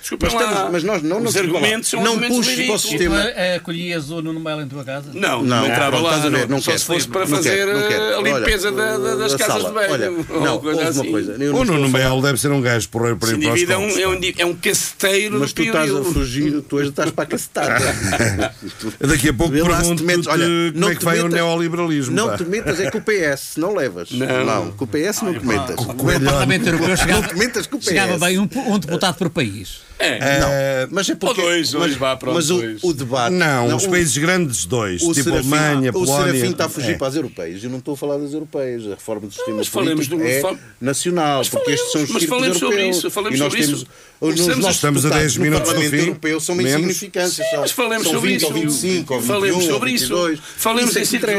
desculpa 0.00 0.28
Mas, 0.70 0.84
nós 0.84 1.02
não, 1.02 1.20
não 1.20 1.26
Os 1.26 1.34
desculpa 1.34 1.52
lá. 1.52 1.58
argumentos 1.58 1.88
são 1.90 2.02
Não 2.04 2.18
puxes 2.20 2.66
para 2.66 2.74
o 2.74 2.78
sistema. 2.78 3.20
Eh, 3.30 3.56
Acolhias 3.56 4.10
o 4.10 4.22
Nuno 4.22 4.38
Melo 4.38 4.62
em 4.62 4.68
tua 4.68 4.84
casa? 4.84 5.10
Não, 5.12 5.42
Não, 5.42 5.60
não 5.62 5.66
entrava 5.66 5.98
lá. 5.98 6.16
não 6.48 6.60
só 6.62 6.76
se 6.78 6.84
fosse 6.84 7.08
para 7.08 7.20
Não 7.22 7.26
fazer 7.26 7.56
quero, 7.56 7.80
não 7.80 7.88
quero. 7.88 8.18
a 8.18 8.22
limpeza 8.22 8.68
Olha, 8.68 8.76
da- 8.76 8.98
da- 8.98 9.14
das 9.16 9.34
casas 9.34 9.66
de 9.66 9.72
banho. 9.72 10.26
Não, 10.40 10.58
coisa 10.58 10.80
houve 10.84 10.84
uma 10.84 10.88
assim. 11.02 11.10
coisa. 11.10 11.32
O 11.34 11.64
não 11.64 11.64
Nuno 11.64 11.88
Melo 11.88 12.22
deve 12.22 12.38
ser 12.40 12.52
um 12.52 12.60
gajo 12.60 12.88
porreiro 12.88 13.16
para 13.16 13.30
ir 13.30 13.38
para 13.40 13.54
os 13.54 13.68
é 13.68 13.76
um, 13.76 14.14
é 14.38 14.46
um, 14.46 14.54
caceteiro 14.54 15.40
Mas 15.40 15.52
tu 15.52 15.62
estás 15.62 15.92
a 15.94 16.02
fugir, 16.04 16.62
tu 16.62 16.76
hoje 16.76 16.90
estás 16.90 17.10
para 17.10 17.24
a 17.24 17.26
cacetada. 17.26 17.76
Daqui 19.00 19.28
a 19.30 19.34
pouco 19.34 19.52
Vê 19.52 19.62
lá 19.62 19.82
se 19.82 19.94
te 19.94 20.02
pergunto 20.02 20.04
metes- 20.04 20.26
olha, 20.26 20.44
como 20.44 20.80
não 20.80 20.88
é 20.90 20.94
que 20.94 21.04
vai 21.04 21.20
o 21.20 21.28
neoliberalismo. 21.28 22.14
Não 22.14 22.36
te 22.36 22.44
metas, 22.44 22.78
é 22.80 22.90
com 22.90 22.98
o 22.98 23.02
PS, 23.02 23.56
não 23.56 23.74
levas. 23.76 24.10
Não. 24.10 24.72
com 24.72 24.84
o 24.84 24.88
PS 24.88 25.22
não 25.22 25.32
te 25.38 25.46
metas. 25.46 25.76
O 25.78 25.94
Parlamento 25.94 26.66
Europeu 26.66 26.88
Não 26.88 26.96
chegava, 26.96 27.28
com 27.28 27.76
o 27.76 27.78
PS. 27.78 27.84
chegava 27.84 28.18
bem 28.18 28.38
um, 28.38 28.48
um 28.66 28.78
deputado 28.78 29.16
por 29.16 29.30
país. 29.30 29.85
É. 29.98 30.18
Eh, 30.20 30.88
Mas 30.90 31.08
é 31.08 31.14
porque. 31.14 31.40
Ou 31.40 31.46
dois, 31.48 31.72
mas, 31.72 31.80
dois, 31.82 31.96
vá, 31.96 32.16
pronto, 32.16 32.34
mas 32.34 32.50
o, 32.50 32.58
dois. 32.60 32.84
o 32.84 32.92
debate. 32.92 33.32
Não, 33.34 33.74
os 33.76 33.84
o- 33.84 33.90
países 33.90 34.16
grandes, 34.18 34.64
dois. 34.66 35.00
O 35.02 35.12
Tipo 35.12 35.30
Serafim, 35.30 35.54
Alemanha, 35.54 35.90
o 35.90 35.92
Polónia. 35.94 36.32
Serafim 36.34 36.50
está 36.52 36.64
a 36.66 36.68
fugir 36.68 36.90
É. 36.92 36.94
para 36.98 37.06
as 37.08 37.14
europeias. 37.16 37.64
Eu 37.64 37.70
não 37.70 37.78
estou 37.78 37.94
a 37.94 37.96
falar 37.96 38.18
das 38.18 38.32
europeias. 38.34 38.84
A 38.86 38.90
reforma 38.90 39.26
do 39.26 39.32
sistema 39.32 39.56
mas 39.56 39.68
falemos 39.68 40.06
do- 40.06 40.22
é 40.22 40.42
nacional. 40.80 41.38
Mas 41.38 41.48
porque 41.48 41.70
estes 41.70 41.92
são 41.92 42.02
os 42.02 42.08
falemos, 42.08 42.12
mas 42.12 42.22
círculos 42.22 42.40
falemos 42.40 42.58
sobre 42.58 42.76
europeus. 42.76 42.96
isso, 42.98 43.10
falemos 43.10 43.38
e 43.38 43.42
nós 43.42 43.52
sobre 43.52 43.64
temos, 43.66 43.80
isso. 43.82 43.90
Os, 44.18 44.34
Estamos 44.40 44.58
nossos 44.58 44.76
Estamos 44.76 45.06
a 45.06 45.08
10 45.10 45.34
deputados 45.34 45.36
no 45.36 45.42
minutos 45.44 45.72
do 45.74 45.80
fim. 45.90 45.96
Europeu 46.06 46.40
são 46.40 46.54
Menos. 46.54 46.72
insignificantes. 46.72 47.32
São, 47.36 47.60
Mas 47.60 47.70
falemos 47.70 48.04
são 48.04 48.12
sobre 48.14 48.30
20 48.30 48.36
isso. 48.38 48.46
ou 48.46 48.52
25 48.52 49.14
ou 49.14 49.20
21 49.20 49.34
falemos 49.34 49.64
sobre 49.64 49.90
22. 49.92 50.32
isso. 50.38 50.42
Falemos 50.56 50.96
é 50.96 51.00
em 51.00 51.04
círculos. 51.04 51.36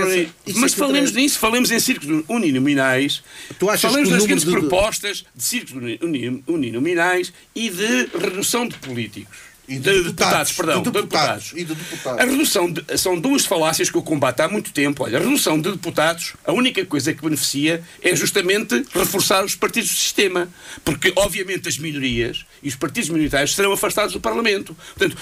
Mas 0.55 0.71
é 0.71 0.75
que 0.75 0.79
falemos 0.79 1.11
nisso, 1.11 1.39
falemos 1.39 1.71
em 1.71 1.79
círculos 1.79 2.23
uninominais. 2.27 3.21
Tu 3.59 3.69
achas 3.69 3.91
falemos 3.91 4.09
o 4.23 4.27
das 4.27 4.43
de- 4.43 4.51
propostas 4.51 5.25
de 5.35 5.43
círculos 5.43 5.83
uni- 5.83 5.99
uni- 6.01 6.43
uninominais 6.47 7.31
e 7.55 7.69
de 7.69 8.09
redução 8.47 8.67
de 8.67 8.77
políticos. 8.77 9.37
E 9.69 9.77
de 9.79 10.01
deputados, 10.01 10.53
perdão, 10.53 10.81
de 10.81 10.83
de 10.85 10.91
deputados, 10.91 11.51
deputados. 11.51 11.67
de 11.67 11.75
deputados. 11.75 12.21
A 12.21 12.23
redução 12.23 12.71
de- 12.71 12.97
são 12.97 13.19
duas 13.19 13.45
falácias 13.45 13.89
que 13.89 13.97
eu 13.97 14.01
combato 14.01 14.41
há 14.41 14.47
muito 14.47 14.71
tempo. 14.71 15.03
Olha, 15.03 15.17
a 15.17 15.21
redução 15.21 15.59
de 15.59 15.69
deputados, 15.69 16.35
a 16.45 16.53
única 16.53 16.85
coisa 16.85 17.13
que 17.13 17.21
beneficia 17.21 17.83
é 18.01 18.15
justamente 18.15 18.85
reforçar 18.93 19.43
os 19.43 19.55
partidos 19.55 19.89
do 19.89 19.95
sistema. 19.97 20.47
Porque, 20.85 21.11
obviamente, 21.17 21.67
as 21.67 21.77
minorias 21.77 22.45
e 22.63 22.69
os 22.69 22.77
partidos 22.77 23.09
minoritários 23.09 23.53
serão 23.55 23.73
afastados 23.73 24.13
do 24.13 24.21
Parlamento. 24.21 24.73
Portanto, 24.95 25.17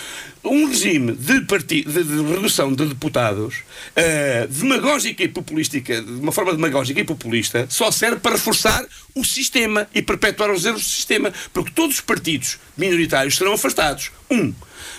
um 0.45 0.67
regime 0.67 1.13
de, 1.13 1.39
de- 1.41 1.83
de 1.83 2.23
redução 2.33 2.71
de 2.73 2.85
deputados 2.85 3.57
eh, 3.95 4.47
demagógica 4.49 5.23
e 5.23 5.27
populística, 5.27 6.01
de 6.01 6.11
uma 6.11 6.31
forma 6.31 6.51
demagógica 6.53 6.99
e 6.99 7.03
populista, 7.03 7.65
só 7.69 7.91
serve 7.91 8.17
para 8.19 8.33
reforçar 8.33 8.85
o 9.13 9.23
sistema 9.23 9.87
e 9.93 10.01
perpetuar 10.01 10.51
os 10.51 10.65
erros 10.65 10.81
do 10.83 10.87
sistema. 10.89 11.33
Porque 11.53 11.71
todos 11.71 11.95
os 11.95 12.01
partidos 12.01 12.57
minoritários 12.77 13.35
serão 13.35 13.53
afastados. 13.53 14.11
Um. 14.29 14.53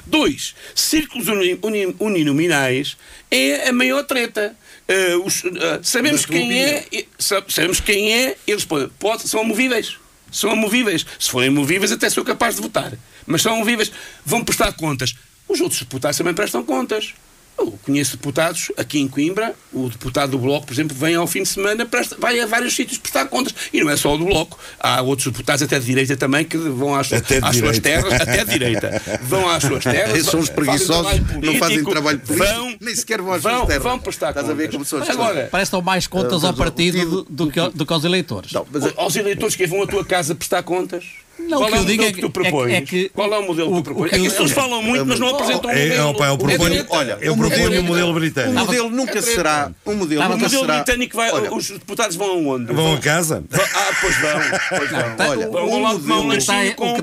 Dois, 0.07 0.55
círculos 0.75 1.29
uni- 1.29 1.59
uni- 1.63 1.95
uninominais 1.99 2.97
é 3.31 3.69
a 3.69 3.73
maior 3.73 4.03
treta. 4.05 4.57
Eh, 4.89 5.17
os- 5.17 5.45
eh, 5.45 5.81
sabemos 5.83 6.25
quem 6.27 6.63
é, 6.63 6.85
sa- 7.19 7.43
sabemos 7.49 7.81
quem 7.81 8.13
é, 8.15 8.37
eles 8.47 8.65
podem, 8.65 8.89
pode- 8.99 9.29
são 9.29 9.41
amovíveis. 9.41 9.97
São 10.31 10.51
amovíveis. 10.51 11.07
Se 11.19 11.31
forem 11.31 11.49
amovíveis, 11.49 11.93
até 11.93 12.11
sou 12.11 12.25
capaz 12.25 12.57
de 12.57 12.63
votar. 12.63 12.93
Mas 13.27 13.43
são 13.43 13.55
amovíveis. 13.55 13.91
Vão 14.25 14.45
prestar 14.45 14.73
contas. 14.73 15.15
Os 15.49 15.61
outros 15.61 15.81
deputados 15.81 16.19
também 16.19 16.35
prestam 16.35 16.65
contas. 16.65 17.15
Eu 17.59 17.73
conheço 17.83 18.19
deputados 18.19 18.71
aqui 18.77 19.01
em 19.01 19.09
Coimbra, 19.09 19.55
o 19.73 19.89
deputado 19.89 20.33
do 20.33 20.39
Bloco, 20.39 20.67
por 20.67 20.75
exemplo, 20.75 20.95
vem 20.95 21.15
ao 21.15 21.27
fim 21.27 21.43
de 21.43 21.49
semana, 21.49 21.87
presta, 21.87 22.15
vai 22.19 22.39
a 22.39 22.45
vários 22.45 22.77
sítios 22.77 22.99
prestar 22.99 23.25
contas. 23.27 23.55
E 23.73 23.81
não 23.83 23.89
é 23.89 23.97
só 23.97 24.15
o 24.15 24.19
do 24.19 24.27
Bloco, 24.27 24.59
há 24.79 25.01
outros 25.01 25.27
deputados 25.33 25.63
até 25.63 25.79
de 25.79 25.87
direita 25.87 26.17
também 26.19 26.45
que 26.45 26.59
vão 26.59 26.95
às, 26.95 27.11
às 27.11 27.57
suas 27.57 27.79
terras, 27.79 28.13
até 28.13 28.45
de 28.45 28.51
direita, 28.51 29.01
vão 29.23 29.49
às 29.49 29.63
suas 29.63 29.85
terras. 29.85 30.19
Esses 30.19 30.31
são 30.31 30.41
os 30.41 30.49
fazem 30.49 30.65
preguiçosos, 30.65 31.13
trabalho 31.13 31.47
não 31.47 31.55
fazem 31.55 31.59
político, 31.59 31.91
trabalho 31.91 32.19
político, 32.21 32.55
vão, 32.55 32.77
nem 32.79 32.95
sequer 32.95 33.23
vão 33.23 33.33
às 33.33 33.43
vão, 33.43 33.57
suas 33.57 33.67
terras. 33.69 33.83
Vão 33.83 33.99
prestar 34.01 34.29
Estás 34.29 34.51
a 34.51 34.53
ver 34.53 34.65
contas. 34.65 34.73
como 34.75 34.85
são 34.85 34.99
as 35.01 35.09
Agora, 35.09 35.51
dão 35.71 35.83
mais 35.83 36.07
contas 36.07 36.45
ao 36.45 36.53
partido 36.53 37.27
do 37.31 37.51
que, 37.51 37.69
do 37.71 37.87
que 37.87 37.93
aos 37.93 38.05
eleitores. 38.05 38.53
Não, 38.53 38.67
mas 38.71 38.85
aos 38.99 39.17
eleitores 39.17 39.57
que 39.57 39.67
vão 39.67 39.83
à 39.83 39.87
tua 39.87 40.05
casa 40.05 40.35
prestar 40.35 40.63
contas? 40.63 41.07
Não, 41.39 41.59
Qual 41.59 41.63
o 41.63 41.67
que 41.67 41.75
é 41.75 41.79
eu 41.79 41.83
o 41.83 41.87
digo 41.87 42.03
modelo 42.03 42.09
é 42.09 42.13
que, 42.13 42.21
tu 42.21 42.31
propões? 42.31 42.73
é 42.75 42.81
que- 42.81 43.09
Qual 43.11 43.33
é 43.35 43.39
o 43.39 43.47
modelo 43.47 43.69
o- 43.69 43.73
que 43.73 43.79
o 43.79 43.83
tu 43.83 43.85
propões? 43.85 44.11
que 44.11 44.17
é 44.17 44.21
que 44.21 44.27
as 44.27 44.33
pessoas 44.33 44.51
falam 44.53 44.83
muito, 44.83 45.05
mas 45.07 45.21
não 45.21 45.29
apresentam 45.29 45.71
um 45.71 45.73
É, 45.75 45.89
modelo. 45.89 46.09
opa, 46.09 46.27
eu 46.27 46.39
proponho, 46.39 46.75
É 46.75 46.87
olha, 46.89 47.19
eu 47.21 47.33
o 47.33 47.37
proponho 47.37 47.63
modelo- 47.65 47.81
o 47.83 47.85
modelo 47.87 48.11
O 48.11 48.15
britânico. 48.15 48.59
modelo 48.65 48.91
nunca 48.91 49.23
será. 49.23 49.71
O 49.85 49.93
modelo 49.95 50.23
O 50.23 50.29
modelo 50.29 50.49
será. 50.51 50.75
britânico 50.77 51.17
vai. 51.17 51.31
Olha, 51.31 51.55
os 51.55 51.69
deputados 51.71 52.17
vão 52.17 52.31
aonde? 52.31 52.73
Vão 52.73 52.95
a 52.95 52.99
casa? 52.99 53.45
Vão- 53.49 53.65
Ah, 53.75 53.93
pois 54.01 54.17
vão. 54.19 54.31
Pois 54.79 54.91
vão. 54.91 55.29
Olha, 55.29 55.49
vão 55.51 55.69
o 55.69 55.83
lá 55.83 55.91
tomar 55.91 56.17
um 56.21 56.23
modelo- 56.25 56.27
O 56.27 56.31
que 56.37 56.47
tem, 56.47 56.57
lanchinho 56.57 56.75
com 56.77 56.93
o 56.93 56.95
que 56.97 57.03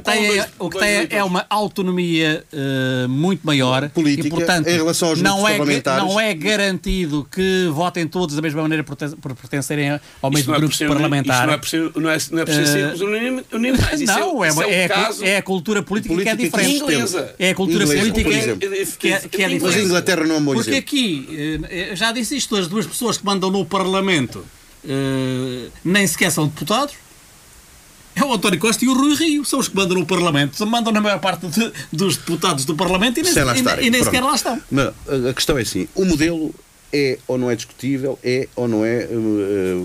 tem, 0.80 1.08
com 1.08 1.16
é, 1.16 1.18
o 1.18 1.20
é 1.20 1.24
uma 1.24 1.46
autonomia 1.50 2.44
eh, 2.52 3.08
muito 3.08 3.46
maior 3.46 3.90
Política, 3.90 4.28
e, 4.28 4.30
portanto, 4.32 4.68
em 4.68 4.76
relação 4.78 5.10
aos 5.10 5.22
não 5.22 5.36
grupos 5.38 5.52
é, 5.54 5.58
parlamentares. 5.58 6.04
não 6.04 6.20
é 6.20 6.34
garantido 6.34 7.28
que 7.32 7.68
votem 7.72 8.08
todos 8.08 8.36
da 8.36 8.42
mesma 8.42 8.62
maneira 8.62 8.84
por, 8.84 8.96
te- 8.96 9.16
por 9.16 9.36
pertencerem 9.36 10.00
ao 10.22 10.32
mesmo 10.32 10.54
é 10.56 10.58
grupo 10.60 10.76
ser- 10.76 10.88
parlamentar. 10.88 11.38
Isto 11.38 11.46
não 11.48 11.54
é 11.54 11.58
por 11.58 11.68
ser, 11.70 11.92
não 11.96 12.10
é, 12.10 12.18
não 14.28 14.44
é 14.44 14.48
Eh, 14.48 14.50
é, 14.50 14.54
uma- 14.54 14.64
é, 14.66 14.74
é, 14.84 14.88
caso. 14.88 15.24
é 15.26 15.38
a 15.38 15.42
cultura 15.42 15.84
política, 15.84 16.14
Política 16.14 16.36
que 16.38 16.44
é 16.44 16.46
diferente. 16.46 16.76
inglesa. 16.84 17.36
É 17.40 17.50
a 17.50 17.56
cultura 17.56 17.84
Inglesa, 17.84 18.02
política 18.02 18.30
que 18.30 18.36
é, 18.36 19.20
que 19.20 19.42
é 19.44 19.48
Mas 19.50 19.54
Mas 19.62 19.64
a 19.64 19.68
diferente. 19.68 19.86
Inglaterra 19.86 20.26
não 20.26 20.36
é 20.36 20.38
um 20.40 20.46
Porque 20.46 20.60
exemplo. 20.72 20.78
aqui, 20.80 21.28
eh, 21.70 21.90
eu 21.92 21.96
já 21.96 22.12
disse 22.12 22.36
isto, 22.38 22.56
as 22.56 22.68
duas 22.68 22.86
pessoas 22.86 23.18
que 23.18 23.26
mandam 23.26 23.50
no 23.52 23.66
Parlamento 23.66 24.46
eh, 24.88 25.68
nem 25.84 26.06
sequer 26.08 26.32
são 26.32 26.48
deputados. 26.48 26.96
É 28.16 28.24
o 28.24 28.32
António 28.32 28.60
Costa 28.60 28.86
e 28.86 28.88
o 28.88 28.94
Rui 28.94 29.16
Rio, 29.16 29.44
são 29.44 29.58
os 29.60 29.68
que 29.68 29.76
mandam 29.76 29.98
no 29.98 30.06
Parlamento. 30.06 30.64
Mandam 30.68 30.94
na 30.94 31.02
maior 31.02 31.20
parte 31.20 31.48
de- 31.48 31.72
dos 31.92 32.16
deputados 32.18 32.64
do 32.64 32.76
Parlamento 32.76 33.20
e 33.20 33.24
nem, 33.24 33.34
e- 33.34 33.88
e 33.88 33.90
nem 33.90 34.04
sequer 34.04 34.22
lá 34.22 34.36
estão. 34.36 34.62
Mas 34.70 34.90
a 35.30 35.34
questão 35.34 35.58
é 35.58 35.62
assim: 35.64 35.88
o 35.96 36.06
modelo 36.06 36.54
é 36.94 37.18
ou 37.28 37.38
não 37.39 37.50
é 37.50 37.56
discutível, 37.56 38.20
é 38.24 38.48
ou 38.56 38.68
não 38.68 38.86
é 38.86 39.04
eh, 39.04 39.08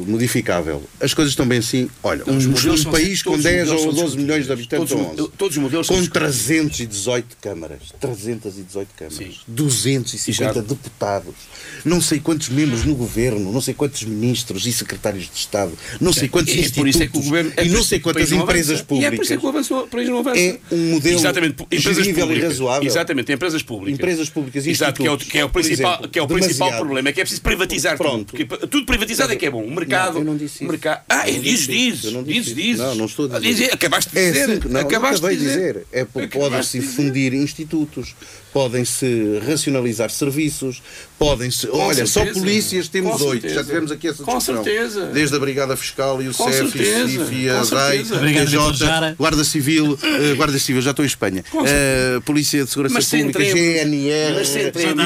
modificável. 0.07 0.83
As 1.01 1.15
coisas 1.15 1.33
estão 1.33 1.47
bem 1.47 1.59
assim. 1.59 1.89
Olha, 2.03 2.23
um, 2.27 2.37
Os 2.37 2.45
modelos 2.47 2.81
um 2.81 2.83
são- 2.85 2.93
país 2.93 3.23
com 3.23 3.31
todos 3.31 3.45
os 3.47 3.51
10 3.51 3.69
modelos 3.69 3.85
ou 3.87 3.93
são 3.95 4.03
12 4.05 4.17
milhões 4.19 4.47
de 4.47 4.53
habitantes 4.53 4.93
ou 4.93 4.99
Todos, 5.05 5.21
11. 5.25 5.33
todos 5.39 5.57
os 5.57 5.63
modelos 5.63 5.87
Com 5.89 5.95
discutíveis. 6.01 6.37
318 6.37 7.37
câmaras, 7.41 7.79
318 7.99 8.89
câmaras, 8.97 9.17
Sim. 9.19 9.35
250 9.49 10.55
Já- 10.55 10.61
deputados, 10.61 11.35
não 11.85 12.01
sei 12.01 12.21
quantos 12.21 12.49
membros 12.49 12.85
no 12.85 12.95
governo, 12.95 13.51
não 13.53 13.61
sei 13.61 13.75
quantos 13.75 14.03
ministros 14.05 14.67
e 14.67 14.73
secretários 14.73 15.25
de 15.25 15.37
Estado, 15.39 15.73
não 16.01 16.13
sei 16.13 16.29
quantos 16.29 16.53
é 16.53 16.57
é 16.57 16.61
o 16.61 16.61
institutos 16.61 17.25
governo. 17.25 17.53
é 17.57 17.65
e 17.65 17.69
não 17.71 17.83
sei 17.83 18.01
quantas 18.01 18.31
empresas 18.33 18.81
avança. 18.81 18.83
E 18.83 18.87
públicas. 18.87 19.13
é 19.13 19.17
por 19.17 19.23
isso 19.25 19.33
é 19.33 19.37
que 19.37 19.47
o, 19.47 19.49
avanço- 19.49 19.79
o 19.79 19.89
país 19.89 20.09
não 20.09 20.19
avança. 20.19 20.39
É 20.41 20.59
um 20.73 20.91
modelo 20.93 21.19
Exatamente, 21.19 21.63
empresas 21.63 21.97
gerível 21.97 22.25
e 22.25 22.27
públicas. 22.29 22.49
razoável. 22.53 22.87
Exatamente, 22.89 23.33
empresas 23.33 23.63
públicas. 23.63 23.95
Empresas 23.99 24.29
públicas 24.31 24.67
e 24.67 24.71
Exato, 24.71 25.01
que 25.03 25.09
é 25.09 25.11
o, 25.11 25.17
que 25.19 25.39
é 25.39 25.45
o 25.45 25.49
principal, 25.51 25.93
exemplo, 25.95 26.09
que 26.11 26.19
é 26.19 26.23
o 26.23 26.27
principal 26.29 26.71
problema. 26.77 26.98
Problema 26.99 27.09
é 27.09 27.13
que 27.13 27.21
é 27.21 27.25
preciso 27.25 27.43
privatizar 27.43 27.97
Pronto. 27.97 28.33
tudo. 28.37 28.47
Porque 28.47 28.67
tudo 28.67 28.87
privatizado 28.87 29.33
é 29.33 29.37
que 29.37 29.47
é 29.47 29.51
bom. 29.51 29.63
O 29.65 29.71
mercado. 29.75 30.15
Não, 30.15 30.21
eu 30.21 30.25
não 30.25 30.37
disse 30.37 30.57
isso. 30.65 30.65
mercado, 30.71 31.03
ah, 31.09 31.27
é, 31.29 31.31
Eu 31.31 31.35
não 31.37 31.43
diz, 31.43 31.53
disse 31.61 31.67
diz. 31.73 31.95
isso, 31.99 32.07
eu 32.07 32.11
não 32.13 32.23
Diz, 32.23 32.35
disse 32.45 32.55
diz. 32.55 32.67
isso. 32.75 32.83
Não, 32.83 32.95
não 32.95 33.05
estou 33.07 33.33
a 33.35 33.39
dizer. 33.39 33.73
Acabaste 33.73 34.11
de 34.13 34.19
É 34.19 34.31
dizer. 34.31 34.43
assim, 34.45 34.69
não, 34.69 34.81
acabaste 34.81 35.17
acabei 35.19 35.37
de 35.37 35.43
dizer. 35.45 35.87
É, 35.93 36.05
po- 36.05 36.19
Acabaste 36.21 36.39
podem-se 36.39 36.79
de 36.81 36.87
dizer. 36.87 36.97
fundir 36.97 37.35
institutos, 37.35 38.15
podem-se 38.53 39.41
racionalizar 39.47 40.11
serviços, 40.11 40.83
podem-se. 41.19 41.69
Olha, 41.71 42.07
só 42.07 42.21
certeza. 42.21 42.41
polícias 42.41 42.89
temos 42.89 43.21
Com 43.21 43.29
oito. 43.29 43.49
Já 43.49 43.63
tivemos 43.65 43.91
aqui 43.93 44.09
essa 44.09 44.23
Com 44.23 44.37
discussão. 44.39 44.65
certeza. 44.65 45.07
Desde 45.07 45.37
a 45.37 45.39
Brigada 45.39 45.77
Fiscal 45.77 46.23
e 46.23 46.29
o 46.29 46.35
Com 46.35 46.45
CEF, 46.51 46.61
e 46.61 46.65
o 46.67 46.71
certeza. 46.71 47.09
CIF, 47.09 47.35
e 47.35 47.49
a 47.51 47.61
Com 47.61 47.67
DAI, 47.71 47.99
a. 47.99 49.15
Guarda 49.19 49.45
Civil, 49.45 49.99
eh, 50.03 50.35
Guarda 50.35 50.59
Civil, 50.59 50.83
já 50.83 50.91
estou 50.91 51.05
em 51.05 51.09
Espanha, 51.09 51.45
eh, 51.67 52.21
Polícia 52.25 52.65
de 52.65 52.71
Segurança 52.71 52.95
Pública, 53.01 53.39
GNR, 53.45 54.45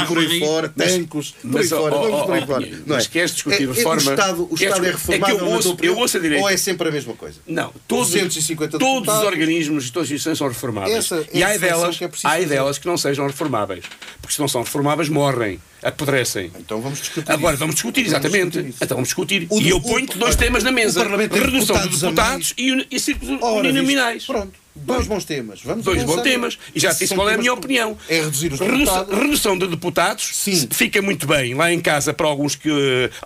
e 0.02 0.06
por 0.06 0.18
aí 0.18 0.40
fora, 0.40 0.68
tancos, 0.68 1.34
por 1.50 1.60
aí 1.60 1.66
fora, 1.90 1.94
ó, 1.96 2.02
vamos 2.10 2.26
por 2.26 2.34
aí 2.34 2.46
fora. 2.46 2.66
Não 2.66 2.76
é? 2.76 2.82
mas 2.98 3.06
queres 3.06 3.30
discutir 3.32 3.62
É- 3.62 3.64
é- 3.64 3.66
reforma- 3.74 4.10
O 4.10 4.14
Estado, 4.14 4.48
o 4.50 4.54
Estado 4.54 4.62
é 4.62 4.70
é 4.72 4.80
que 4.80 4.86
eu 4.86 4.92
reformável 4.92 5.38
na 5.38 5.44
ouço- 5.56 5.76
eu 5.82 5.96
ouço 5.98 6.16
a 6.16 6.20
direita. 6.20 6.44
ou 6.44 6.50
é 6.50 6.56
sempre 6.56 6.88
a 6.88 6.92
mesma 6.92 7.14
coisa? 7.14 7.38
Não, 7.46 7.72
todos, 7.88 8.08
250 8.10 8.78
todos 8.78 9.12
os 9.14 9.22
organismos 9.24 9.86
e 9.86 9.92
todas 9.92 10.08
as 10.08 10.12
instituições 10.12 10.38
são 10.38 10.48
reformáveis. 10.48 10.96
Essa 10.96 11.16
é 11.16 11.26
e 11.38 11.42
há 11.44 11.56
delas, 11.56 12.00
é 12.00 12.08
há 12.24 12.38
delas 12.44 12.78
que 12.78 12.86
não 12.86 12.96
sejam 12.96 13.26
reformáveis. 13.26 13.84
Porque 14.20 14.34
se 14.34 14.40
não 14.40 14.48
são 14.48 14.62
reformáveis, 14.62 15.08
morrem, 15.08 15.60
apodrecem. 15.82 16.50
Então 16.58 16.80
vamos 16.80 17.00
discutir 17.00 17.30
Agora 17.30 17.54
isso. 17.54 17.60
vamos 17.60 17.74
discutir, 17.74 18.04
Vamos 18.04 18.12
exatamente. 18.18 18.50
discutir 18.62 18.76
então 18.84 18.96
vamos 18.96 19.08
discutir. 19.08 19.46
O 19.50 19.60
e 19.60 19.68
eu 19.70 19.80
ponho-te 19.80 20.18
dois 20.18 20.36
temas 20.36 20.62
na 20.62 20.72
mesa: 20.72 21.04
redução 21.04 21.76
de 21.88 21.98
deputados 21.98 22.54
e, 22.56 22.86
e 22.90 23.00
círculos 23.00 23.38
Ora, 23.42 23.60
uninominais. 23.68 24.24
Pronto, 24.24 24.52
dois 24.74 25.06
bons 25.06 25.24
temas. 25.24 25.60
Vamos 25.62 25.84
Dois 25.84 26.02
bons 26.04 26.22
temas. 26.22 26.58
E 26.74 26.80
já 26.80 26.92
disse 26.92 27.14
qual 27.14 27.28
é 27.28 27.34
a 27.34 27.38
minha 27.38 27.52
opinião. 27.52 27.96
É 28.08 28.20
reduzir 28.20 28.52
os 28.52 28.60
Redução, 28.60 28.78
deputados. 29.04 29.18
redução 29.18 29.58
de 29.58 29.66
deputados 29.66 30.30
Sim. 30.34 30.68
fica 30.70 31.02
muito 31.02 31.26
bem 31.26 31.54
lá 31.54 31.72
em 31.72 31.80
casa 31.80 32.12
para 32.14 32.26
alguns 32.26 32.54
que. 32.54 32.70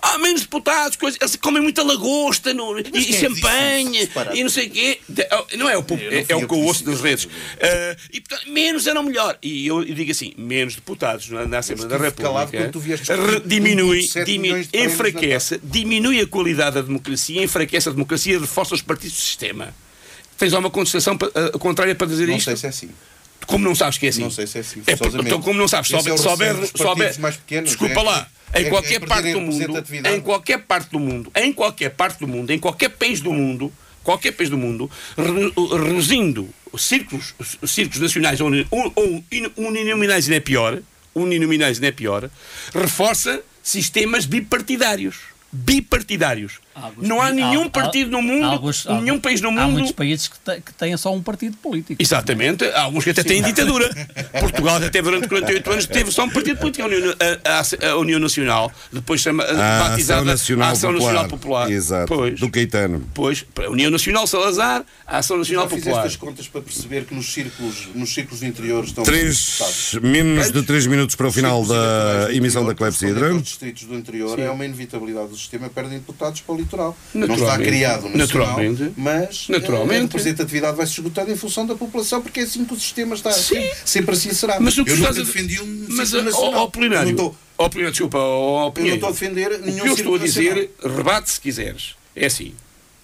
Ah, 0.01 0.17
menos 0.17 0.41
deputados, 0.41 0.97
coisas, 0.97 1.19
eles 1.21 1.35
comem 1.35 1.61
muita 1.61 1.83
lagosta 1.83 2.53
no, 2.53 2.77
e, 2.79 2.83
é 2.93 2.97
e 2.99 3.13
champanhe 3.13 4.09
e 4.33 4.43
não 4.43 4.49
sei 4.49 4.67
o 4.67 4.69
quê. 4.71 4.99
De- 5.07 5.27
Não 5.57 5.69
é 5.69 5.77
o, 5.77 5.81
não 5.87 5.97
é, 5.97 6.25
é 6.27 6.35
o 6.35 6.47
que 6.47 6.53
eu 6.53 6.59
ouço 6.59 6.85
nas 6.89 7.01
redes. 7.01 7.27
Ah, 7.61 7.95
e 8.11 8.19
portanto, 8.21 8.51
menos 8.51 8.87
eram 8.87 9.03
melhor. 9.03 9.37
E 9.41 9.67
eu, 9.67 9.83
digo 9.85 10.11
assim: 10.11 10.33
menos 10.37 10.75
deputados 10.75 11.29
na, 11.29 11.45
na 11.45 11.59
Assembleia 11.59 11.89
da 11.89 11.97
República 11.97 12.29
diminui, 13.45 13.99
1,7 14.01 14.23
dimi- 14.25 14.39
milhões 14.39 14.65
de 14.65 14.71
prémios 14.71 14.93
enfraquece, 14.93 15.59
diminui 15.63 16.19
a 16.21 16.27
qualidade 16.27 16.75
da 16.75 16.81
democracia, 16.81 17.43
enfraquece 17.43 17.89
a 17.89 17.91
democracia 17.91 18.39
reforça 18.39 18.75
os 18.75 18.81
partidos 18.81 19.15
do 19.17 19.21
sistema. 19.21 19.73
Tens 20.37 20.53
alguma 20.53 20.69
contestação 20.69 21.17
ah, 21.35 21.57
contrária 21.57 21.95
para 21.95 22.07
dizer 22.07 22.27
Não 22.27 22.35
isto? 22.37 22.45
sei 22.45 22.55
se 22.57 22.65
é 22.65 22.69
assim. 22.69 22.89
Como 23.45 23.63
não 23.63 23.73
sabes 23.75 23.97
que 23.97 24.05
é 24.07 24.09
assim? 24.09 24.21
Não 24.21 24.31
sei 24.31 24.45
se 24.45 24.57
é 24.57 24.61
assim, 24.61 24.81
É, 24.85 24.93
então, 25.21 25.41
como 25.41 25.57
não 25.59 25.67
sabes, 25.67 25.87
se 25.87 25.95
é 25.95 25.97
partidos 25.97 27.17
mais 27.17 27.35
pequenos, 27.37 27.69
desculpa 27.69 27.99
é- 28.01 28.03
lá, 28.03 28.27
é- 28.53 28.61
em 28.61 28.65
é 28.65 28.69
qualquer 28.69 28.99
perderem 28.99 29.07
parte 29.07 29.31
do 29.33 29.41
mundo, 29.41 29.83
em 30.13 30.19
qualquer 30.21 30.57
parte 30.59 30.89
do 30.91 30.99
mundo, 30.99 31.31
em 31.35 31.53
qualquer 31.53 31.89
parte 31.91 32.19
do 32.19 32.27
mundo, 32.27 32.51
em 32.51 32.59
qualquer 32.59 32.89
país 32.89 33.21
do 33.21 33.31
mundo, 33.31 33.71
qualquer 34.03 34.31
país 34.33 34.49
do 34.49 34.57
mundo, 34.57 34.89
redu- 35.17 35.77
reduzindo 35.77 36.49
os 36.73 36.83
círculos, 36.85 37.33
os 37.61 37.71
círculos 37.71 38.01
nacionais 38.01 38.41
ou, 38.41 38.47
uni- 38.47 38.67
ou, 38.69 38.91
ou 38.95 39.23
in- 39.31 39.51
uninominais 39.55 40.25
ainda 40.25 40.35
é 40.37 40.39
pior, 40.41 40.79
uninominais 41.17 41.77
ainda 41.77 41.87
é 41.87 41.91
pior, 41.91 42.29
reforça 42.73 43.41
sistemas 43.63 44.25
bipartidários. 44.25 45.17
Bipartidários. 45.51 46.59
Alguns 46.81 47.07
não 47.07 47.21
há 47.21 47.31
nenhum 47.31 47.67
partido 47.69 48.11
no 48.11 48.21
mundo, 48.21 48.45
alguns- 48.45 48.85
nenhum 48.85 48.97
alguns- 48.99 49.21
país 49.21 49.41
no 49.41 49.49
Há 49.49 49.51
mundo 49.51 49.71
muitos 49.73 49.91
países 49.91 50.27
que, 50.27 50.37
te- 50.39 50.61
que 50.61 50.73
têm 50.73 50.95
só 50.97 51.13
um 51.13 51.21
partido 51.21 51.57
político. 51.57 52.01
Exatamente, 52.01 52.63
há 52.65 52.81
alguns 52.81 53.03
que 53.03 53.09
até 53.09 53.23
têm 53.23 53.41
ditadura. 53.41 53.89
Portugal 54.39 54.75
até 54.77 54.89
teve 54.89 55.09
durante 55.09 55.27
48 55.27 55.71
anos 55.71 55.85
teve 55.85 56.11
só 56.11 56.23
um 56.25 56.29
partido 56.29 56.57
político, 56.59 56.83
a 56.83 56.87
União, 56.87 57.15
a- 57.43 57.87
a- 57.87 57.89
a 57.91 57.97
União 57.97 58.19
Nacional, 58.19 58.71
depois 58.91 59.21
chama, 59.21 59.43
A 59.43 59.89
batizada 59.89 60.21
Ação 60.21 60.25
Nacional 60.25 60.69
a 60.69 60.71
Ação 60.71 60.91
Popular. 60.93 61.13
Nacional 61.13 61.29
Popular. 61.29 61.71
Exato. 61.71 62.07
Pois, 62.07 62.39
Do 62.39 62.49
Caetano. 62.49 63.03
pois, 63.13 63.45
a 63.65 63.69
União 63.69 63.89
Nacional 63.91 64.27
Salazar, 64.27 64.83
a 65.05 65.17
Ação 65.17 65.37
Nacional 65.37 65.69
Já 65.69 65.75
Popular. 65.75 66.05
as 66.05 66.15
contas 66.15 66.47
para 66.47 66.61
perceber 66.61 67.05
que 67.05 67.15
nos 67.15 67.31
círculos, 67.33 67.87
nos 67.95 68.13
círculos 68.13 68.43
interiores 68.43 68.89
estão 68.89 69.03
deputados. 69.03 69.89
Três, 69.91 70.03
menos 70.03 70.51
de 70.51 70.61
3 70.63 70.85
minutos 70.87 71.15
para 71.15 71.27
o 71.27 71.31
final 71.31 71.65
da 71.65 72.27
emissão 72.31 72.65
da 72.65 72.75
Clepsidra. 72.75 73.31
aos 73.31 73.41
distritos 73.43 73.83
do 73.83 73.95
interior 73.95 74.39
é 74.39 74.49
uma 74.49 74.65
inevitabilidade 74.65 75.29
do 75.29 75.37
sistema, 75.37 75.69
perdem 75.69 75.97
deputados 75.99 76.41
para 76.41 76.55
o 76.55 76.57
litoral. 76.67 76.97
Não 77.13 77.33
está 77.35 77.57
criado 77.57 78.03
nacional, 78.09 78.47
Naturalmente. 78.47 78.93
mas 78.95 79.47
Naturalmente. 79.49 79.97
a 79.99 80.01
representatividade 80.03 80.77
vai 80.77 80.85
se 80.85 80.93
esgotando 80.93 81.31
em 81.31 81.35
função 81.35 81.65
da 81.65 81.75
população, 81.75 82.21
porque 82.21 82.41
é 82.41 82.43
assim 82.43 82.63
que 82.65 82.73
o 82.73 82.79
sistema 82.79 83.15
está. 83.15 83.31
Sim. 83.31 83.55
Sempre, 83.55 83.71
sempre 83.85 84.15
assim 84.15 84.33
será. 84.33 84.59
Mas 84.59 84.77
o 84.77 84.85
que 84.85 84.91
eu 84.91 84.97
nunca 84.97 85.09
a- 85.09 85.13
defendi 85.13 85.61
um 85.61 85.85
Mas, 85.89 86.13
ó, 86.13 86.21
nacional. 86.21 86.53
ó, 86.63 86.67
Polinário, 86.67 87.09
Eu 87.09 87.15
não 87.17 87.27
estou- 87.67 87.89
desculpa, 87.91 88.17
ó, 88.19 88.71
eu 88.75 88.85
não 88.85 88.93
estou 88.95 89.09
a 89.09 89.11
defender 89.11 89.51
O 89.53 89.57
nenhum 89.65 89.83
que 89.83 89.89
eu 89.89 89.93
estou 89.95 90.15
a 90.15 90.19
dizer, 90.19 90.69
nacional. 90.79 90.97
rebate 90.97 91.29
se 91.31 91.41
quiseres. 91.41 91.95
É 92.15 92.25
assim. 92.27 92.53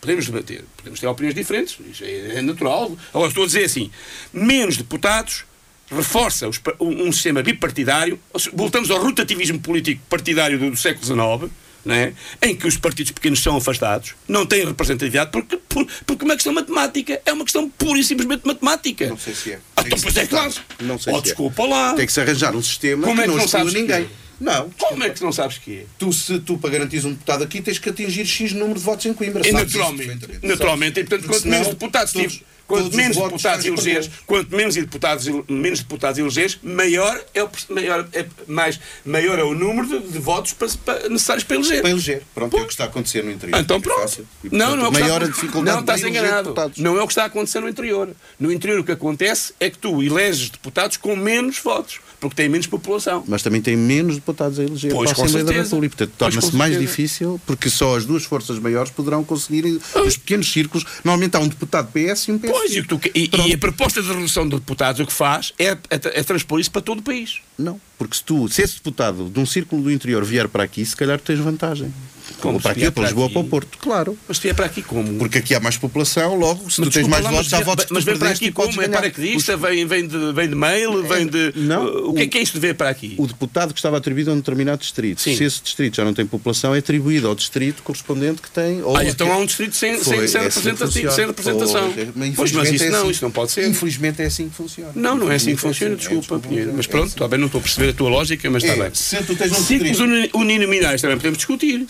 Podemos 0.01 0.25
debater, 0.25 0.65
podemos 0.75 0.99
ter 0.99 1.07
opiniões 1.07 1.33
diferentes, 1.33 1.77
isso 1.89 2.03
é, 2.03 2.35
é 2.35 2.41
natural. 2.41 2.91
Agora 3.13 3.29
estou 3.29 3.45
a 3.45 3.47
dizer 3.47 3.63
assim: 3.63 3.89
menos 4.33 4.75
deputados 4.75 5.45
reforça 5.89 6.49
um, 6.79 7.11
sistema 7.11 7.41
bipartidário, 7.43 8.19
voltamos 8.53 8.89
ao 8.91 9.01
rotativismo 9.01 9.59
político 9.59 10.01
partidário 10.09 10.57
do, 10.59 10.71
do 10.71 10.75
século 10.77 11.05
XIX. 11.05 11.51
Não 11.85 11.93
é? 11.95 12.13
Em 12.41 12.55
que 12.55 12.65
os 12.65 12.77
partidos 12.77 13.11
pequenos 13.11 13.41
são 13.43 13.57
afastados, 13.57 14.13
não 14.27 14.45
têm 14.45 14.65
representatividade, 14.65 15.31
porque, 15.31 15.57
por- 15.57 15.85
porque 16.05 16.23
é 16.23 16.25
uma 16.25 16.35
questão 16.35 16.53
matemática, 16.53 17.21
é 17.25 17.33
uma 17.33 17.43
questão 17.43 17.69
pura 17.69 17.99
e 17.99 18.03
simplesmente 18.03 18.45
matemática. 18.45 19.07
Não 19.07 19.17
sei 19.17 19.33
se 19.35 19.51
é. 19.51 19.59
Ah, 19.75 19.83
então, 19.85 19.97
que 19.97 20.03
pois 20.03 20.15
é 20.17 20.25
claro. 20.25 20.53
Não 20.79 20.97
sei 20.97 21.11
oh, 21.13 21.17
se 21.17 21.21
é. 21.21 21.23
desculpa 21.25 21.65
lá. 21.65 21.93
Tem 21.93 22.05
que 22.05 22.13
se 22.13 22.21
arranjar 22.21 22.55
um 22.55 22.63
sistema 22.63 23.05
Como 23.05 23.19
é 23.19 23.23
que 23.25 23.29
que 23.29 23.35
não 23.35 23.41
não 23.43 23.47
sabes 23.49 23.73
que 23.73 23.81
ninguém. 23.81 24.03
é? 24.03 24.07
Não. 24.39 24.69
Como 24.71 25.03
é 25.03 25.09
que 25.09 25.21
não 25.21 25.31
sabes 25.31 25.57
que 25.57 25.79
é? 25.79 25.85
Tu, 25.97 26.11
se 26.13 26.39
tu 26.39 26.57
para 26.57 26.69
garantir 26.69 27.05
um 27.05 27.11
deputado 27.11 27.43
aqui, 27.43 27.61
tens 27.61 27.79
que 27.79 27.89
atingir 27.89 28.25
X 28.25 28.53
número 28.53 28.79
de 28.79 28.85
votos 28.85 29.05
em 29.05 29.13
Coimbra. 29.13 29.45
E 29.47 29.51
naturalmente, 29.51 30.27
naturalmente, 30.41 30.99
e 30.99 31.03
portanto, 31.03 31.27
quanto 31.29 31.47
menos 31.47 31.67
deputados 31.67 32.13
todos- 32.13 32.31
tiveres, 32.33 32.52
quanto 32.81 32.95
menos 32.95 33.17
deputados 33.17 33.65
elegeres, 33.65 34.09
quanto 34.25 34.55
menos 34.55 34.75
deputados, 34.75 35.27
menos 35.47 35.79
deputados 35.79 36.17
elegeres, 36.19 36.59
maior 36.63 37.23
é 37.33 37.43
o, 37.43 37.49
maior, 37.69 38.07
é, 38.13 38.25
mais, 38.47 38.79
maior 39.05 39.37
é 39.39 39.43
o 39.43 39.53
número 39.53 39.87
de, 39.87 39.99
de 40.11 40.19
votos 40.19 40.53
para, 40.53 40.67
para- 40.85 41.09
necessários 41.09 41.43
para 41.43 41.55
eleger. 41.57 41.81
Para 41.81 41.91
eleger. 41.91 42.21
Pronto, 42.33 42.57
é 42.57 42.61
o 42.61 42.65
que 42.65 42.71
está 42.73 42.83
a 42.85 42.87
acontecer 42.87 43.23
no 43.23 43.31
interior. 43.31 43.59
Então 43.59 43.77
É 43.77 43.79
pronto. 43.79 44.01
fácil. 44.01 44.27
E, 44.43 44.49
não, 44.49 44.67
portanto, 44.67 44.77
não 44.77 44.85
é 44.85 44.87
o 44.87 44.91
que 44.91 44.99
maior 44.99 45.21
está, 45.21 45.25
a 45.25 45.33
dificuldade 45.35 45.75
Não, 45.75 45.79
estás 45.81 46.03
enganado. 46.03 46.43
deputados. 46.43 46.77
Não 46.79 46.97
é 46.97 47.01
o 47.01 47.07
que 47.07 47.11
está 47.13 47.23
a 47.23 47.27
acontecer 47.27 47.59
no 47.59 47.69
interior. 47.69 48.09
No 48.39 48.51
interior 48.51 48.79
o 48.79 48.83
que 48.83 48.91
acontece 48.91 49.53
é 49.59 49.69
que 49.69 49.77
tu 49.77 50.01
eleges 50.01 50.49
deputados 50.49 50.97
com 50.97 51.15
menos 51.15 51.59
votos, 51.59 51.99
porque 52.29 52.41
têm 52.41 52.49
menos 52.49 52.67
população. 52.67 53.23
Mas 53.27 53.41
também 53.43 53.61
tem 53.61 53.75
menos 53.77 54.15
deputados 54.15 54.59
a 54.59 54.63
eleger 54.63 54.91
Pois, 54.91 55.11
para 55.11 55.21
a 55.21 55.25
Assembleia 55.25 55.43
da 55.45 55.51
certeza. 55.51 55.69
República. 55.69 55.97
Portanto, 55.97 56.17
torna-se 56.17 56.55
mais 56.55 56.79
difícil 56.79 57.39
porque 57.45 57.69
só 57.69 57.95
as 57.97 58.05
duas 58.05 58.23
forças 58.23 58.57
maiores 58.59 58.91
poderão 58.91 59.23
conseguir. 59.23 59.79
Os 60.05 60.17
pequenos 60.17 60.51
círculos, 60.51 60.85
normalmente 61.03 61.35
há 61.35 61.39
um 61.39 61.47
deputado 61.47 61.91
PS 61.91 62.27
e 62.27 62.31
um 62.31 62.39
PS. 62.39 62.49
Pois, 62.51 62.75
e, 62.75 62.83
tu 62.83 62.99
e- 63.13 63.29
e 63.47 63.53
a 63.53 63.57
proposta 63.57 64.01
de 64.01 64.07
redução 64.07 64.47
de 64.47 64.55
deputados 64.55 64.99
o 65.01 65.05
que 65.05 65.13
faz 65.13 65.53
é, 65.59 65.69
é, 65.69 65.77
é 65.89 66.23
transpor 66.23 66.59
isso 66.59 66.71
para 66.71 66.81
todo 66.81 66.99
o 66.99 67.03
país. 67.03 67.39
Não, 67.57 67.79
porque 67.97 68.15
se 68.17 68.23
tu, 68.23 68.47
se 68.49 68.61
esse 68.61 68.75
deputado 68.75 69.29
de 69.29 69.39
um 69.39 69.45
círculo 69.45 69.83
do 69.83 69.91
interior 69.91 70.23
vier 70.23 70.47
para 70.47 70.63
aqui, 70.63 70.85
se 70.85 70.95
calhar 70.95 71.19
tens 71.19 71.39
vantagem. 71.39 71.93
Como 72.39 72.55
Ou 72.55 72.59
para 72.59 72.69
se 72.69 72.71
aqui, 72.71 72.79
vier 72.81 72.91
para 72.91 73.03
Lisboa, 73.03 73.25
aqui? 73.25 73.33
para 73.33 73.41
o 73.41 73.45
Porto. 73.45 73.77
Claro. 73.77 74.17
Mas 74.27 74.39
tu 74.39 74.47
é 74.47 74.53
para 74.53 74.65
aqui 74.65 74.81
como? 74.81 75.13
Porque 75.17 75.37
aqui 75.37 75.55
há 75.55 75.59
mais 75.59 75.77
população, 75.77 76.35
logo, 76.35 76.69
se 76.69 76.79
Mas 76.79 76.89
tu 76.89 76.93
tens 76.93 77.07
mais 77.07 77.23
lá, 77.23 77.31
votos, 77.31 77.51
mas, 77.51 77.61
há 77.61 77.63
votos 77.63 77.85
mas 77.89 78.03
vem 78.03 78.17
para 78.17 78.29
aqui 78.29 78.51
como? 78.51 78.81
É 78.81 78.87
paraquedista? 78.87 79.57
Vem, 79.57 79.85
vem, 79.85 80.07
de, 80.07 80.33
vem 80.33 80.49
de 80.49 80.55
mail? 80.55 81.03
Vem 81.03 81.27
de. 81.27 81.53
não, 81.55 82.09
o 82.09 82.13
que 82.13 82.21
é 82.21 82.27
que 82.27 82.37
é 82.37 82.41
isto 82.41 82.53
de 82.53 82.59
ver 82.59 82.75
para 82.75 82.89
aqui? 82.89 83.15
O 83.17 83.27
deputado 83.27 83.73
que 83.73 83.79
estava 83.79 83.97
atribuído 83.97 84.31
a 84.31 84.33
um 84.33 84.37
determinado 84.37 84.79
distrito, 84.79 85.21
Sim. 85.21 85.35
se 85.35 85.43
esse 85.43 85.61
distrito 85.61 85.95
já 85.95 86.05
não 86.05 86.13
tem 86.13 86.25
população, 86.25 86.73
é 86.73 86.79
atribuído 86.79 87.27
ao 87.27 87.35
distrito 87.35 87.83
correspondente 87.83 88.41
que 88.41 88.49
tem. 88.49 88.81
Ou 88.81 88.97
Ah, 88.97 89.05
então 89.05 89.31
há 89.31 89.37
um 89.37 89.45
distrito 89.45 89.75
sem, 89.75 89.97
Foi, 89.99 90.27
sem, 90.27 90.27
sem, 90.27 90.41
é 90.41 90.45
assim 90.47 91.09
sem 91.09 91.27
representação. 91.27 91.93
Pois, 92.35 92.51
mas 92.51 92.71
isso 92.71 92.83
é 92.83 92.89
não, 92.89 93.01
assim. 93.01 93.09
isso 93.11 93.23
não 93.23 93.31
pode 93.31 93.51
ser. 93.51 93.67
Infelizmente 93.67 94.21
é 94.21 94.25
assim 94.25 94.49
que 94.49 94.55
funciona. 94.55 94.91
Não, 94.95 95.17
não 95.17 95.31
é 95.31 95.35
assim 95.35 95.55
que 95.55 95.61
funciona, 95.61 95.93
é 95.93 95.97
desculpa, 95.97 96.39
Pinheiro. 96.39 96.73
Mas 96.75 96.87
pronto, 96.87 97.05
assim. 97.05 97.13
está 97.13 97.27
bem, 97.27 97.39
não 97.39 97.47
estou 97.47 97.59
a 97.59 97.61
perceber 97.61 97.89
a 97.89 97.93
tua 97.93 98.09
lógica, 98.09 98.49
mas 98.49 98.63
está 98.63 98.81
bem. 98.81 98.93
se 98.93 99.23
tu 99.23 99.35
tens 99.35 99.51
um 99.51 99.63
Círculos 99.63 99.99
uninominais 100.33 101.01
também 101.01 101.17
podemos 101.17 101.37
discutir. 101.37 101.85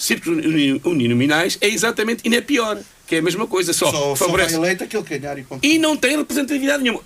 Uninominais 0.85 1.57
é 1.61 1.67
exatamente, 1.67 2.21
e 2.25 2.29
não 2.29 2.37
é 2.37 2.41
pior, 2.41 2.79
que 3.07 3.15
é 3.15 3.19
a 3.19 3.21
mesma 3.21 3.45
coisa, 3.47 3.73
só, 3.73 3.85
Só, 3.87 3.91
só 3.91 4.07
vai 4.07 4.15
favorece. 4.17 4.55
eleito 4.55 4.83
aquele 4.83 5.03
que 5.03 5.17
ganhar 5.17 5.37
e 5.37 5.43
ponto. 5.43 5.65
E 5.65 5.77
não 5.77 5.95
tem 5.97 6.17
representatividade 6.17 6.83
nenhuma. 6.83 7.01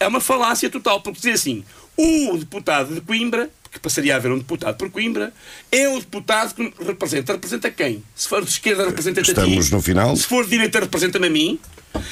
É 0.00 0.06
uma 0.06 0.20
falácia 0.20 0.70
total, 0.70 1.00
porque 1.00 1.18
dizer 1.18 1.32
assim, 1.32 1.64
o 1.96 2.36
deputado 2.38 2.94
de 2.94 3.00
Coimbra, 3.00 3.50
que 3.72 3.80
passaria 3.80 4.14
a 4.14 4.16
haver 4.16 4.30
um 4.32 4.38
deputado 4.38 4.76
por 4.76 4.88
Coimbra, 4.90 5.32
é 5.70 5.88
o 5.88 5.98
deputado 5.98 6.54
que 6.54 6.72
representa. 6.84 7.32
Representa 7.32 7.70
quem? 7.70 8.02
Se 8.14 8.28
for 8.28 8.42
de 8.44 8.50
esquerda, 8.50 8.84
representa-te 8.86 9.30
a 9.30 9.34
ti. 9.34 9.40
Estamos 9.40 9.70
no 9.70 9.82
final. 9.82 10.16
Se 10.16 10.24
for 10.24 10.44
de 10.44 10.50
direita, 10.50 10.80
representa-me 10.80 11.26
a 11.26 11.30
mim. 11.30 11.58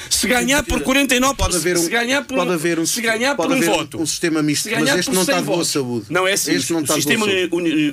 Se 0.09 0.27
ganhar 0.27 0.63
por 0.63 0.81
49 0.81 1.35
Pode 1.35 1.55
haver 1.57 1.77
um, 1.77 1.79
se 1.83 1.89
ganhar 1.91 2.23
por, 2.23 2.35
pode 2.37 2.51
haver 2.51 2.79
um, 2.79 2.85
se 2.87 3.01
ganhar 3.01 3.35
pode 3.35 3.49
por 3.49 3.55
um 3.55 3.59
haver 3.59 3.69
voto. 3.69 4.01
um 4.01 4.05
sistema 4.05 4.41
misto, 4.41 4.67
mas 4.71 4.95
este 4.99 5.11
não 5.11 5.21
está 5.21 5.33
100 5.33 5.41
de 5.41 5.45
boa 5.45 5.57
votos. 5.57 5.71
saúde. 5.71 6.05
Não 6.09 6.27
é 6.27 6.33
assim. 6.33 6.53
Este 6.55 6.73
não 6.73 6.81
o 6.81 6.87
sistema 6.87 7.25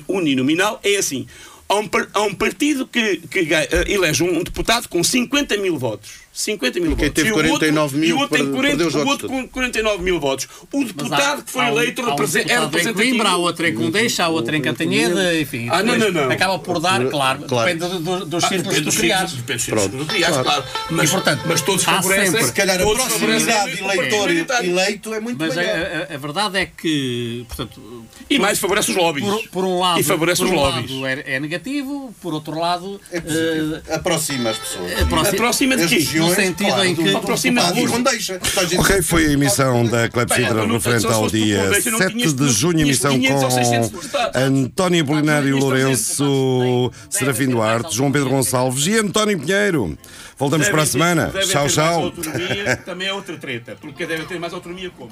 uninominal 0.07 0.79
é 0.83 0.95
assim. 0.97 1.27
Há 1.67 1.75
um, 1.75 1.89
há 2.13 2.21
um 2.21 2.33
partido 2.35 2.85
que, 2.87 3.17
que 3.17 3.53
eh, 3.53 3.85
elege 3.87 4.23
um 4.23 4.43
deputado 4.43 4.87
com 4.87 5.03
50 5.03 5.57
mil 5.57 5.77
votos. 5.77 6.11
50 6.35 6.79
mil 6.79 6.95
quem 6.95 7.07
votos. 7.09 7.13
teve 7.13 7.29
E 7.29 7.31
o 7.31 7.35
outro- 7.35 7.49
49 7.51 7.97
mil 7.97 8.09
E 8.09 8.13
o 8.13 8.17
outro 8.17 8.35
tem 8.37 8.45
per- 8.45 8.53
40, 8.55 8.77
perdeu 8.77 8.87
os 8.87 8.95
o 8.95 9.07
outro 9.07 9.27
com 9.29 9.47
49 9.47 10.03
mil 10.03 10.19
votos. 10.19 10.47
O 10.73 10.83
deputado 10.83 11.39
há- 11.39 11.41
que 11.43 11.51
foi 11.51 11.61
há 11.63 11.65
um- 11.71 11.77
eleito 11.77 12.01
há 12.01 12.05
um 12.05 12.07
é 12.07 12.15
deputado 12.15 12.37
em 12.39 12.47
representativo. 12.65 12.95
Coimbra, 12.95 13.29
há 13.29 13.37
outro 13.37 13.67
em 13.67 13.75
Condeixa, 13.75 14.23
há 14.23 14.27
outro 14.29 14.55
em 14.55 14.61
Cantanhede, 14.61 15.41
enfim. 15.41 15.67
Ah, 15.69 15.83
não, 15.83 15.95
não, 15.95 16.11
não. 16.11 16.31
Acaba 16.31 16.57
por 16.57 16.79
dar, 16.79 17.05
claro, 17.07 17.43
Claro. 17.43 17.67
depende 17.73 17.93
do- 17.93 17.99
do- 18.19 18.25
dos 18.25 18.43
Ah, 18.43 18.47
círculos 18.49 18.73
círculos, 18.73 19.31
depende 19.33 19.53
dos 19.53 19.63
círculos 19.63 20.07
criares, 20.07 20.37
claro. 20.37 20.63
Mas, 20.89 21.09
E, 21.09 21.11
portanto, 21.11 21.41
mas 21.45 21.61
todos 21.61 21.83
favorecem. 21.83 22.31
sempre- 22.31 22.45
Se 22.47 22.53
calhar 22.53 22.81
a 22.81 22.83
proximidade 22.83 23.79
eleitor 23.79 24.29
eleito 24.63 25.13
é 25.13 25.19
muito 25.19 25.37
Mas 25.37 25.51
a, 25.57 25.61
maior. 25.61 26.07
a- 26.09 26.13
a 26.13 26.17
verdade 26.17 26.57
é 26.57 26.65
que, 26.65 27.45
portanto, 27.47 28.05
E 28.29 28.39
mais 28.39 28.57
favorece 28.59 28.89
os 28.91 28.97
lobbies. 28.97 29.23
por, 29.23 29.47
por 29.49 29.65
um 29.65 29.79
lado, 29.79 29.99
E 29.99 30.03
favorece 30.03 30.41
por 30.41 30.47
os 30.47 30.51
um 30.51 30.55
lobbies. 30.55 30.91
lado 30.91 31.05
é, 31.05 31.35
é 31.35 31.39
negativo, 31.39 32.13
por 32.21 32.33
outro 32.33 32.59
lado, 32.59 32.99
É 33.11 33.17
eh, 33.17 33.95
Aproxima 33.95 34.49
as 34.49 34.57
pessoas. 34.57 34.91
aproxima- 35.01 35.29
Aproxima 35.43 35.77
de 35.77 35.87
quê? 35.87 35.99
No 36.23 36.35
sentido 36.35 36.67
claro, 36.67 36.85
em 36.85 36.95
que- 36.95 37.15
Aproxima 37.15 37.61
deixa. 38.03 38.39
Ok, 38.77 39.01
foi 39.01 39.27
a 39.27 39.31
emissão 39.31 39.85
da 39.85 40.09
Clepsidra 40.09 40.65
referente 40.65 41.05
ao 41.07 41.29
dia 41.29 41.57
convênio, 41.63 41.91
não 41.91 41.97
7 41.99 42.11
tinhas- 42.11 42.33
de 42.33 42.49
junho, 42.51 42.79
emissão 42.81 43.11
500 43.19 43.43
ou 43.43 43.51
600 43.51 43.89
com. 43.91 44.31
António 44.35 45.05
não 45.05 45.57
tinhas 45.57 45.63
Lourenço, 45.63 46.91
Serafim 47.09 47.47
Duarte, 47.47 47.95
João 47.95 48.11
Pedro 48.11 48.29
Gonçalves 48.29 48.87
e 48.87 48.97
António 48.97 49.39
Pinheiro. 49.39 49.97
Voltamos 50.37 50.67
para 50.69 50.81
a 50.81 50.85
semana. 50.85 51.31
Tchau, 51.49 51.67
tchau. 51.67 52.03
autonomia, 52.05 52.75
também 52.85 53.07
é 53.07 53.13
outra 53.13 53.37
treta, 53.37 53.77
porque 53.79 54.05
devem 54.05 54.25
ter 54.25 54.39
mais 54.39 54.53
autonomia 54.53 54.89
como? 54.89 55.11